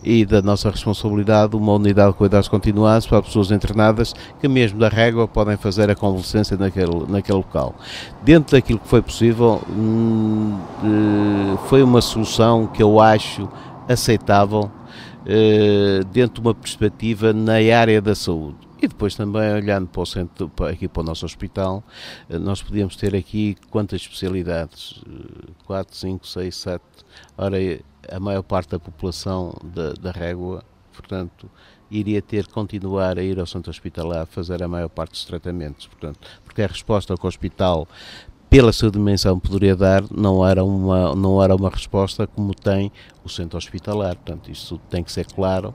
e 0.05 0.25
da 0.25 0.41
nossa 0.41 0.71
responsabilidade 0.71 1.57
uma 1.57 1.73
unidade 1.73 2.13
de 2.13 2.19
cuidados 2.19 2.47
continuados 2.47 3.09
para 3.09 3.23
pessoas 3.23 3.51
internadas 3.51 4.15
que 4.41 4.47
mesmo 4.47 4.79
da 4.79 4.89
régua 4.89 5.27
podem 5.27 5.57
fazer 5.57 5.91
a 5.91 5.97
convalescência 5.97 6.57
naquele, 6.57 7.07
naquele 7.09 7.39
local. 7.39 7.75
Dentro 8.23 8.57
daquilo 8.57 8.79
que 8.79 8.89
foi 8.89 9.03
possível, 9.03 9.61
hum, 9.69 10.57
eh, 10.85 11.59
foi 11.69 11.83
uma 11.83 12.01
solução 12.01 12.69
que 12.69 12.83
eu 12.83 13.01
acho 13.01 13.49
aceitável 13.89 14.71
dentro 16.13 16.41
de 16.41 16.49
uma 16.49 16.55
perspectiva 16.55 17.33
na 17.33 17.55
área 17.55 18.01
da 18.01 18.15
saúde. 18.15 18.69
E 18.81 18.87
depois 18.87 19.17
também 19.17 19.53
olhando 19.53 19.89
para 19.89 20.03
o 20.03 20.07
centro, 20.07 20.51
aqui 20.71 20.87
para 20.87 21.01
o 21.01 21.05
nosso 21.05 21.27
hospital, 21.27 21.83
eh, 22.31 22.39
nós 22.39 22.63
podíamos 22.63 22.95
ter 22.95 23.15
aqui 23.15 23.57
quantas 23.71 24.03
especialidades? 24.03 25.03
4, 25.67 25.97
5, 25.97 26.27
6, 26.27 26.57
7. 26.57 26.85
Ora, 27.37 27.57
a 28.09 28.21
maior 28.21 28.43
parte 28.43 28.71
da 28.71 28.79
população 28.79 29.53
da, 29.65 29.95
da 29.95 30.13
Régua, 30.13 30.63
portanto, 30.93 31.51
iria 31.91 32.23
ter 32.23 32.47
que 32.47 32.53
continuar 32.53 33.19
a 33.19 33.23
ir 33.23 33.41
ao 33.41 33.47
centro 33.47 33.71
hospitalar 33.71 34.27
fazer 34.27 34.63
a 34.63 34.69
maior 34.69 34.89
parte 34.89 35.13
dos 35.13 35.25
tratamentos, 35.25 35.89
portanto, 35.89 36.21
porque 36.45 36.63
a 36.63 36.67
resposta 36.67 37.17
que 37.17 37.25
o 37.25 37.29
hospital 37.29 37.89
pela 38.51 38.73
sua 38.73 38.91
dimensão 38.91 39.39
poderia 39.39 39.77
dar 39.77 40.03
não 40.11 40.47
era 40.47 40.65
uma 40.65 41.15
não 41.15 41.43
era 41.43 41.55
uma 41.55 41.69
resposta 41.69 42.27
como 42.27 42.55
tem 42.55 42.91
o 43.29 43.31
centro 43.31 43.59
hospitalar. 43.59 44.17
Portanto, 44.17 44.51
isso 44.51 44.81
tem 44.91 45.05
que 45.05 45.13
ser 45.13 45.27
claro, 45.27 45.75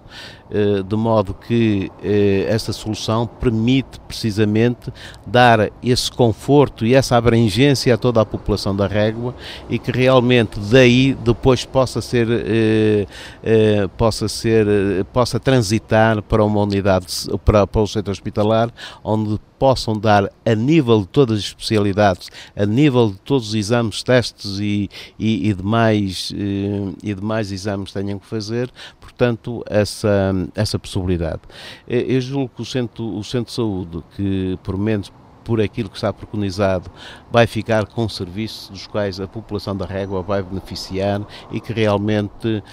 eh, 0.51 0.83
de 0.83 0.95
modo 0.95 1.33
que 1.33 1.91
eh, 2.03 2.45
esta 2.49 2.73
solução 2.73 3.27
permite 3.27 3.99
precisamente 4.01 4.91
dar 5.25 5.71
esse 5.81 6.11
conforto 6.11 6.85
e 6.85 6.95
essa 6.95 7.15
abrangência 7.15 7.93
a 7.93 7.97
toda 7.97 8.19
a 8.19 8.25
população 8.25 8.75
da 8.75 8.87
Régua 8.87 9.35
e 9.69 9.77
que 9.77 9.91
realmente 9.91 10.59
daí 10.59 11.13
depois 11.13 11.63
possa 11.63 12.01
ser 12.01 12.27
eh, 12.29 13.87
possa 13.97 14.27
ser 14.27 14.65
possa 15.13 15.39
transitar 15.39 16.21
para 16.23 16.43
uma 16.43 16.61
unidade 16.61 17.05
para, 17.45 17.67
para 17.67 17.81
o 17.81 17.87
centro 17.87 18.11
hospitalar 18.11 18.71
onde 19.03 19.39
possam 19.63 19.97
dar 19.97 20.29
a 20.45 20.55
nível 20.55 21.01
de 21.01 21.07
todas 21.07 21.37
as 21.37 21.45
especialidades, 21.45 22.29
a 22.53 22.65
nível 22.65 23.11
de 23.11 23.19
todos 23.19 23.49
os 23.49 23.55
exames, 23.55 24.03
testes 24.03 24.59
e, 24.59 24.89
e, 25.17 25.49
e 25.49 25.53
demais 25.53 26.33
e 26.33 27.13
demais 27.13 27.33
mais 27.33 27.51
exames 27.51 27.91
tenham 27.91 28.19
que 28.19 28.25
fazer, 28.25 28.69
portanto, 29.01 29.63
essa, 29.67 30.33
essa 30.53 30.77
possibilidade. 30.77 31.41
Eu 31.87 32.21
julgo 32.21 32.51
que 32.55 32.61
o 32.61 32.65
centro, 32.65 33.05
o 33.05 33.23
centro 33.23 33.45
de 33.45 33.55
saúde, 33.55 34.03
que 34.15 34.59
por 34.63 34.77
menos 34.77 35.11
por 35.43 35.59
aquilo 35.59 35.89
que 35.89 35.95
está 35.95 36.13
preconizado, 36.13 36.89
vai 37.31 37.45
ficar 37.45 37.85
com 37.85 38.07
serviços 38.07 38.69
dos 38.69 38.87
quais 38.87 39.19
a 39.19 39.27
população 39.27 39.75
da 39.75 39.85
Régua 39.85 40.21
vai 40.21 40.41
beneficiar 40.41 41.21
e 41.51 41.59
que 41.59 41.73
realmente 41.73 42.63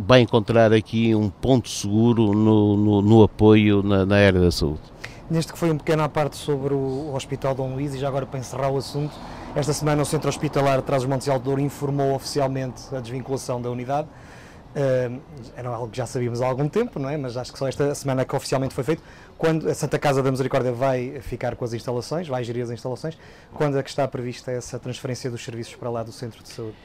vai 0.00 0.20
encontrar 0.20 0.72
aqui 0.72 1.14
um 1.14 1.28
ponto 1.28 1.68
seguro 1.68 2.32
no, 2.32 2.76
no, 2.76 3.02
no 3.02 3.22
apoio 3.22 3.82
na, 3.82 4.06
na 4.06 4.16
área 4.16 4.40
da 4.40 4.50
saúde. 4.50 4.93
Neste 5.34 5.52
que 5.52 5.58
foi 5.58 5.68
um 5.68 5.76
pequeno 5.76 6.00
à 6.04 6.08
parte 6.08 6.36
sobre 6.36 6.72
o 6.72 7.12
Hospital 7.12 7.56
Dom 7.56 7.74
Luís 7.74 7.92
e 7.92 7.98
já 7.98 8.06
agora 8.06 8.24
para 8.24 8.38
encerrar 8.38 8.70
o 8.70 8.76
assunto, 8.76 9.12
esta 9.56 9.72
semana 9.72 10.00
o 10.00 10.04
Centro 10.04 10.28
Hospitalar 10.28 10.80
Traz 10.80 11.02
os 11.02 11.08
Montes 11.08 11.26
de 11.26 11.36
Douro 11.40 11.60
informou 11.60 12.14
oficialmente 12.14 12.82
a 12.94 13.00
desvinculação 13.00 13.60
da 13.60 13.68
unidade. 13.68 14.06
Uh, 14.06 15.20
era 15.56 15.70
algo 15.70 15.88
que 15.88 15.96
já 15.96 16.06
sabíamos 16.06 16.40
há 16.40 16.46
algum 16.46 16.68
tempo, 16.68 17.00
não 17.00 17.08
é? 17.08 17.16
Mas 17.16 17.36
acho 17.36 17.52
que 17.52 17.58
só 17.58 17.66
esta 17.66 17.92
semana 17.96 18.24
que 18.24 18.36
oficialmente 18.36 18.72
foi 18.74 18.84
feito. 18.84 19.02
Quando 19.36 19.68
a 19.68 19.74
Santa 19.74 19.98
Casa 19.98 20.22
da 20.22 20.30
Misericórdia 20.30 20.70
vai 20.70 21.20
ficar 21.20 21.56
com 21.56 21.64
as 21.64 21.72
instalações, 21.72 22.28
vai 22.28 22.44
gerir 22.44 22.62
as 22.62 22.70
instalações, 22.70 23.18
quando 23.52 23.76
é 23.76 23.82
que 23.82 23.90
está 23.90 24.06
prevista 24.06 24.52
essa 24.52 24.78
transferência 24.78 25.28
dos 25.32 25.42
serviços 25.42 25.74
para 25.74 25.90
lá 25.90 26.04
do 26.04 26.12
Centro 26.12 26.44
de 26.44 26.48
Saúde? 26.48 26.76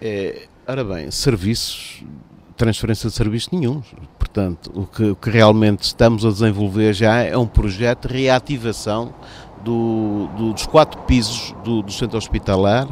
É, 0.00 0.46
ora 0.64 0.84
bem, 0.84 1.10
serviços, 1.10 2.04
transferência 2.56 3.10
de 3.10 3.16
serviços 3.16 3.50
nenhum. 3.50 3.82
Portanto, 4.32 4.70
o 4.76 4.86
que, 4.86 5.10
o 5.10 5.16
que 5.16 5.28
realmente 5.28 5.82
estamos 5.82 6.24
a 6.24 6.30
desenvolver 6.30 6.92
já 6.92 7.18
é 7.18 7.36
um 7.36 7.48
projeto 7.48 8.06
de 8.06 8.14
reativação 8.14 9.12
do, 9.64 10.28
do, 10.36 10.52
dos 10.52 10.66
quatro 10.66 11.00
pisos 11.02 11.52
do, 11.64 11.82
do 11.82 11.90
centro 11.90 12.16
hospitalar, 12.16 12.86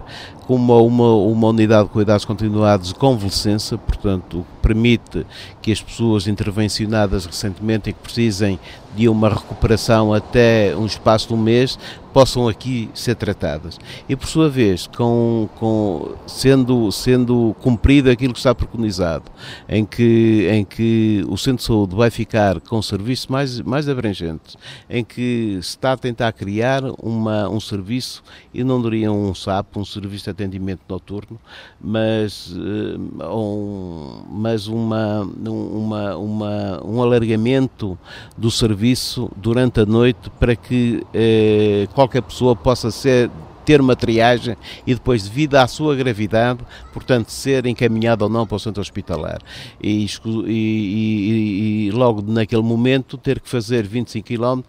com 0.49 0.55
uma, 0.55 0.77
uma, 0.81 1.49
unidade 1.49 1.89
de 1.89 1.93
cuidados 1.93 2.25
continuados 2.25 2.89
de 2.89 2.95
convalescença, 2.95 3.77
portanto, 3.77 4.47
permite 4.63 5.27
que 5.61 5.71
as 5.71 5.83
pessoas 5.83 6.27
intervencionadas 6.27 7.27
recentemente 7.27 7.91
e 7.91 7.93
que 7.93 8.01
precisem 8.01 8.59
de 8.97 9.09
uma 9.11 9.29
recuperação 9.29 10.15
até 10.15 10.75
um 10.75 10.87
espaço 10.87 11.29
de 11.29 11.35
um 11.35 11.37
mês 11.37 11.79
possam 12.13 12.49
aqui 12.49 12.91
ser 12.95 13.15
tratadas. 13.15 13.79
E 14.09 14.17
por 14.17 14.27
sua 14.27 14.49
vez, 14.49 14.89
com, 14.89 15.49
com, 15.57 16.15
sendo, 16.27 16.91
sendo 16.91 17.55
cumprido 17.61 18.11
aquilo 18.11 18.33
que 18.33 18.41
está 18.41 18.53
preconizado, 18.55 19.31
em 19.69 19.85
que, 19.85 20.49
em 20.51 20.65
que 20.65 21.25
o 21.29 21.37
Centro 21.37 21.59
de 21.59 21.65
Saúde 21.65 21.95
vai 21.95 22.11
ficar 22.11 22.61
com 22.61 22.81
serviços 22.83 23.29
mais, 23.29 23.61
mais 23.61 23.89
abrangentes, 23.89 24.57
em 24.91 25.05
que 25.05 25.59
se 25.63 25.71
está 25.71 25.93
a 25.93 25.97
tentar 25.97 26.33
criar 26.33 26.83
uma, 27.01 27.49
um 27.49 27.61
serviço, 27.61 28.23
e 28.53 28.65
não 28.65 28.83
diria 28.83 29.13
um 29.13 29.33
SAP, 29.33 29.77
um 29.77 29.85
serviço 29.85 30.29
atendimento 30.39 30.81
noturno, 30.89 31.39
mas, 31.81 32.55
eh, 32.55 33.27
um, 33.27 34.23
mas 34.31 34.69
uma, 34.69 35.23
uma, 35.23 36.17
uma, 36.17 36.87
um 36.87 37.03
alargamento 37.03 37.99
do 38.37 38.51
serviço 38.51 39.31
durante 39.37 39.81
a 39.81 39.87
noite 39.87 40.31
para 40.39 40.55
que 40.55 41.05
eh, 41.13 41.89
qualquer 41.95 42.23
pessoa 42.23 42.55
possa 42.55 42.91
ser 42.91 43.29
ter 43.65 43.83
uma 43.83 43.95
triagem 43.95 44.57
e 44.87 44.95
depois, 44.95 45.25
devido 45.25 45.57
à 45.57 45.67
sua 45.67 45.95
gravidade, 45.95 46.61
portanto, 46.91 47.29
ser 47.29 47.67
encaminhado 47.67 48.25
ou 48.25 48.31
não 48.31 48.47
para 48.47 48.57
o 48.57 48.59
centro 48.59 48.81
hospitalar. 48.81 49.43
E, 49.79 50.07
e, 50.07 50.51
e, 50.51 51.87
e 51.89 51.91
logo 51.91 52.23
naquele 52.23 52.63
momento 52.63 53.19
ter 53.19 53.39
que 53.39 53.47
fazer 53.47 53.87
25 53.87 54.27
km 54.27 54.63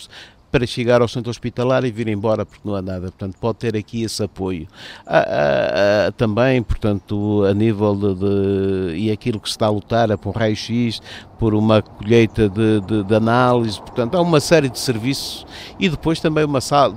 para 0.52 0.66
chegar 0.66 1.02
ao 1.02 1.08
centro 1.08 1.30
hospitalar 1.30 1.86
e 1.86 1.92
vir 1.92 2.08
embora 2.08 2.46
porque 2.46 2.68
não 2.68 2.76
há 2.76 2.82
nada. 2.82 3.02
Portanto, 3.02 3.36
pode 3.40 3.58
ter 3.60 3.76
aqui 3.76 4.04
esse 4.04 4.24
apoio. 4.24 4.68
Há, 5.06 5.18
há, 5.18 6.08
há, 6.08 6.12
também, 6.12 6.62
portanto, 6.62 7.44
a 7.44 7.54
nível 7.54 7.96
de, 7.96 8.16
de, 8.16 8.98
e 8.98 9.12
aquilo 9.12 9.40
que 9.40 9.48
se 9.48 9.54
está 9.54 9.68
a 9.68 9.70
lutar 9.70 10.10
é 10.10 10.18
por 10.18 10.36
raio-x, 10.36 11.02
por 11.38 11.54
uma 11.54 11.82
colheita 11.82 12.50
de, 12.50 12.82
de, 12.82 13.04
de, 13.04 13.16
análise, 13.16 13.80
portanto, 13.80 14.16
há 14.16 14.22
uma 14.22 14.40
série 14.40 14.70
de 14.70 14.80
serviços 14.80 15.46
e 15.80 15.88
depois 15.88 16.20
também 16.20 16.44
uma 16.44 16.62
sala 16.62 16.96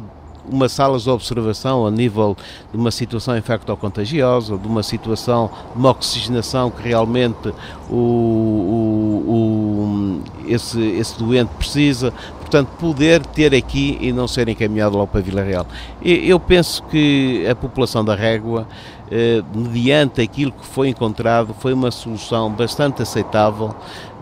uma 0.49 0.69
salas 0.69 1.05
de 1.05 1.11
observação 1.11 1.87
a 1.87 1.91
nível 1.91 2.37
de 2.71 2.77
uma 2.77 2.91
situação 2.91 3.37
infectocontagiosa, 3.37 4.59
de 4.59 4.67
uma 4.67 4.83
situação 4.83 5.51
de 5.73 5.79
uma 5.79 5.91
oxigenação 5.91 6.71
que 6.71 6.83
realmente 6.83 7.53
o, 7.89 7.95
o, 7.95 9.25
o, 9.29 10.23
esse, 10.49 10.81
esse 10.81 11.19
doente 11.19 11.51
precisa, 11.51 12.13
portanto, 12.53 12.69
poder 12.79 13.25
ter 13.25 13.55
aqui 13.55 13.97
e 13.99 14.13
não 14.13 14.29
ser 14.29 14.47
encaminhado 14.47 14.95
logo 14.95 15.07
para 15.07 15.23
Vila 15.23 15.43
Real. 15.43 15.67
Eu 16.03 16.39
penso 16.39 16.83
que 16.85 17.47
a 17.51 17.55
população 17.55 18.05
da 18.05 18.15
Régua, 18.15 18.69
eh, 19.11 19.43
mediante 19.55 20.21
aquilo 20.21 20.53
que 20.53 20.67
foi 20.67 20.91
encontrado, 20.91 21.55
foi 21.55 21.73
uma 21.73 21.91
solução 21.91 22.51
bastante 22.51 23.01
aceitável. 23.01 23.75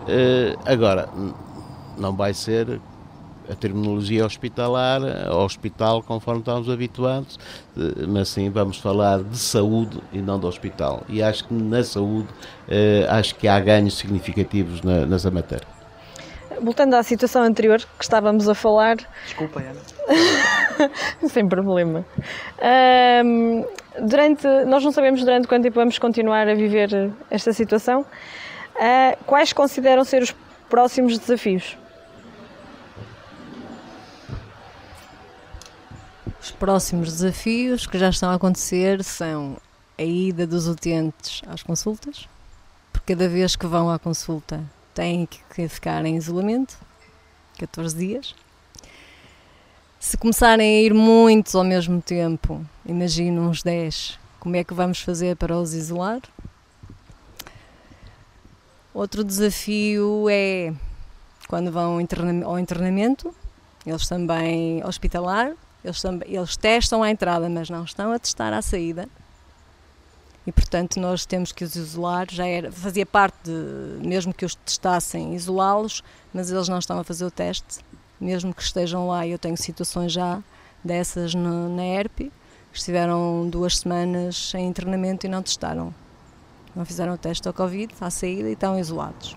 Eh, 0.07 0.55
agora, 0.65 1.09
não 1.97 2.15
vai 2.15 2.33
ser 2.33 2.79
a 3.51 3.55
terminologia 3.55 4.25
hospitalar, 4.25 5.01
hospital, 5.29 6.01
conforme 6.01 6.39
estamos 6.39 6.69
habituados, 6.69 7.37
eh, 7.77 8.05
mas 8.07 8.29
sim 8.29 8.49
vamos 8.49 8.77
falar 8.77 9.21
de 9.21 9.37
saúde 9.37 9.99
e 10.13 10.19
não 10.19 10.39
de 10.39 10.45
hospital. 10.45 11.03
E 11.09 11.21
acho 11.21 11.45
que 11.45 11.53
na 11.53 11.83
saúde, 11.83 12.29
acho 13.09 13.35
que 13.35 13.45
há 13.45 13.59
ganhos 13.59 13.95
significativos 13.95 14.81
na, 14.83 15.05
nessa 15.05 15.29
matéria. 15.29 15.80
Voltando 16.61 16.93
à 16.93 17.01
situação 17.01 17.41
anterior 17.43 17.79
que 17.79 18.03
estávamos 18.03 18.47
a 18.47 18.53
falar. 18.53 18.97
Desculpa, 19.25 19.61
Ana. 19.61 19.79
Sem 21.27 21.47
problema. 21.47 22.05
Um, 23.25 23.65
durante, 24.07 24.47
nós 24.65 24.83
não 24.83 24.91
sabemos 24.91 25.21
durante 25.21 25.47
quanto 25.47 25.63
tempo 25.63 25.75
vamos 25.75 25.97
continuar 25.97 26.47
a 26.47 26.53
viver 26.53 27.11
esta 27.31 27.51
situação. 27.51 28.01
Uh, 28.75 29.17
quais 29.25 29.53
consideram 29.53 30.03
ser 30.03 30.21
os 30.21 30.35
próximos 30.69 31.17
desafios? 31.17 31.77
Os 36.39 36.51
próximos 36.51 37.11
desafios 37.11 37.87
que 37.87 37.97
já 37.97 38.09
estão 38.09 38.29
a 38.29 38.35
acontecer 38.35 39.03
são 39.03 39.57
a 39.97 40.03
ida 40.03 40.47
dos 40.47 40.67
utentes 40.67 41.41
às 41.47 41.61
consultas, 41.61 42.27
porque 42.91 43.13
cada 43.13 43.27
vez 43.27 43.55
que 43.55 43.67
vão 43.67 43.89
à 43.89 43.99
consulta 43.99 44.63
têm 44.93 45.25
que 45.25 45.67
ficar 45.67 46.05
em 46.05 46.15
isolamento 46.15 46.77
14 47.57 47.95
dias. 47.95 48.35
Se 49.99 50.17
começarem 50.17 50.79
a 50.79 50.81
ir 50.81 50.93
muitos 50.93 51.53
ao 51.53 51.63
mesmo 51.63 52.01
tempo, 52.01 52.65
imagino 52.85 53.47
uns 53.49 53.61
10, 53.61 54.19
como 54.39 54.55
é 54.55 54.63
que 54.63 54.73
vamos 54.73 54.99
fazer 55.01 55.35
para 55.35 55.55
os 55.55 55.73
isolar? 55.73 56.21
Outro 58.93 59.23
desafio 59.23 60.27
é 60.29 60.73
quando 61.47 61.71
vão 61.71 61.99
ao 62.45 62.59
internamento, 62.59 63.33
eles 63.85 64.07
também 64.07 64.83
hospitalar, 64.83 65.53
eles, 65.83 66.03
eles 66.25 66.57
testam 66.57 67.03
a 67.03 67.11
entrada, 67.11 67.49
mas 67.49 67.69
não 67.69 67.83
estão 67.83 68.11
a 68.11 68.19
testar 68.19 68.53
a 68.53 68.61
saída. 68.61 69.07
E 70.45 70.51
portanto 70.51 70.99
nós 70.99 71.25
temos 71.25 71.51
que 71.51 71.63
os 71.63 71.75
isolar, 71.75 72.27
já 72.29 72.47
era, 72.47 72.71
fazia 72.71 73.05
parte 73.05 73.37
de, 73.43 74.07
mesmo 74.07 74.33
que 74.33 74.43
os 74.43 74.55
testassem, 74.55 75.35
isolá-los, 75.35 76.03
mas 76.33 76.51
eles 76.51 76.67
não 76.67 76.79
estão 76.79 76.99
a 76.99 77.03
fazer 77.03 77.25
o 77.25 77.31
teste, 77.31 77.79
mesmo 78.19 78.53
que 78.53 78.61
estejam 78.61 79.07
lá, 79.07 79.25
eu 79.25 79.37
tenho 79.37 79.57
situações 79.57 80.11
já 80.11 80.41
dessas 80.83 81.35
no, 81.35 81.69
na 81.75 81.83
ERP, 81.83 82.31
estiveram 82.73 83.47
duas 83.49 83.79
semanas 83.79 84.53
em 84.55 84.67
internamento 84.67 85.25
e 85.25 85.29
não 85.29 85.41
testaram. 85.41 85.93
Não 86.75 86.85
fizeram 86.85 87.13
o 87.13 87.17
teste 87.17 87.47
ao 87.47 87.53
Covid 87.53 87.93
à 87.99 88.09
saída 88.09 88.47
e 88.49 88.53
estão 88.53 88.79
isolados. 88.79 89.35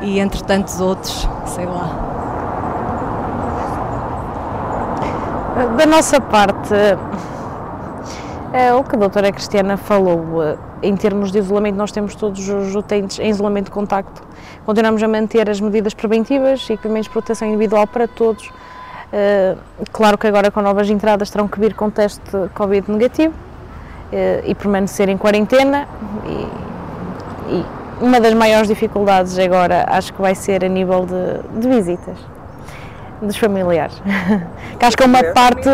E 0.00 0.20
entre 0.20 0.44
tantos 0.44 0.80
outros, 0.80 1.26
sei 1.46 1.66
lá. 1.66 2.06
Da 5.76 5.86
nossa 5.86 6.20
parte, 6.20 6.72
é, 8.52 8.72
o 8.74 8.82
que 8.82 8.96
a 8.96 8.98
doutora 8.98 9.30
Cristiana 9.30 9.76
falou, 9.76 10.42
eh, 10.42 10.56
em 10.82 10.96
termos 10.96 11.30
de 11.30 11.38
isolamento, 11.38 11.76
nós 11.76 11.92
temos 11.92 12.14
todos 12.14 12.48
os 12.48 12.74
utentes 12.74 13.18
em 13.18 13.28
isolamento 13.28 13.66
de 13.66 13.72
contacto. 13.72 14.22
Continuamos 14.64 15.02
a 15.02 15.08
manter 15.08 15.50
as 15.50 15.60
medidas 15.60 15.92
preventivas, 15.92 16.68
equipamentos 16.70 17.06
de 17.06 17.10
proteção 17.10 17.48
individual 17.48 17.86
para 17.86 18.08
todos. 18.08 18.50
Eh, 19.12 19.56
claro 19.92 20.16
que 20.16 20.26
agora 20.26 20.50
com 20.50 20.62
novas 20.62 20.88
entradas 20.88 21.30
terão 21.30 21.48
que 21.48 21.58
vir 21.60 21.74
com 21.74 21.90
teste 21.90 22.30
Covid 22.54 22.90
negativo 22.90 23.34
eh, 24.12 24.42
e 24.46 24.54
permanecer 24.54 25.08
em 25.08 25.16
quarentena. 25.18 25.86
E, 26.26 27.54
e 27.54 27.66
uma 28.00 28.20
das 28.20 28.32
maiores 28.34 28.68
dificuldades 28.68 29.38
agora 29.38 29.84
acho 29.88 30.12
que 30.12 30.22
vai 30.22 30.34
ser 30.34 30.64
a 30.64 30.68
nível 30.68 31.06
de, 31.06 31.60
de 31.60 31.68
visitas 31.68 32.16
dos 33.20 33.36
familiares. 33.36 34.00
que 34.78 34.84
acho 34.84 34.96
que 34.96 35.02
é 35.02 35.06
uma 35.06 35.24
parte 35.24 35.68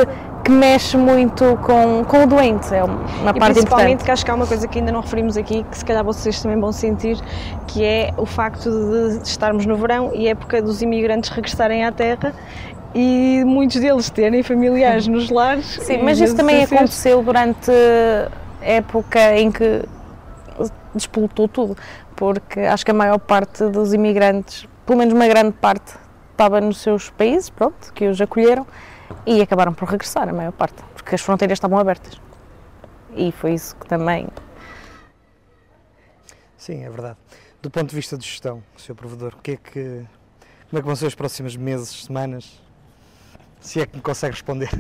que 0.45 0.51
mexe 0.51 0.97
muito 0.99 1.57
com, 1.63 2.05
com 2.05 2.25
o 2.25 2.27
doente, 2.27 2.73
é 2.75 2.85
uma 2.85 3.01
e 3.31 3.39
parte 3.39 3.55
principalmente 3.55 3.63
importante. 3.63 4.05
que 4.05 4.11
acho 4.11 4.25
que 4.27 4.31
há 4.31 4.35
uma 4.35 4.47
coisa 4.47 4.69
que 4.69 4.79
ainda 4.79 4.93
não 4.93 5.01
referimos 5.01 5.39
aqui, 5.39 5.65
que 5.65 5.79
se 5.79 5.85
calhar 5.85 6.05
vocês 6.05 6.43
também 6.43 6.61
vão 6.61 6.71
sentir, 6.71 7.19
que 7.67 7.83
é 7.83 8.13
o 8.19 8.27
facto 8.27 8.71
de 8.71 9.27
estarmos 9.27 9.65
no 9.65 9.75
verão 9.77 10.13
e 10.15 10.29
época 10.29 10.61
dos 10.61 10.83
imigrantes 10.83 11.31
regressarem 11.31 11.85
à 11.87 11.91
terra 11.91 12.35
e 12.95 13.43
muitos 13.47 13.81
deles 13.81 14.11
terem 14.11 14.43
familiares 14.43 15.09
nos 15.09 15.31
lares. 15.31 15.79
Sim, 15.83 16.03
mas 16.03 16.21
isso 16.21 16.37
também 16.37 16.63
aconteceu 16.63 17.23
durante 17.23 17.71
a 18.61 18.65
época 18.67 19.39
em 19.39 19.51
que 19.51 19.83
despolutou 20.95 21.49
tudo, 21.49 21.77
porque 22.15 22.61
acho 22.61 22.85
que 22.85 22.91
a 22.91 22.95
maior 22.95 23.19
parte 23.19 23.65
dos 23.69 23.95
imigrantes, 23.95 24.69
pelo 24.85 24.99
menos 24.99 25.15
uma 25.15 25.27
grande 25.27 25.53
parte, 25.53 25.95
estava 26.31 26.61
nos 26.61 26.83
seus 26.83 27.09
países, 27.09 27.49
pronto, 27.49 27.93
que 27.95 28.07
os 28.07 28.21
acolheram 28.21 28.67
e 29.27 29.41
acabaram 29.41 29.73
por 29.73 29.89
regressar, 29.89 30.29
a 30.29 30.33
maior 30.33 30.53
parte, 30.53 30.83
porque 30.95 31.15
as 31.15 31.21
fronteiras 31.21 31.57
estavam 31.57 31.79
abertas. 31.79 32.21
E 33.17 33.33
foi 33.33 33.55
isso 33.55 33.77
que 33.77 33.87
também. 33.87 34.29
Sim, 36.57 36.85
é 36.85 36.91
verdade. 36.91 37.17
Do 37.63 37.71
ponto 37.71 37.89
de 37.89 37.97
vista 37.97 38.19
de 38.19 38.25
gestão, 38.25 38.63
Sr. 38.77 38.95
Provedor, 38.95 39.35
o 39.39 39.43
que 39.43 39.53
é 39.53 39.57
que, 39.57 40.07
como 40.71 40.79
é 40.79 40.81
que 40.81 40.87
vão 40.87 40.97
ser 40.97 41.07
os 41.07 41.15
próximos 41.15 41.57
meses, 41.57 42.05
semanas? 42.05 42.61
Se 43.61 43.81
é 43.81 43.87
que 43.87 43.97
me 43.97 44.03
consegue 44.03 44.33
responder. 44.33 44.71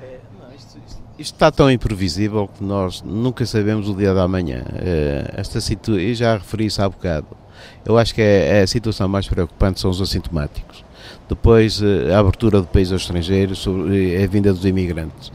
É, 0.00 0.20
não, 0.40 0.54
isto, 0.54 0.78
isto, 0.78 1.02
isto, 1.18 1.34
está 1.34 1.50
tão 1.50 1.70
imprevisível 1.70 2.48
que 2.48 2.62
nós 2.64 3.02
nunca 3.02 3.44
sabemos 3.44 3.88
o 3.88 3.94
dia 3.94 4.14
da 4.14 4.26
manhã. 4.26 4.64
É, 4.76 5.34
esta 5.36 5.60
situação, 5.60 6.00
eu 6.00 6.14
já 6.14 6.36
referi 6.36 6.66
isso 6.66 6.80
há 6.82 6.88
bocado 6.88 7.42
eu 7.84 7.98
acho 7.98 8.14
que 8.14 8.22
é, 8.22 8.58
é, 8.58 8.62
a 8.62 8.66
situação 8.66 9.08
mais 9.08 9.28
preocupante 9.28 9.80
são 9.80 9.90
os 9.90 10.00
assintomáticos. 10.00 10.84
Depois, 11.34 11.80
eh, 11.82 12.12
a 12.14 12.18
abertura 12.18 12.60
do 12.60 12.66
país 12.66 12.92
aos 12.92 13.02
estrangeiros, 13.02 13.58
sobre, 13.58 14.14
eh, 14.14 14.22
a 14.22 14.26
vinda 14.26 14.52
dos 14.52 14.64
imigrantes. 14.64 15.32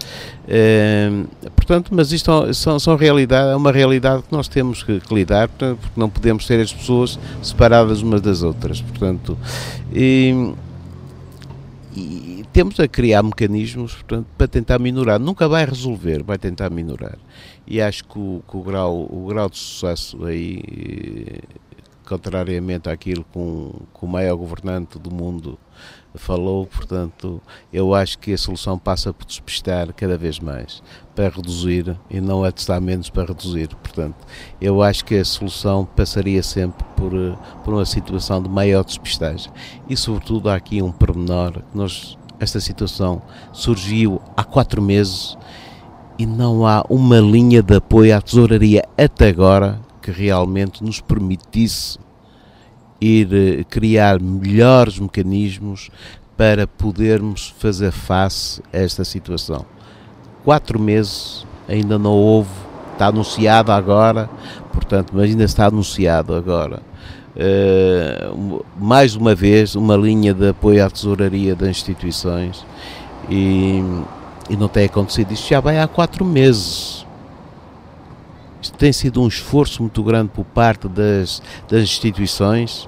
É, 0.48 1.10
portanto, 1.56 1.90
mas 1.94 2.12
isto 2.12 2.54
são, 2.54 2.80
são 2.80 2.96
realidade, 2.96 3.52
é 3.52 3.56
uma 3.56 3.72
realidade 3.72 4.24
que 4.24 4.32
nós 4.32 4.48
temos 4.48 4.84
que, 4.84 5.00
que, 5.00 5.14
lidar, 5.14 5.50
porque 5.50 5.78
não 5.96 6.10
podemos 6.10 6.46
ter 6.46 6.62
as 6.62 6.72
pessoas 6.72 7.20
separadas 7.42 8.02
umas 8.02 8.22
das 8.22 8.44
outras. 8.44 8.80
Portanto, 8.80 9.38
e, 9.94 10.54
e 11.96 12.46
temos 12.54 12.80
a 12.80 12.88
criar 12.88 13.24
mecanismos 13.24 13.94
portanto, 13.96 14.28
para 14.38 14.48
tentar 14.48 14.80
minorar. 14.80 15.20
Nunca 15.20 15.48
vai 15.48 15.66
resolver, 15.66 16.24
vai 16.24 16.38
tentar 16.38 16.70
minorar. 16.70 17.18
E 17.66 17.82
acho 17.82 18.06
que 18.06 18.18
o, 18.18 18.42
que 18.50 18.56
o 18.56 18.62
grau, 18.62 19.08
o 19.12 19.28
grau 19.28 19.50
de 19.50 19.58
sucesso 19.58 20.24
aí 20.24 20.62
contrariamente 22.08 22.90
àquilo 22.90 23.26
que, 23.32 23.40
que 24.00 24.06
o 24.06 24.08
maior 24.08 24.36
governante 24.36 24.98
do 24.98 25.12
mundo 25.12 25.60
falou, 26.16 26.66
portanto, 26.66 27.42
eu 27.72 27.94
acho 27.94 28.18
que 28.18 28.34
a 28.34 28.38
solução 28.38 28.78
passa 28.78 29.14
por 29.14 29.26
despistar 29.26 29.94
cada 29.94 30.18
vez 30.18 30.40
mais, 30.40 30.82
para 31.16 31.30
reduzir 31.30 31.96
e 32.10 32.20
não 32.20 32.44
a 32.44 32.52
testar 32.52 32.80
menos 32.82 33.10
para 33.10 33.28
reduzir. 33.28 33.68
Portanto, 33.68 34.16
eu 34.60 34.82
acho 34.82 35.06
que 35.06 35.16
a 35.16 35.26
solução 35.26 35.86
passaria 35.86 36.42
sempre 36.42 36.86
por, 36.96 37.12
por 37.64 37.74
uma 37.74 37.86
situação 37.86 38.42
de 38.42 38.50
maior 38.50 38.84
despistagem. 38.84 39.52
E, 39.88 39.96
sobretudo, 39.96 40.50
há 40.50 40.56
aqui 40.56 40.82
um 40.82 40.92
pormenor 40.92 41.54
que 41.54 41.78
nós, 41.78 42.18
esta 42.40 42.60
situação 42.60 43.22
surgiu 43.54 44.22
há 44.36 44.44
quatro 44.44 44.82
meses 44.82 45.38
e 46.18 46.26
não 46.26 46.66
há 46.66 46.84
uma 46.90 47.20
linha 47.20 47.62
de 47.62 47.76
apoio 47.76 48.16
à 48.16 48.22
tesouraria 48.22 48.84
até 48.98 49.30
agora 49.30 49.87
que 50.08 50.12
realmente 50.12 50.82
nos 50.82 51.02
permitisse 51.02 52.00
ir 53.02 53.28
eh, 53.34 53.64
criar 53.66 54.22
melhores 54.22 54.98
mecanismos 54.98 55.90
para 56.38 56.66
podermos 56.66 57.54
fazer 57.60 57.92
face 57.92 58.62
a 58.72 58.78
esta 58.78 59.04
situação. 59.04 59.66
Quatro 60.46 60.80
meses 60.80 61.46
ainda 61.68 62.00
não 62.00 62.14
houve, 62.14 62.50
está 62.94 63.08
anunciado 63.08 63.70
agora, 63.70 64.30
portanto, 64.72 65.12
mas 65.14 65.26
ainda 65.30 65.44
está 65.44 65.66
anunciado 65.66 66.34
agora. 66.34 66.82
Uh, 67.36 68.64
mais 68.80 69.14
uma 69.14 69.36
vez, 69.36 69.76
uma 69.76 69.98
linha 69.98 70.34
de 70.34 70.48
apoio 70.48 70.86
à 70.86 70.90
tesouraria 70.90 71.54
das 71.54 71.68
instituições 71.68 72.66
e, 73.30 73.84
e 74.50 74.56
não 74.56 74.70
tem 74.70 74.86
acontecido. 74.86 75.34
Isto 75.34 75.50
já 75.50 75.60
vai 75.60 75.78
há 75.78 75.88
quatro 75.88 76.24
meses 76.24 77.06
isto 78.62 78.78
tem 78.78 78.92
sido 78.92 79.22
um 79.22 79.28
esforço 79.28 79.82
muito 79.82 80.04
grande 80.04 80.30
por 80.30 80.46
parte 80.46 80.88
das, 80.88 81.42
das 81.68 81.84
instituições 81.84 82.88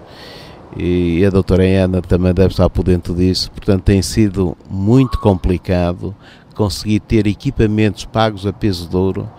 e 0.75 1.23
a 1.25 1.29
doutora 1.29 1.63
Ana 1.63 2.01
também 2.01 2.33
deve 2.33 2.49
estar 2.49 2.69
por 2.69 2.83
dentro 2.83 3.13
disso, 3.15 3.51
portanto 3.51 3.83
tem 3.83 4.01
sido 4.01 4.55
muito 4.69 5.19
complicado 5.19 6.15
conseguir 6.55 6.99
ter 6.99 7.25
equipamentos 7.25 8.05
pagos 8.05 8.45
a 8.45 8.53
peso 8.53 8.87
de 8.87 8.95
ouro 8.95 9.29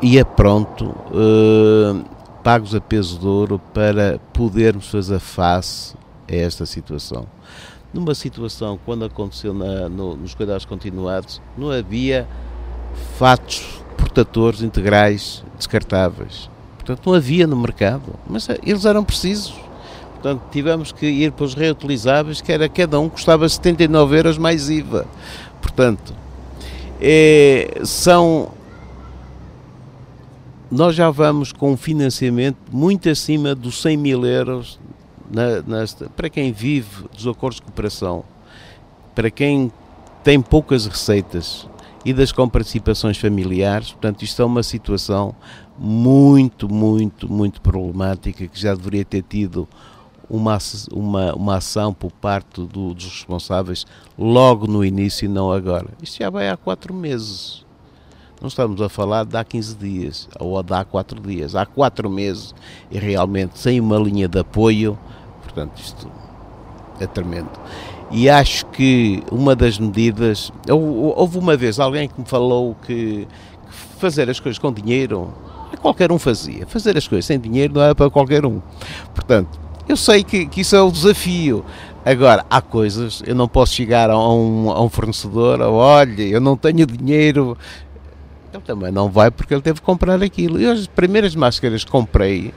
e 0.00 0.18
é 0.18 0.24
pronto, 0.24 0.84
uh, 0.86 2.04
pagos 2.44 2.74
a 2.74 2.80
peso 2.80 3.18
de 3.18 3.26
ouro 3.26 3.60
para 3.72 4.20
podermos 4.32 4.88
fazer 4.88 5.18
face 5.18 5.96
a 6.30 6.34
esta 6.34 6.66
situação. 6.66 7.26
Numa 7.92 8.14
situação, 8.14 8.78
quando 8.84 9.04
aconteceu 9.04 9.54
na, 9.54 9.88
no, 9.88 10.16
nos 10.16 10.34
cuidados 10.34 10.64
continuados, 10.64 11.40
não 11.56 11.70
havia 11.70 12.28
fatos 13.18 13.82
integrais 14.62 15.44
descartáveis. 15.56 16.48
Portanto, 16.76 17.06
não 17.06 17.14
havia 17.14 17.46
no 17.46 17.56
mercado, 17.56 18.14
mas 18.28 18.48
eh, 18.48 18.58
eles 18.62 18.84
eram 18.84 19.04
precisos. 19.04 19.54
Portanto, 20.14 20.42
tivemos 20.50 20.92
que 20.92 21.06
ir 21.06 21.32
para 21.32 21.44
os 21.44 21.54
reutilizáveis, 21.54 22.40
que 22.40 22.52
era 22.52 22.68
cada 22.68 22.98
um 22.98 23.08
custava 23.08 23.48
79 23.48 24.16
euros 24.16 24.38
mais 24.38 24.70
IVA. 24.70 25.06
Portanto, 25.60 26.14
é, 27.00 27.80
são. 27.84 28.52
Nós 30.70 30.94
já 30.96 31.10
vamos 31.10 31.52
com 31.52 31.72
um 31.72 31.76
financiamento 31.76 32.58
muito 32.72 33.08
acima 33.08 33.54
dos 33.54 33.80
100 33.82 33.96
mil 33.96 34.26
euros 34.26 34.80
na, 35.30 35.62
nesta, 35.62 36.08
para 36.10 36.28
quem 36.28 36.52
vive 36.52 37.04
dos 37.14 37.26
acordos 37.26 37.56
de 37.56 37.62
cooperação, 37.62 38.24
para 39.14 39.30
quem 39.30 39.70
tem 40.24 40.40
poucas 40.40 40.86
receitas 40.86 41.68
e 42.06 42.12
das 42.12 42.30
comparticipações 42.30 43.18
familiares, 43.18 43.90
portanto, 43.90 44.22
isto 44.22 44.40
é 44.40 44.44
uma 44.44 44.62
situação 44.62 45.34
muito, 45.76 46.72
muito, 46.72 47.28
muito 47.30 47.60
problemática 47.60 48.46
que 48.46 48.60
já 48.60 48.76
deveria 48.76 49.04
ter 49.04 49.22
tido 49.22 49.68
uma, 50.30 50.56
uma, 50.92 51.34
uma 51.34 51.56
ação 51.56 51.92
por 51.92 52.12
parte 52.12 52.60
do, 52.60 52.94
dos 52.94 53.06
responsáveis 53.06 53.84
logo 54.16 54.68
no 54.68 54.84
início 54.84 55.24
e 55.24 55.28
não 55.28 55.50
agora. 55.50 55.88
Isto 56.00 56.18
já 56.22 56.30
vai 56.30 56.48
há 56.48 56.56
quatro 56.56 56.94
meses. 56.94 57.66
Não 58.40 58.46
estamos 58.46 58.80
a 58.80 58.88
falar 58.88 59.24
de 59.24 59.36
há 59.36 59.42
15 59.42 59.74
dias 59.74 60.28
ou 60.38 60.62
de 60.62 60.74
há 60.74 60.84
quatro 60.84 61.20
dias. 61.20 61.56
Há 61.56 61.66
quatro 61.66 62.08
meses 62.08 62.54
e 62.88 63.00
realmente 63.00 63.58
sem 63.58 63.80
uma 63.80 63.98
linha 63.98 64.28
de 64.28 64.38
apoio, 64.38 64.96
portanto, 65.42 65.76
isto 65.80 66.08
é 67.00 67.06
tremendo. 67.08 67.50
E 68.10 68.30
acho 68.30 68.66
que 68.66 69.22
uma 69.30 69.56
das 69.56 69.78
medidas. 69.78 70.52
Houve 70.68 71.38
uma 71.38 71.56
vez 71.56 71.80
alguém 71.80 72.08
que 72.08 72.20
me 72.20 72.26
falou 72.26 72.76
que 72.86 73.26
fazer 73.98 74.30
as 74.30 74.38
coisas 74.38 74.58
com 74.58 74.72
dinheiro 74.72 75.32
qualquer 75.86 76.10
um 76.10 76.18
fazia. 76.18 76.66
Fazer 76.66 76.96
as 76.96 77.06
coisas 77.06 77.24
sem 77.24 77.38
dinheiro 77.38 77.74
não 77.74 77.82
é 77.82 77.94
para 77.94 78.10
qualquer 78.10 78.44
um. 78.44 78.60
Portanto, 79.14 79.58
eu 79.88 79.96
sei 79.96 80.24
que, 80.24 80.46
que 80.46 80.62
isso 80.62 80.74
é 80.74 80.80
o 80.80 80.90
desafio. 80.90 81.64
Agora, 82.04 82.44
há 82.50 82.60
coisas, 82.60 83.22
eu 83.26 83.34
não 83.34 83.46
posso 83.46 83.74
chegar 83.74 84.10
a 84.10 84.18
um, 84.18 84.70
a 84.70 84.82
um 84.82 84.88
fornecedor, 84.88 85.60
a, 85.60 85.70
olha, 85.70 86.22
eu 86.22 86.40
não 86.40 86.56
tenho 86.56 86.86
dinheiro. 86.86 87.56
Ele 88.52 88.62
também 88.62 88.90
não 88.90 89.08
vai 89.08 89.30
porque 89.30 89.54
ele 89.54 89.62
teve 89.62 89.80
que 89.80 89.86
comprar 89.86 90.20
aquilo. 90.22 90.60
E 90.60 90.66
as 90.66 90.86
primeiras 90.86 91.34
máscaras 91.34 91.84
que 91.84 91.90
comprei 91.90 92.52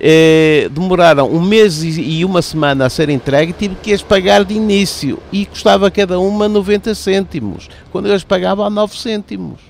eh, 0.00 0.68
demoraram 0.70 1.30
um 1.30 1.40
mês 1.40 1.82
e 1.82 2.24
uma 2.24 2.42
semana 2.42 2.86
a 2.86 2.90
ser 2.90 3.08
entregue, 3.08 3.52
tive 3.52 3.74
que 3.76 3.92
as 3.92 4.02
pagar 4.02 4.44
de 4.44 4.54
início 4.54 5.18
e 5.30 5.46
custava 5.46 5.90
cada 5.90 6.18
uma 6.18 6.48
90 6.48 6.94
cêntimos, 6.94 7.68
quando 7.90 8.08
eu 8.08 8.14
as 8.14 8.24
pagava 8.24 8.66
a 8.66 8.70
9 8.70 8.98
cêntimos. 8.98 9.60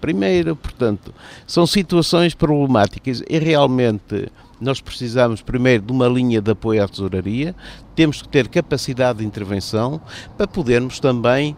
Primeiro, 0.00 0.54
portanto, 0.54 1.14
são 1.46 1.66
situações 1.66 2.34
problemáticas 2.34 3.22
e 3.28 3.38
realmente 3.38 4.28
nós 4.60 4.80
precisamos 4.80 5.40
primeiro 5.40 5.84
de 5.84 5.92
uma 5.92 6.08
linha 6.08 6.40
de 6.40 6.50
apoio 6.50 6.82
à 6.82 6.88
tesouraria, 6.88 7.54
temos 7.94 8.22
que 8.22 8.28
ter 8.28 8.48
capacidade 8.48 9.20
de 9.20 9.24
intervenção 9.24 10.00
para 10.36 10.46
podermos 10.46 11.00
também 11.00 11.56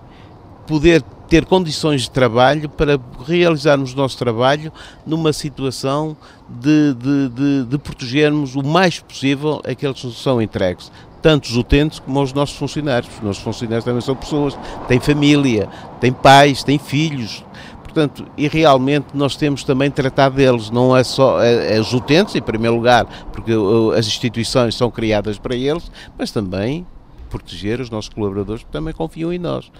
poder 0.66 1.02
ter 1.28 1.44
condições 1.44 2.02
de 2.02 2.10
trabalho 2.10 2.68
para 2.68 3.00
realizarmos 3.26 3.92
o 3.92 3.96
nosso 3.96 4.16
trabalho 4.16 4.72
numa 5.06 5.32
situação 5.32 6.16
de, 6.48 6.94
de, 6.94 7.28
de, 7.28 7.64
de 7.64 7.78
protegermos 7.78 8.54
o 8.54 8.62
mais 8.62 9.00
possível 9.00 9.60
aqueles 9.64 10.00
que 10.00 10.12
são 10.12 10.40
entregues, 10.40 10.90
tanto 11.20 11.46
os 11.46 11.56
utentes 11.56 11.98
como 11.98 12.22
os 12.22 12.32
nossos 12.32 12.56
funcionários. 12.56 13.12
Os 13.16 13.22
nossos 13.22 13.42
funcionários 13.42 13.84
também 13.84 14.00
são 14.00 14.14
pessoas, 14.14 14.56
têm 14.86 15.00
família, 15.00 15.68
têm 16.00 16.12
pais, 16.12 16.62
têm 16.62 16.78
filhos, 16.78 17.44
portanto, 17.82 18.26
e 18.36 18.46
realmente 18.46 19.06
nós 19.14 19.36
temos 19.36 19.64
também 19.64 19.90
tratado 19.90 20.36
deles, 20.36 20.70
não 20.70 20.94
é 20.94 21.02
só 21.02 21.42
é, 21.42 21.76
é 21.76 21.80
os 21.80 21.92
utentes, 21.94 22.34
em 22.34 22.42
primeiro 22.42 22.76
lugar, 22.76 23.06
porque 23.32 23.52
as 23.96 24.06
instituições 24.06 24.74
são 24.74 24.90
criadas 24.90 25.38
para 25.38 25.56
eles, 25.56 25.90
mas 26.18 26.30
também 26.30 26.86
proteger 27.30 27.80
os 27.80 27.90
nossos 27.90 28.08
colaboradores 28.08 28.62
que 28.62 28.70
também 28.70 28.94
confiam 28.94 29.32
em 29.32 29.38
nós. 29.38 29.70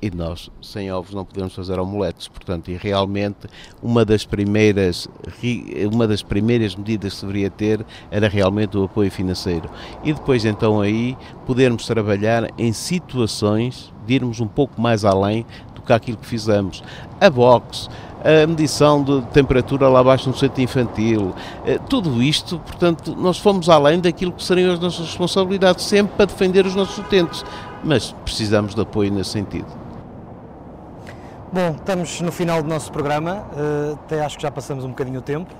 E 0.00 0.10
nós, 0.10 0.48
sem 0.62 0.92
ovos, 0.92 1.12
não 1.12 1.24
podemos 1.24 1.54
fazer 1.54 1.78
omeletes, 1.78 2.28
portanto, 2.28 2.70
e 2.70 2.76
realmente 2.76 3.48
uma 3.82 4.04
das 4.04 4.24
primeiras, 4.24 5.08
uma 5.92 6.06
das 6.06 6.22
primeiras 6.22 6.76
medidas 6.76 7.14
que 7.14 7.20
deveria 7.26 7.50
ter 7.50 7.84
era 8.10 8.28
realmente 8.28 8.76
o 8.76 8.84
apoio 8.84 9.10
financeiro. 9.10 9.68
E 10.04 10.12
depois, 10.12 10.44
então, 10.44 10.80
aí, 10.80 11.16
podermos 11.46 11.84
trabalhar 11.86 12.48
em 12.56 12.72
situações 12.72 13.92
de 14.06 14.14
irmos 14.14 14.40
um 14.40 14.46
pouco 14.46 14.80
mais 14.80 15.04
além 15.04 15.44
que 15.88 15.92
aquilo 15.92 16.18
que 16.18 16.26
fizemos. 16.26 16.84
A 17.18 17.30
box, 17.30 17.88
a 18.22 18.46
medição 18.46 19.02
de 19.02 19.22
temperatura 19.32 19.88
lá 19.88 20.00
abaixo 20.00 20.28
no 20.28 20.36
centro 20.36 20.60
infantil, 20.60 21.34
eh, 21.64 21.78
tudo 21.88 22.22
isto, 22.22 22.58
portanto, 22.58 23.16
nós 23.16 23.38
fomos 23.38 23.68
além 23.68 23.98
daquilo 23.98 24.32
que 24.32 24.44
seriam 24.44 24.72
as 24.72 24.78
nossas 24.78 25.06
responsabilidades, 25.06 25.84
sempre 25.84 26.14
para 26.14 26.26
defender 26.26 26.66
os 26.66 26.74
nossos 26.74 26.98
utentes, 26.98 27.44
mas 27.82 28.14
precisamos 28.24 28.74
de 28.74 28.80
apoio 28.82 29.10
nesse 29.10 29.30
sentido. 29.30 29.87
Bom, 31.52 31.70
estamos 31.76 32.20
no 32.20 32.30
final 32.30 32.62
do 32.62 32.68
nosso 32.68 32.92
programa, 32.92 33.46
eh, 33.56 33.94
até 33.94 34.22
acho 34.22 34.36
que 34.36 34.42
já 34.42 34.50
passamos 34.50 34.84
um 34.84 34.90
bocadinho 34.90 35.18
o 35.18 35.22
tempo. 35.22 35.54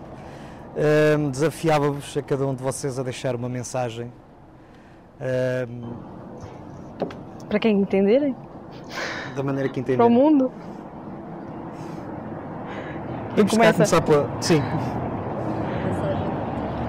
Eh, 0.76 1.16
desafiava-vos 1.30 2.16
a 2.16 2.22
cada 2.22 2.46
um 2.46 2.54
de 2.54 2.62
vocês 2.62 2.98
a 2.98 3.02
deixar 3.02 3.34
uma 3.34 3.48
mensagem. 3.48 4.12
Para 7.48 7.58
quem 7.58 7.80
entenderem? 7.80 8.36
da 9.38 9.42
maneira 9.42 9.68
que 9.68 9.80
entender. 9.80 9.96
Para 9.96 10.06
o 10.06 10.10
mundo. 10.10 10.52
Vamos 13.36 13.52
começa... 13.52 13.72
começar 13.72 14.00
pela. 14.02 14.28
Sim. 14.40 14.62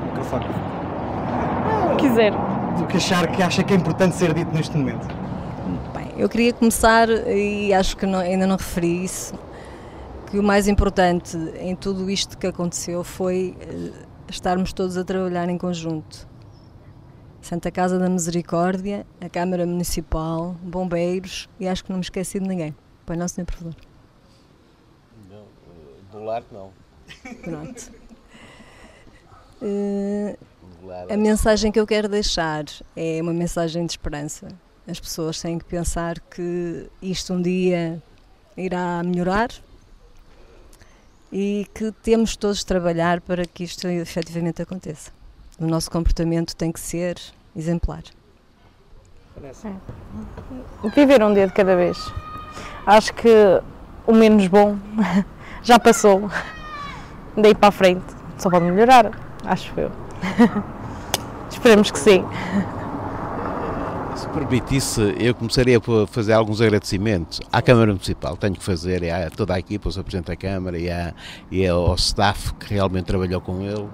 Microfone. 0.06 0.46
Quiser. 1.98 2.34
O 2.82 2.88
que 2.88 2.98
achar 2.98 3.28
que 3.28 3.44
acha 3.44 3.64
que 3.64 3.74
é 3.74 3.76
importante 3.76 4.16
ser 4.16 4.34
dito 4.34 4.54
neste 4.54 4.76
momento? 4.76 5.19
Eu 6.20 6.28
queria 6.28 6.52
começar, 6.52 7.08
e 7.10 7.74
acho 7.74 7.96
que 7.96 8.06
não, 8.06 8.20
ainda 8.20 8.46
não 8.46 8.58
referi 8.58 9.06
isso, 9.06 9.34
que 10.30 10.38
o 10.38 10.44
mais 10.44 10.68
importante 10.68 11.38
em 11.58 11.74
tudo 11.78 12.10
isto 12.10 12.38
que 12.38 12.46
aconteceu 12.46 13.06
foi 13.06 13.56
uh, 13.58 14.06
estarmos 14.30 14.74
todos 14.74 14.98
a 14.98 15.06
trabalhar 15.06 15.48
em 15.48 15.58
conjunto. 15.58 16.28
Santa 17.42 17.72
Casa 17.72 17.98
da 17.98 18.10
Misericórdia, 18.10 19.08
a 19.22 19.30
Câmara 19.30 19.66
Municipal, 19.66 20.58
bombeiros 20.62 21.48
e 21.58 21.70
acho 21.70 21.86
que 21.86 21.90
não 21.90 22.00
me 22.00 22.04
esqueci 22.04 22.38
de 22.38 22.46
ninguém. 22.50 22.76
Pai 23.06 23.16
Nosso 23.16 23.36
Senhor 23.36 23.46
Provedor. 23.46 23.76
Não, 25.30 25.46
do 26.12 26.26
lar 26.26 26.44
não. 26.52 26.74
Pronto. 27.42 27.94
Uh, 29.62 30.38
a 31.10 31.16
mensagem 31.16 31.72
que 31.72 31.80
eu 31.80 31.88
quero 31.88 32.10
deixar 32.10 32.66
é 32.94 33.22
uma 33.22 33.34
mensagem 33.34 33.86
de 33.86 33.94
esperança. 33.94 34.50
As 34.88 35.00
pessoas 35.00 35.40
têm 35.40 35.60
que 35.60 35.66
pensar 35.66 36.20
que 36.20 36.88
isto 37.02 37.34
um 37.34 37.42
dia 37.42 38.02
irá 38.58 39.02
melhorar 39.04 39.50
e 41.32 41.68
que 41.74 41.92
temos 42.04 42.36
todos 42.36 42.60
de 42.60 42.66
trabalhar 42.66 43.22
para 43.22 43.46
que 43.46 43.64
isto 43.64 43.88
efetivamente 43.88 44.62
aconteça 44.62 45.12
o 45.60 45.68
nosso 45.68 45.92
comportamento 45.92 46.56
tem 46.56 46.72
que 46.72 46.80
ser 46.80 47.18
exemplar. 47.56 48.04
É. 49.44 50.90
Viver 50.96 51.22
um 51.24 51.34
dia 51.34 51.48
de 51.48 51.54
cada 51.54 51.76
vez. 51.76 51.98
Acho 52.86 53.14
que 53.14 53.30
o 54.08 54.14
menos 54.14 54.48
bom 54.48 54.78
já 55.62 55.78
passou. 55.78 56.30
Daí 57.36 57.54
para 57.54 57.70
a 57.70 57.72
frente 57.72 58.06
só 58.38 58.50
pode 58.50 58.66
melhorar, 58.66 59.12
acho 59.46 59.74
eu. 59.78 59.92
Esperemos 61.52 61.92
que 61.92 62.00
sim. 62.00 62.24
Se 64.40 64.46
permitisse, 64.46 65.16
eu 65.20 65.36
começaria 65.36 65.78
a 65.78 66.08
fazer 66.08 66.32
alguns 66.32 66.62
agradecimentos 66.62 67.42
à 67.52 67.62
Câmara 67.62 67.88
Municipal. 67.88 68.38
Tenho 68.38 68.56
que 68.56 68.64
fazer, 68.64 69.04
e 69.04 69.12
a 69.12 69.30
toda 69.30 69.54
a 69.54 69.60
equipa, 69.60 69.90
ao 69.90 70.02
Presidente 70.02 70.28
da 70.28 70.36
Câmara 70.38 70.80
e, 70.80 70.90
à, 70.90 71.14
e 71.52 71.68
ao 71.68 71.94
staff 71.96 72.54
que 72.54 72.74
realmente 72.74 73.04
trabalhou 73.04 73.42
com 73.42 73.62
ele, 73.62 73.90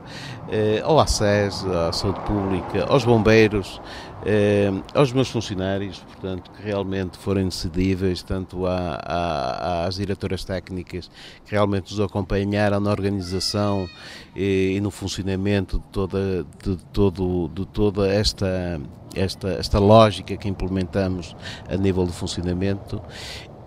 eh, 0.52 0.82
ao 0.84 1.00
ACES, 1.00 1.66
à 1.66 1.92
Saúde 1.92 2.20
Pública, 2.22 2.86
aos 2.88 3.04
bombeiros, 3.04 3.82
Eh, 4.28 4.72
aos 4.96 5.14
meus 5.14 5.30
funcionários, 5.30 6.00
portanto, 6.00 6.50
que 6.50 6.64
realmente 6.64 7.16
foram 7.16 7.44
decidíveis, 7.48 8.24
tanto 8.24 8.66
à, 8.66 9.00
à, 9.06 9.86
às 9.86 9.98
diretoras 9.98 10.44
técnicas, 10.44 11.12
que 11.46 11.52
realmente 11.52 11.92
nos 11.92 12.00
acompanharam 12.00 12.80
na 12.80 12.90
organização 12.90 13.88
e, 14.36 14.74
e 14.78 14.82
no 14.82 14.90
funcionamento 14.90 15.78
de 15.78 15.86
toda, 15.92 16.44
de, 16.64 16.76
todo, 16.92 17.52
de 17.54 17.66
toda 17.68 18.12
esta, 18.12 18.82
esta, 19.16 19.50
esta 19.54 19.80
lógica 19.80 20.36
que 20.38 20.48
implementamos 20.48 21.36
a 21.70 21.76
nível 21.78 22.06
de 22.06 22.14
funcionamento. 22.14 23.02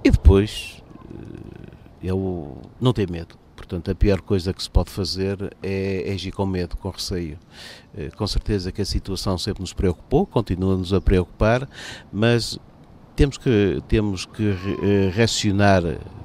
E 0.05 0.11
depois, 0.11 0.83
eh, 1.11 1.73
eu 2.03 2.59
não 2.81 2.93
tenho 2.93 3.11
medo 3.11 3.37
Portanto, 3.59 3.91
a 3.91 3.95
pior 3.95 4.21
coisa 4.21 4.55
que 4.55 4.63
se 4.63 4.71
pode 4.71 4.89
fazer 4.89 5.37
é, 5.63 6.09
é 6.09 6.13
agir 6.13 6.31
com 6.31 6.47
medo, 6.47 6.77
com 6.77 6.89
receio. 6.89 7.37
Eh, 7.95 8.09
com 8.17 8.27
certeza 8.27 8.71
que 8.71 8.81
a 8.81 8.85
situação 8.85 9.37
sempre 9.37 9.61
nos 9.61 9.73
preocupou, 9.73 10.25
continua-nos 10.25 10.95
a 10.95 11.01
preocupar, 11.01 11.69
mas 12.13 12.57
temos 13.17 13.37
que, 13.37 13.83
temos 13.89 14.25
que 14.25 14.57
eh, 14.83 15.13
racionar 15.15 15.83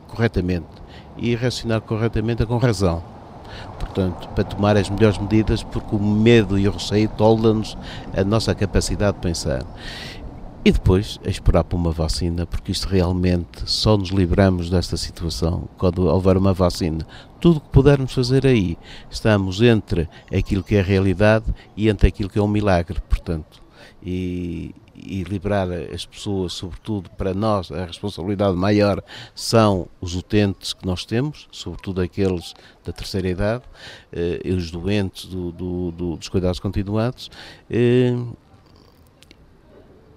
corretamente. 0.08 0.68
E 1.18 1.36
racionar 1.36 1.82
corretamente 1.82 2.44
é 2.44 2.46
com 2.46 2.58
razão. 2.58 3.13
Portanto, 3.80 4.28
para 4.30 4.44
tomar 4.44 4.78
as 4.78 4.90
melhores 4.90 5.18
medidas, 5.18 5.64
porque 5.64 5.96
o 5.96 6.00
medo 6.00 6.58
e 6.58 6.68
o 6.68 6.72
receio 6.72 7.10
tolda-nos 7.10 7.78
a 8.16 8.24
nossa 8.24 8.54
capacidade 8.56 9.18
de 9.18 9.24
pensar. 9.24 9.64
E 10.66 10.72
depois 10.72 11.20
a 11.26 11.30
esperar 11.30 11.66
por 11.66 11.76
uma 11.76 11.92
vacina, 11.92 12.46
porque 12.46 12.72
isto 12.72 12.88
realmente 12.88 13.64
só 13.66 13.98
nos 13.98 14.10
livramos 14.10 14.70
desta 14.70 14.96
situação 14.96 15.68
quando 15.78 16.08
houver 16.08 16.38
uma 16.38 16.54
vacina. 16.54 17.06
Tudo 17.42 17.58
o 17.58 17.60
que 17.60 17.68
pudermos 17.68 18.14
fazer 18.14 18.48
aí, 18.48 18.78
estamos 19.12 19.62
entre 19.62 20.08
aquilo 20.34 20.64
que 20.64 20.76
é 20.76 20.82
realidade 20.82 21.46
e 21.76 21.90
entre 21.90 22.08
aquilo 22.08 22.30
que 22.30 22.40
é 22.40 22.42
um 22.42 22.48
milagre, 22.48 23.02
portanto. 23.10 23.62
E, 24.02 24.74
e 24.96 25.24
livrar 25.24 25.68
as 25.94 26.06
pessoas, 26.06 26.54
sobretudo 26.54 27.10
para 27.12 27.34
nós, 27.34 27.72
a 27.72 27.86
responsabilidade 27.86 28.56
maior 28.56 29.04
são 29.34 29.88
os 30.00 30.16
utentes 30.16 30.74
que 30.74 30.86
nós 30.86 31.06
temos, 31.06 31.48
sobretudo 31.52 32.02
aqueles 32.02 32.54
da 32.84 32.92
terceira 32.92 33.30
idade, 33.30 33.64
eh, 34.12 34.42
e 34.44 34.52
os 34.52 34.70
doentes 34.70 35.26
do, 35.26 35.52
do, 35.52 35.92
do, 35.92 36.16
dos 36.18 36.30
cuidados 36.30 36.60
continuados. 36.60 37.30
Eh, 37.70 38.16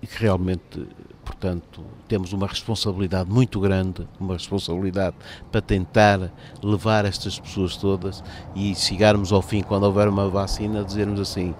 e 0.02 0.06
que 0.06 0.22
realmente, 0.22 0.86
portanto, 1.24 1.82
temos 2.06 2.32
uma 2.32 2.46
responsabilidade 2.46 3.30
muito 3.30 3.58
grande, 3.58 4.06
uma 4.20 4.34
responsabilidade 4.34 5.16
para 5.50 5.60
tentar 5.60 6.32
levar 6.62 7.04
estas 7.04 7.40
pessoas 7.40 7.76
todas 7.76 8.22
e 8.54 8.74
chegarmos 8.74 9.32
ao 9.32 9.42
fim, 9.42 9.62
quando 9.62 9.84
houver 9.84 10.06
uma 10.08 10.28
vacina, 10.28 10.84
dizermos 10.84 11.18
assim: 11.18 11.54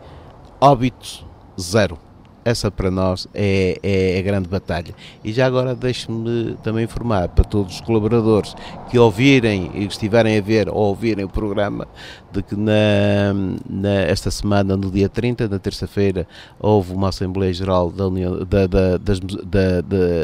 óbitos 0.61 1.25
zero. 1.59 2.06
Essa 2.47 2.71
para 2.71 2.93
nós 2.93 3.27
é, 3.35 3.77
é 3.83 4.21
a 4.21 4.23
grande 4.23 4.49
batalha. 4.49 4.95
E 5.25 5.33
já 5.33 5.47
agora 5.47 5.75
deixe-me 5.75 6.57
também 6.63 6.85
informar 6.85 7.29
para 7.29 7.43
todos 7.43 7.75
os 7.75 7.81
colaboradores 7.81 8.55
que 8.89 8.97
ouvirem 8.97 9.73
e 9.75 9.85
estiverem 9.85 10.39
a 10.39 10.41
ver 10.41 10.69
ou 10.69 10.77
ouvirem 10.77 11.25
o 11.25 11.29
programa 11.29 11.89
de 12.37 12.43
que 12.43 12.55
na, 12.55 13.33
na, 13.69 13.95
esta 14.03 14.31
semana, 14.31 14.77
no 14.77 14.91
dia 14.91 15.09
30, 15.09 15.49
na 15.49 15.59
terça-feira, 15.59 16.27
houve 16.61 16.93
uma 16.93 17.09
Assembleia 17.09 17.53
Geral 17.53 17.91
da, 17.91 18.07
União, 18.07 18.45
da, 18.45 18.67
da, 18.67 18.99
das, 18.99 19.21
da, 19.21 19.81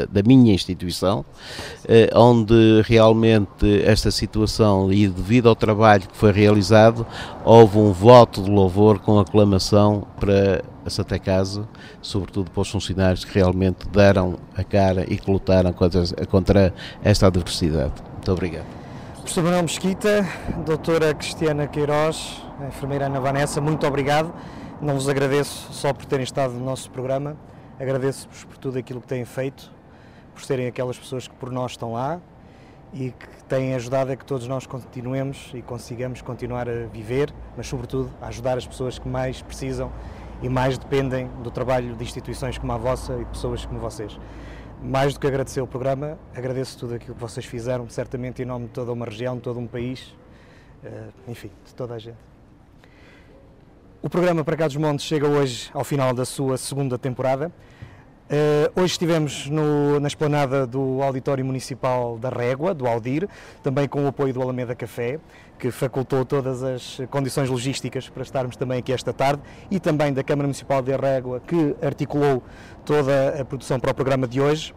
da, 0.09 0.23
minha 0.23 0.53
instituição, 0.53 1.25
eh, 1.87 2.09
onde 2.13 2.81
realmente 2.85 3.81
esta 3.83 4.11
situação, 4.11 4.91
e 4.91 5.07
devido 5.07 5.49
ao 5.49 5.55
trabalho 5.55 6.03
que 6.07 6.15
foi 6.15 6.31
realizado, 6.31 7.05
houve 7.43 7.77
um 7.77 7.91
voto 7.91 8.43
de 8.43 8.49
louvor 8.49 8.99
com 8.99 9.19
aclamação 9.19 10.05
para 10.19 10.63
a 10.85 10.89
Santa 10.89 11.17
Casa, 11.17 11.67
sobretudo 12.01 12.51
para 12.51 12.61
os 12.61 12.69
funcionários 12.69 13.25
que 13.25 13.33
realmente 13.33 13.87
deram 13.87 14.37
a 14.55 14.63
cara 14.63 15.05
e 15.07 15.17
que 15.17 15.31
lutaram 15.31 15.73
contra, 15.73 16.03
contra 16.29 16.73
esta 17.03 17.27
adversidade. 17.27 17.93
Muito 18.15 18.31
obrigado. 18.31 18.82
Professor 19.23 19.41
Manuel 19.41 19.63
Mesquita, 19.63 20.27
doutora 20.65 21.13
Cristiana 21.13 21.65
Queiroz, 21.65 22.43
enfermeira 22.67 23.05
Ana 23.05 23.21
Vanessa, 23.21 23.61
muito 23.61 23.87
obrigado. 23.87 24.33
Não 24.81 24.95
vos 24.95 25.07
agradeço 25.07 25.71
só 25.71 25.93
por 25.93 26.03
terem 26.03 26.25
estado 26.25 26.53
no 26.53 26.63
nosso 26.63 26.91
programa, 26.91 27.37
agradeço-vos 27.79 28.43
por 28.43 28.57
tudo 28.57 28.77
aquilo 28.77 28.99
que 28.99 29.07
têm 29.07 29.23
feito, 29.23 29.71
por 30.33 30.43
serem 30.43 30.67
aquelas 30.67 30.99
pessoas 30.99 31.25
que 31.25 31.33
por 31.35 31.53
nós 31.53 31.71
estão 31.71 31.93
lá 31.93 32.19
e 32.93 33.11
que 33.11 33.43
têm 33.47 33.73
ajudado 33.75 34.11
a 34.11 34.17
que 34.17 34.25
todos 34.25 34.45
nós 34.45 34.67
continuemos 34.67 35.51
e 35.53 35.61
consigamos 35.61 36.21
continuar 36.21 36.67
a 36.67 36.85
viver, 36.87 37.33
mas 37.55 37.65
sobretudo 37.65 38.11
a 38.21 38.27
ajudar 38.27 38.57
as 38.57 38.67
pessoas 38.67 38.99
que 38.99 39.07
mais 39.07 39.41
precisam 39.41 39.89
e 40.41 40.49
mais 40.49 40.77
dependem 40.77 41.29
do 41.41 41.49
trabalho 41.49 41.95
de 41.95 42.03
instituições 42.03 42.57
como 42.57 42.73
a 42.73 42.77
vossa 42.77 43.13
e 43.13 43.19
de 43.19 43.25
pessoas 43.25 43.65
como 43.65 43.79
vocês 43.79 44.19
mais 44.83 45.13
do 45.13 45.19
que 45.19 45.25
agradecer 45.25 45.61
o 45.61 45.67
programa, 45.67 46.19
agradeço 46.35 46.77
tudo 46.77 46.95
aquilo 46.95 47.15
que 47.15 47.21
vocês 47.21 47.45
fizeram, 47.45 47.89
certamente 47.89 48.41
em 48.41 48.45
nome 48.45 48.65
de 48.65 48.71
toda 48.71 48.91
uma 48.91 49.05
região, 49.05 49.37
de 49.37 49.41
todo 49.41 49.57
um 49.57 49.65
país, 49.65 50.13
eh, 50.83 51.07
enfim, 51.27 51.49
de 51.65 51.73
toda 51.73 51.93
a 51.93 51.99
gente. 51.99 52.17
O 54.01 54.09
programa 54.09 54.43
Para 54.43 54.57
Cá 54.57 54.67
dos 54.67 54.75
Montes 54.75 55.05
chega 55.05 55.25
hoje 55.25 55.71
ao 55.73 55.85
final 55.85 56.13
da 56.13 56.25
sua 56.25 56.57
segunda 56.57 56.97
temporada. 56.97 57.49
Uh, 58.33 58.81
hoje 58.81 58.93
estivemos 58.93 59.47
no, 59.47 59.99
na 59.99 60.07
esplanada 60.07 60.65
do 60.65 61.03
Auditório 61.03 61.45
Municipal 61.45 62.17
da 62.17 62.29
Régua, 62.29 62.73
do 62.73 62.87
Aldir, 62.87 63.29
também 63.61 63.87
com 63.87 64.05
o 64.05 64.07
apoio 64.07 64.33
do 64.33 64.41
Alameda 64.41 64.73
Café, 64.73 65.19
que 65.59 65.69
facultou 65.69 66.25
todas 66.25 66.63
as 66.63 66.99
condições 67.11 67.47
logísticas 67.47 68.09
para 68.09 68.23
estarmos 68.23 68.55
também 68.55 68.79
aqui 68.79 68.91
esta 68.91 69.13
tarde, 69.13 69.43
e 69.69 69.79
também 69.79 70.11
da 70.11 70.23
Câmara 70.23 70.47
Municipal 70.47 70.81
da 70.81 70.97
Régua, 70.97 71.43
que 71.45 71.75
articulou 71.79 72.41
toda 72.83 73.39
a 73.39 73.45
produção 73.45 73.79
para 73.79 73.91
o 73.91 73.93
programa 73.93 74.27
de 74.27 74.41
hoje. 74.41 74.73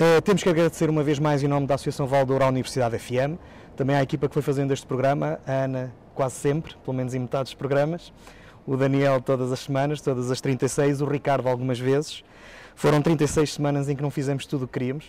Uh, 0.00 0.22
temos 0.22 0.42
que 0.42 0.48
agradecer 0.48 0.88
uma 0.88 1.02
vez 1.02 1.18
mais 1.18 1.42
em 1.42 1.48
nome 1.48 1.66
da 1.66 1.74
Associação 1.74 2.06
Valdoura 2.06 2.46
à 2.46 2.48
Universidade 2.48 2.98
FM, 2.98 3.36
também 3.76 3.94
à 3.94 4.02
equipa 4.02 4.26
que 4.26 4.32
foi 4.32 4.42
fazendo 4.42 4.72
este 4.72 4.86
programa, 4.86 5.38
a 5.46 5.52
Ana 5.52 5.92
quase 6.14 6.36
sempre, 6.36 6.74
pelo 6.82 6.96
menos 6.96 7.12
em 7.12 7.18
metade 7.18 7.44
dos 7.44 7.54
programas, 7.54 8.10
o 8.66 8.74
Daniel 8.74 9.20
todas 9.20 9.52
as 9.52 9.60
semanas, 9.60 10.00
todas 10.00 10.30
as 10.30 10.40
36, 10.40 11.02
o 11.02 11.04
Ricardo 11.04 11.46
algumas 11.46 11.78
vezes, 11.78 12.24
foram 12.76 13.00
36 13.00 13.54
semanas 13.54 13.88
em 13.88 13.96
que 13.96 14.02
não 14.02 14.10
fizemos 14.10 14.44
tudo 14.46 14.64
o 14.64 14.68
que 14.68 14.74
queríamos, 14.74 15.06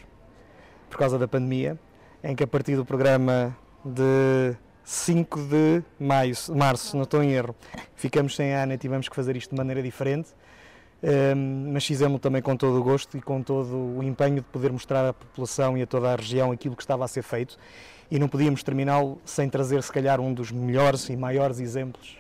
por 0.90 0.98
causa 0.98 1.20
da 1.20 1.28
pandemia, 1.28 1.78
em 2.24 2.34
que 2.34 2.44
a 2.44 2.48
partir 2.48 2.78
do 2.78 2.86
programa 2.86 3.56
de 3.84 4.56
5 4.86 5.42
de 5.42 5.84
maio, 6.00 6.34
março, 6.56 6.96
não 6.96 7.04
estou 7.04 7.22
em 7.22 7.34
erro, 7.34 7.54
ficamos 7.94 8.36
sem 8.38 8.54
a 8.56 8.64
Ana 8.64 8.76
e 8.76 8.78
tivemos 8.78 9.10
que 9.10 9.16
fazer 9.16 9.36
isto 9.36 9.52
de 9.52 9.58
maneira 9.58 9.84
diferente, 9.84 10.30
um, 11.04 11.74
mas 11.74 11.86
fizemos 11.86 12.22
também 12.22 12.42
com 12.42 12.56
todo 12.56 12.80
o 12.80 12.84
gosto 12.84 13.18
e 13.18 13.22
com 13.22 13.44
todo 13.44 13.76
o 13.76 14.02
empenho 14.02 14.38
de 14.38 14.42
poder 14.44 14.72
mostrar 14.72 15.10
à 15.10 15.14
população 15.14 15.78
e 15.78 15.82
a 15.82 15.86
toda 15.86 16.14
a 16.14 16.16
região 16.16 16.54
aquilo 16.54 16.76
que 16.76 16.82
estava 16.82 17.04
a 17.04 17.08
ser 17.08 17.22
feito 17.22 17.58
e 18.10 18.18
não 18.18 18.30
podíamos 18.30 18.64
terminá-lo 18.64 19.20
sem 19.26 19.50
trazer, 19.50 19.84
se 19.84 19.92
calhar, 19.92 20.22
um 20.22 20.34
dos 20.34 20.54
melhores 20.54 21.10
e 21.10 21.18
maiores 21.18 21.60
exemplos 21.60 22.18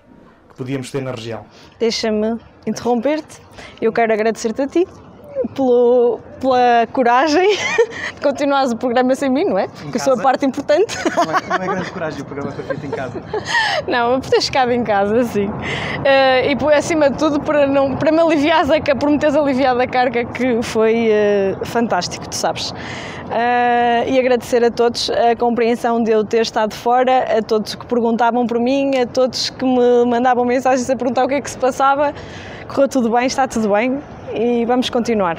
que 0.50 0.56
podíamos 0.56 0.92
ter 0.92 1.02
na 1.02 1.12
região. 1.12 1.46
Deixa-me 1.80 2.38
interromper-te. 2.68 3.42
Eu 3.82 3.94
quero 3.94 4.12
agradecer-te 4.12 4.62
a 4.62 4.68
ti 4.68 4.86
pelo, 5.54 6.20
pela 6.40 6.88
coragem 6.92 7.48
de 8.16 8.22
continuares 8.22 8.72
o 8.72 8.78
programa 8.78 9.16
sem 9.16 9.30
mim, 9.30 9.46
não 9.46 9.58
é? 9.58 9.68
Porque 9.68 9.98
eu 9.98 10.02
sou 10.02 10.14
a 10.14 10.18
parte 10.18 10.46
importante. 10.46 10.98
Não 11.16 11.24
é, 11.24 11.58
não 11.58 11.66
é 11.66 11.68
grande 11.68 11.92
coragem 11.92 12.22
o 12.22 12.26
programa 12.26 12.52
foi 12.52 12.64
feito 12.64 12.86
em 12.86 12.90
casa. 12.90 13.22
Não, 13.88 14.20
por 14.20 14.30
ter 14.30 14.42
chegado 14.42 14.72
em 14.72 14.84
casa, 14.84 15.24
sim. 15.24 15.48
Uh, 15.48 16.50
e 16.50 16.56
por, 16.56 16.74
acima 16.74 17.10
de 17.10 17.18
tudo, 17.18 17.40
para, 17.40 17.68
não, 17.68 17.96
para 17.96 18.12
me 18.12 18.20
aliviares 18.20 18.70
a, 18.70 18.80
por 18.96 19.10
me 19.10 19.18
teres 19.18 19.36
aliviado 19.36 19.82
a 19.82 19.88
carga, 19.88 20.26
que 20.26 20.62
foi 20.62 21.10
uh, 21.10 21.66
fantástico, 21.66 22.28
tu 22.28 22.36
sabes. 22.36 22.72
Uh, 22.72 24.08
e 24.08 24.20
agradecer 24.20 24.64
a 24.64 24.72
todos 24.72 25.10
a 25.10 25.36
compreensão 25.36 26.02
de 26.02 26.12
eu 26.12 26.24
ter 26.24 26.42
estado 26.42 26.74
fora, 26.74 27.38
a 27.38 27.42
todos 27.42 27.76
que 27.76 27.86
perguntavam 27.86 28.46
por 28.46 28.60
mim, 28.60 28.98
a 28.98 29.06
todos 29.06 29.50
que 29.50 29.66
me 29.66 30.06
mandavam 30.06 30.46
mensagens 30.46 30.90
a 30.90 30.96
perguntar 30.96 31.26
o 31.26 31.28
que 31.28 31.36
é 31.36 31.42
que 31.42 31.50
se 31.50 31.58
passava. 31.58 32.14
Correu 32.68 32.88
tudo 32.88 33.10
bem, 33.10 33.28
está 33.28 33.48
tudo 33.48 33.70
bem 33.70 34.02
e 34.34 34.66
vamos 34.66 34.90
continuar. 34.90 35.38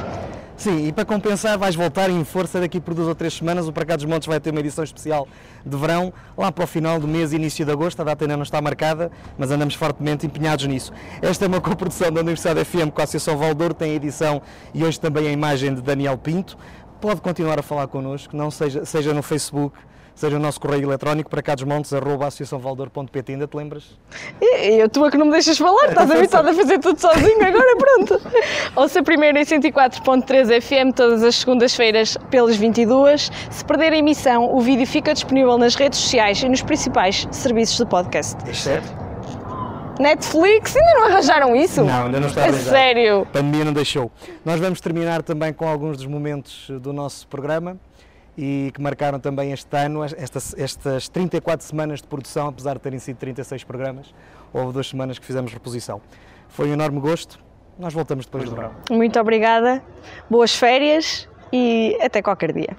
Sim, 0.59 0.89
e 0.89 0.93
para 0.93 1.05
compensar 1.05 1.57
vais 1.57 1.77
voltar 1.77 2.11
em 2.11 2.25
força 2.25 2.59
daqui 2.59 2.81
por 2.81 2.93
duas 2.93 3.07
ou 3.07 3.15
três 3.15 3.35
semanas. 3.35 3.69
O 3.69 3.73
Para 3.73 3.97
dos 3.97 4.05
Montes 4.05 4.27
vai 4.27 4.41
ter 4.41 4.51
uma 4.51 4.59
edição 4.59 4.83
especial 4.83 5.29
de 5.65 5.77
verão, 5.77 6.13
lá 6.37 6.51
para 6.51 6.65
o 6.65 6.67
final 6.67 6.99
do 6.99 7.07
mês, 7.07 7.33
início 7.33 7.65
de 7.65 7.71
agosto. 7.71 8.01
A 8.01 8.05
data 8.05 8.25
ainda 8.25 8.37
não 8.37 8.43
está 8.43 8.61
marcada, 8.61 9.09
mas 9.39 9.53
andamos 9.53 9.75
fortemente 9.75 10.27
empenhados 10.27 10.67
nisso. 10.67 10.93
Esta 11.23 11.45
é 11.45 11.49
uma 11.49 11.61
coprodução 11.63 12.11
da 12.11 12.21
Universidade 12.21 12.65
FM 12.65 12.91
com 12.93 13.01
a 13.01 13.05
Associação 13.05 13.39
Valdouro, 13.39 13.73
tem 13.73 13.93
a 13.93 13.95
edição 13.95 14.43
e 14.75 14.83
hoje 14.83 14.99
também 14.99 15.29
a 15.29 15.31
imagem 15.31 15.73
de 15.73 15.81
Daniel 15.81 16.19
Pinto. 16.19 16.59
Pode 17.01 17.21
continuar 17.21 17.61
a 17.61 17.63
falar 17.63 17.87
connosco, 17.87 18.37
não 18.37 18.51
seja, 18.51 18.85
seja 18.85 19.15
no 19.15 19.23
Facebook, 19.23 19.79
seja 20.19 20.37
o 20.37 20.39
nosso 20.41 20.61
correio 20.61 20.85
eletrónico 20.85 21.31
para 21.31 21.43
associaçãovaldor.pt, 22.27 23.33
ainda 23.33 23.47
te 23.47 23.57
lembras? 23.57 23.99
E, 24.41 24.81
eu, 24.81 24.89
tu 24.89 25.05
é 25.07 25.11
que 25.11 25.17
não 25.17 25.27
me 25.27 25.33
deixas 25.33 25.57
falar, 25.57 25.89
estás 25.91 26.11
habituado 26.11 26.49
a 26.49 26.55
fazer 26.55 26.79
tudo 26.79 27.01
sozinho, 27.01 27.45
agora 27.45 27.77
pronto. 27.77 28.21
Ouça 28.77 29.03
primeiro 29.03 29.39
em 29.39 29.45
104.3 29.45 30.61
FM 30.61 30.95
todas 30.95 31.23
as 31.23 31.37
segundas-feiras 31.37 32.17
pelas 32.31 32.57
22. 32.57 33.31
Se 33.51 33.65
perder 33.65 33.93
a 33.93 33.97
emissão, 33.97 34.55
o 34.55 34.61
vídeo 34.61 34.87
fica 34.87 35.15
disponível 35.15 35.57
nas 35.57 35.75
redes 35.75 35.99
sociais 35.99 36.43
e 36.43 36.49
nos 36.49 36.63
principais 36.63 37.27
serviços 37.31 37.77
de 37.77 37.87
podcast. 37.87 38.37
Exceto 38.49 39.09
Netflix, 39.99 40.77
ainda 40.77 40.93
não 40.95 41.07
arranjaram 41.07 41.57
isso? 41.57 41.83
Não, 41.83 42.07
ainda 42.07 42.21
não 42.21 42.29
está 42.29 42.43
É 42.43 42.45
arranjado. 42.45 42.71
sério? 42.71 43.23
A 43.23 43.27
pandemia 43.27 43.65
não 43.65 43.73
deixou. 43.73 44.11
Nós 44.45 44.61
vamos 44.61 44.81
terminar 44.81 45.23
também 45.23 45.53
com 45.53 45.67
alguns 45.69 45.97
dos 45.97 46.07
momentos 46.07 46.71
do 46.81 46.93
nosso 46.93 47.27
programa 47.27 47.77
e 48.41 48.71
que 48.73 48.81
marcaram 48.81 49.19
também 49.19 49.51
este 49.51 49.77
ano, 49.77 50.05
estas, 50.05 50.55
estas 50.57 51.09
34 51.09 51.67
semanas 51.67 52.01
de 52.01 52.07
produção, 52.07 52.47
apesar 52.47 52.75
de 52.75 52.81
terem 52.81 53.01
sido 53.01 53.17
36 53.17 53.65
programas, 53.65 54.15
houve 54.53 54.73
duas 54.73 54.87
semanas 54.89 55.19
que 55.19 55.27
fizemos 55.27 55.53
reposição. 55.53 56.01
Foi 56.49 56.69
um 56.71 56.75
enorme 56.75 57.01
gosto. 57.01 57.41
Nós 57.77 57.93
voltamos 57.93 58.27
depois 58.27 58.45
do 58.45 58.55
verão. 58.55 58.71
Muito 58.91 59.19
obrigada, 59.19 59.83
boas 60.31 60.55
férias 60.55 61.29
e 61.53 61.99
até 62.01 62.23
qualquer 62.23 62.53
dia. 62.53 62.77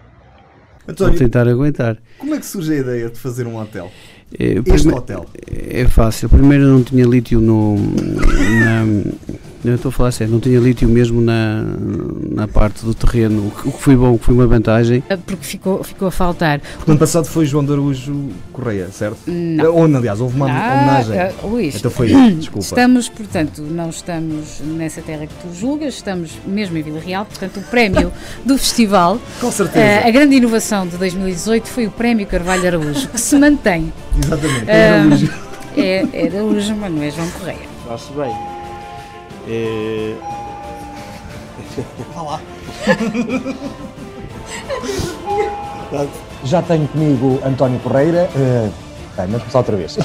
Vou 0.86 0.93
António, 0.93 1.18
tentar 1.20 1.47
aguentar. 1.47 1.97
como 2.18 2.34
é 2.36 2.39
que 2.39 2.45
surge 2.45 2.74
a 2.74 2.78
ideia 2.78 3.10
de 3.10 3.20
fazer 3.20 3.45
um 3.45 3.57
hotel? 3.57 3.91
É, 4.39 4.45
Este 4.53 4.64
prime- 4.64 4.93
hotel. 4.93 5.26
É 5.51 5.86
fácil. 5.88 6.30
Primeiro 6.30 6.66
não 6.68 6.84
tinha 6.84 7.05
lítio 7.05 7.39
no. 7.41 7.76
Na, 7.76 8.86
eu 9.64 9.76
estou 9.76 9.89
a 9.89 9.91
falar 9.91 10.12
sério, 10.12 10.32
não 10.34 10.39
tinha 10.39 10.60
lítio 10.60 10.88
mesmo 10.88 11.20
na, 11.22 11.64
na 12.32 12.47
parte 12.47 12.86
do 12.86 12.93
terreno, 12.93 13.47
o 13.47 13.51
que, 13.51 13.68
o 13.70 13.72
que 13.72 13.82
foi 13.82 13.95
bom, 13.95 14.14
o 14.14 14.20
que 14.20 14.26
foi 14.26 14.34
uma 14.36 14.47
vantagem. 14.47 15.03
Porque 15.26 15.43
ficou, 15.45 15.84
ficou 15.84 16.07
a 16.07 16.12
faltar. 16.12 16.60
Porque 16.60 16.84
no 16.88 16.91
ano 16.93 16.99
passado 16.99 17.26
foi 17.26 17.45
João 17.45 17.66
de 17.66 17.72
Araújo 17.74 18.30
Correia, 18.53 18.88
certo? 18.91 19.18
Não. 19.28 19.76
Onde, 19.78 19.95
aliás, 19.97 20.22
houve 20.22 20.36
uma 20.36 20.45
Ah, 20.49 20.76
homenagem. 20.76 21.20
ah, 21.20 21.32
Luís, 21.43 21.76
Então 21.76 21.91
foi, 21.91 22.07
desculpa. 22.36 22.60
Estamos, 22.66 23.10
portanto, 23.10 23.62
não 23.62 23.89
estamos 23.89 24.62
nessa 24.66 25.01
terra 25.01 25.28
que 25.28 25.34
tu 25.36 25.53
julgas, 25.53 25.95
estamos 25.95 26.32
mesmo 26.47 26.78
em 26.78 26.82
Vila 26.82 26.99
Real, 26.99 27.26
portanto, 27.26 27.57
o 27.60 27.64
prémio 27.64 28.12
do 28.45 28.57
festival, 28.57 29.20
Com 29.41 29.51
certeza. 29.51 30.07
a 30.07 30.12
grande 30.12 30.36
inovação 30.36 30.88
de 30.88 30.95
2018 30.97 31.68
foi 31.68 31.86
o 31.88 31.91
prémio 31.91 32.26
Carvalho 32.28 32.66
Araújo, 32.68 33.07
que 33.10 33.20
se 33.20 33.38
mantém. 33.38 33.91
Exatamente. 34.24 34.66
Ah, 34.72 35.01
Araújo. 35.01 35.32
É, 35.78 36.05
é 36.14 36.28
Araújo, 36.28 36.76
mas 36.76 36.91
não 36.91 37.03
é 37.03 37.12
João 37.12 37.30
Correia. 37.32 37.60
Faço 37.88 38.12
bem. 38.14 38.59
É, 39.51 40.15
Já 46.43 46.61
tenho 46.61 46.87
comigo 46.87 47.41
António 47.43 47.79
Correira. 47.79 48.29
Uh, 48.35 48.71
bem, 49.17 49.25
vamos 49.25 49.39
começar 49.39 49.57
outra 49.59 49.75
vez. 49.75 49.97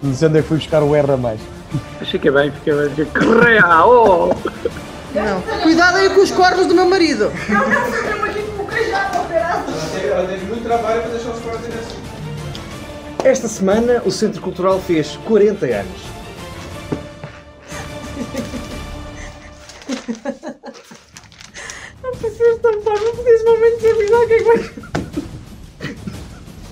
Não 0.00 0.14
sei 0.14 0.28
onde 0.28 0.38
é 0.38 0.42
que 0.42 0.48
fui 0.48 0.58
buscar 0.58 0.82
o 0.82 0.94
R 0.94 1.12
a 1.12 1.16
mais. 1.16 1.40
Fica 2.02 2.30
bem, 2.30 2.52
fica 2.52 2.74
bem, 2.74 2.90
fica 2.90 3.20
real. 3.44 4.30
Cuidado 5.62 5.96
aí 5.96 6.10
com 6.10 6.20
os 6.20 6.30
cornos 6.30 6.66
do 6.66 6.74
meu 6.74 6.88
marido. 6.88 7.32
Esta 13.24 13.48
semana 13.48 14.02
o 14.04 14.10
Centro 14.10 14.40
Cultural 14.40 14.80
fez 14.80 15.18
40 15.26 15.66
anos. 15.66 16.19
Não 22.62 22.72
precisas 22.72 22.84
tampar, 22.84 23.00
não 23.00 23.16
podias 23.16 23.44
momento 23.44 23.80
de 23.80 23.88
avisar 23.90 24.20
o 24.20 24.26
que 24.26 24.32
é 24.32 24.38
que 24.38 24.44
vai. 24.44 24.70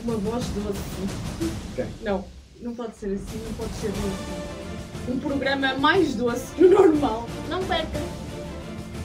Uma 0.04 0.16
voz 0.16 0.44
doce. 0.46 1.88
Não, 2.02 2.24
não 2.60 2.74
pode 2.74 2.96
ser 2.96 3.06
assim, 3.14 3.40
não 3.44 3.52
pode 3.54 3.72
ser 3.74 3.88
doce. 3.88 5.10
Um 5.10 5.18
programa 5.18 5.74
mais 5.74 6.14
doce 6.14 6.54
que 6.54 6.64
o 6.64 6.70
normal. 6.70 7.26
Não 7.48 7.62
perca. 7.64 8.00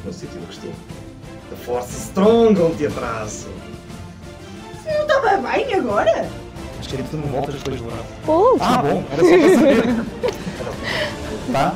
No 0.06 0.12
sítio 0.14 0.40
do 0.40 0.48
costume. 0.48 0.74
The 1.50 1.56
Force 1.58 1.96
Strong, 2.08 2.60
um 2.62 2.76
teatraço. 2.76 3.48
Não 4.86 5.02
estava 5.02 5.38
bem 5.38 5.74
agora? 5.74 6.30
Mas 6.78 6.88
querido, 6.88 7.08
tu 7.12 7.18
não 7.18 7.28
voltas 7.28 7.56
depois 7.56 7.80
do 7.80 7.90
verão. 7.90 8.06
Oh, 8.28 8.58
Ah, 8.60 8.82
bom, 8.82 9.04
era 9.12 9.24
só 9.24 9.38
para 9.38 9.56
saber. 9.56 9.84
tá? 11.54 11.76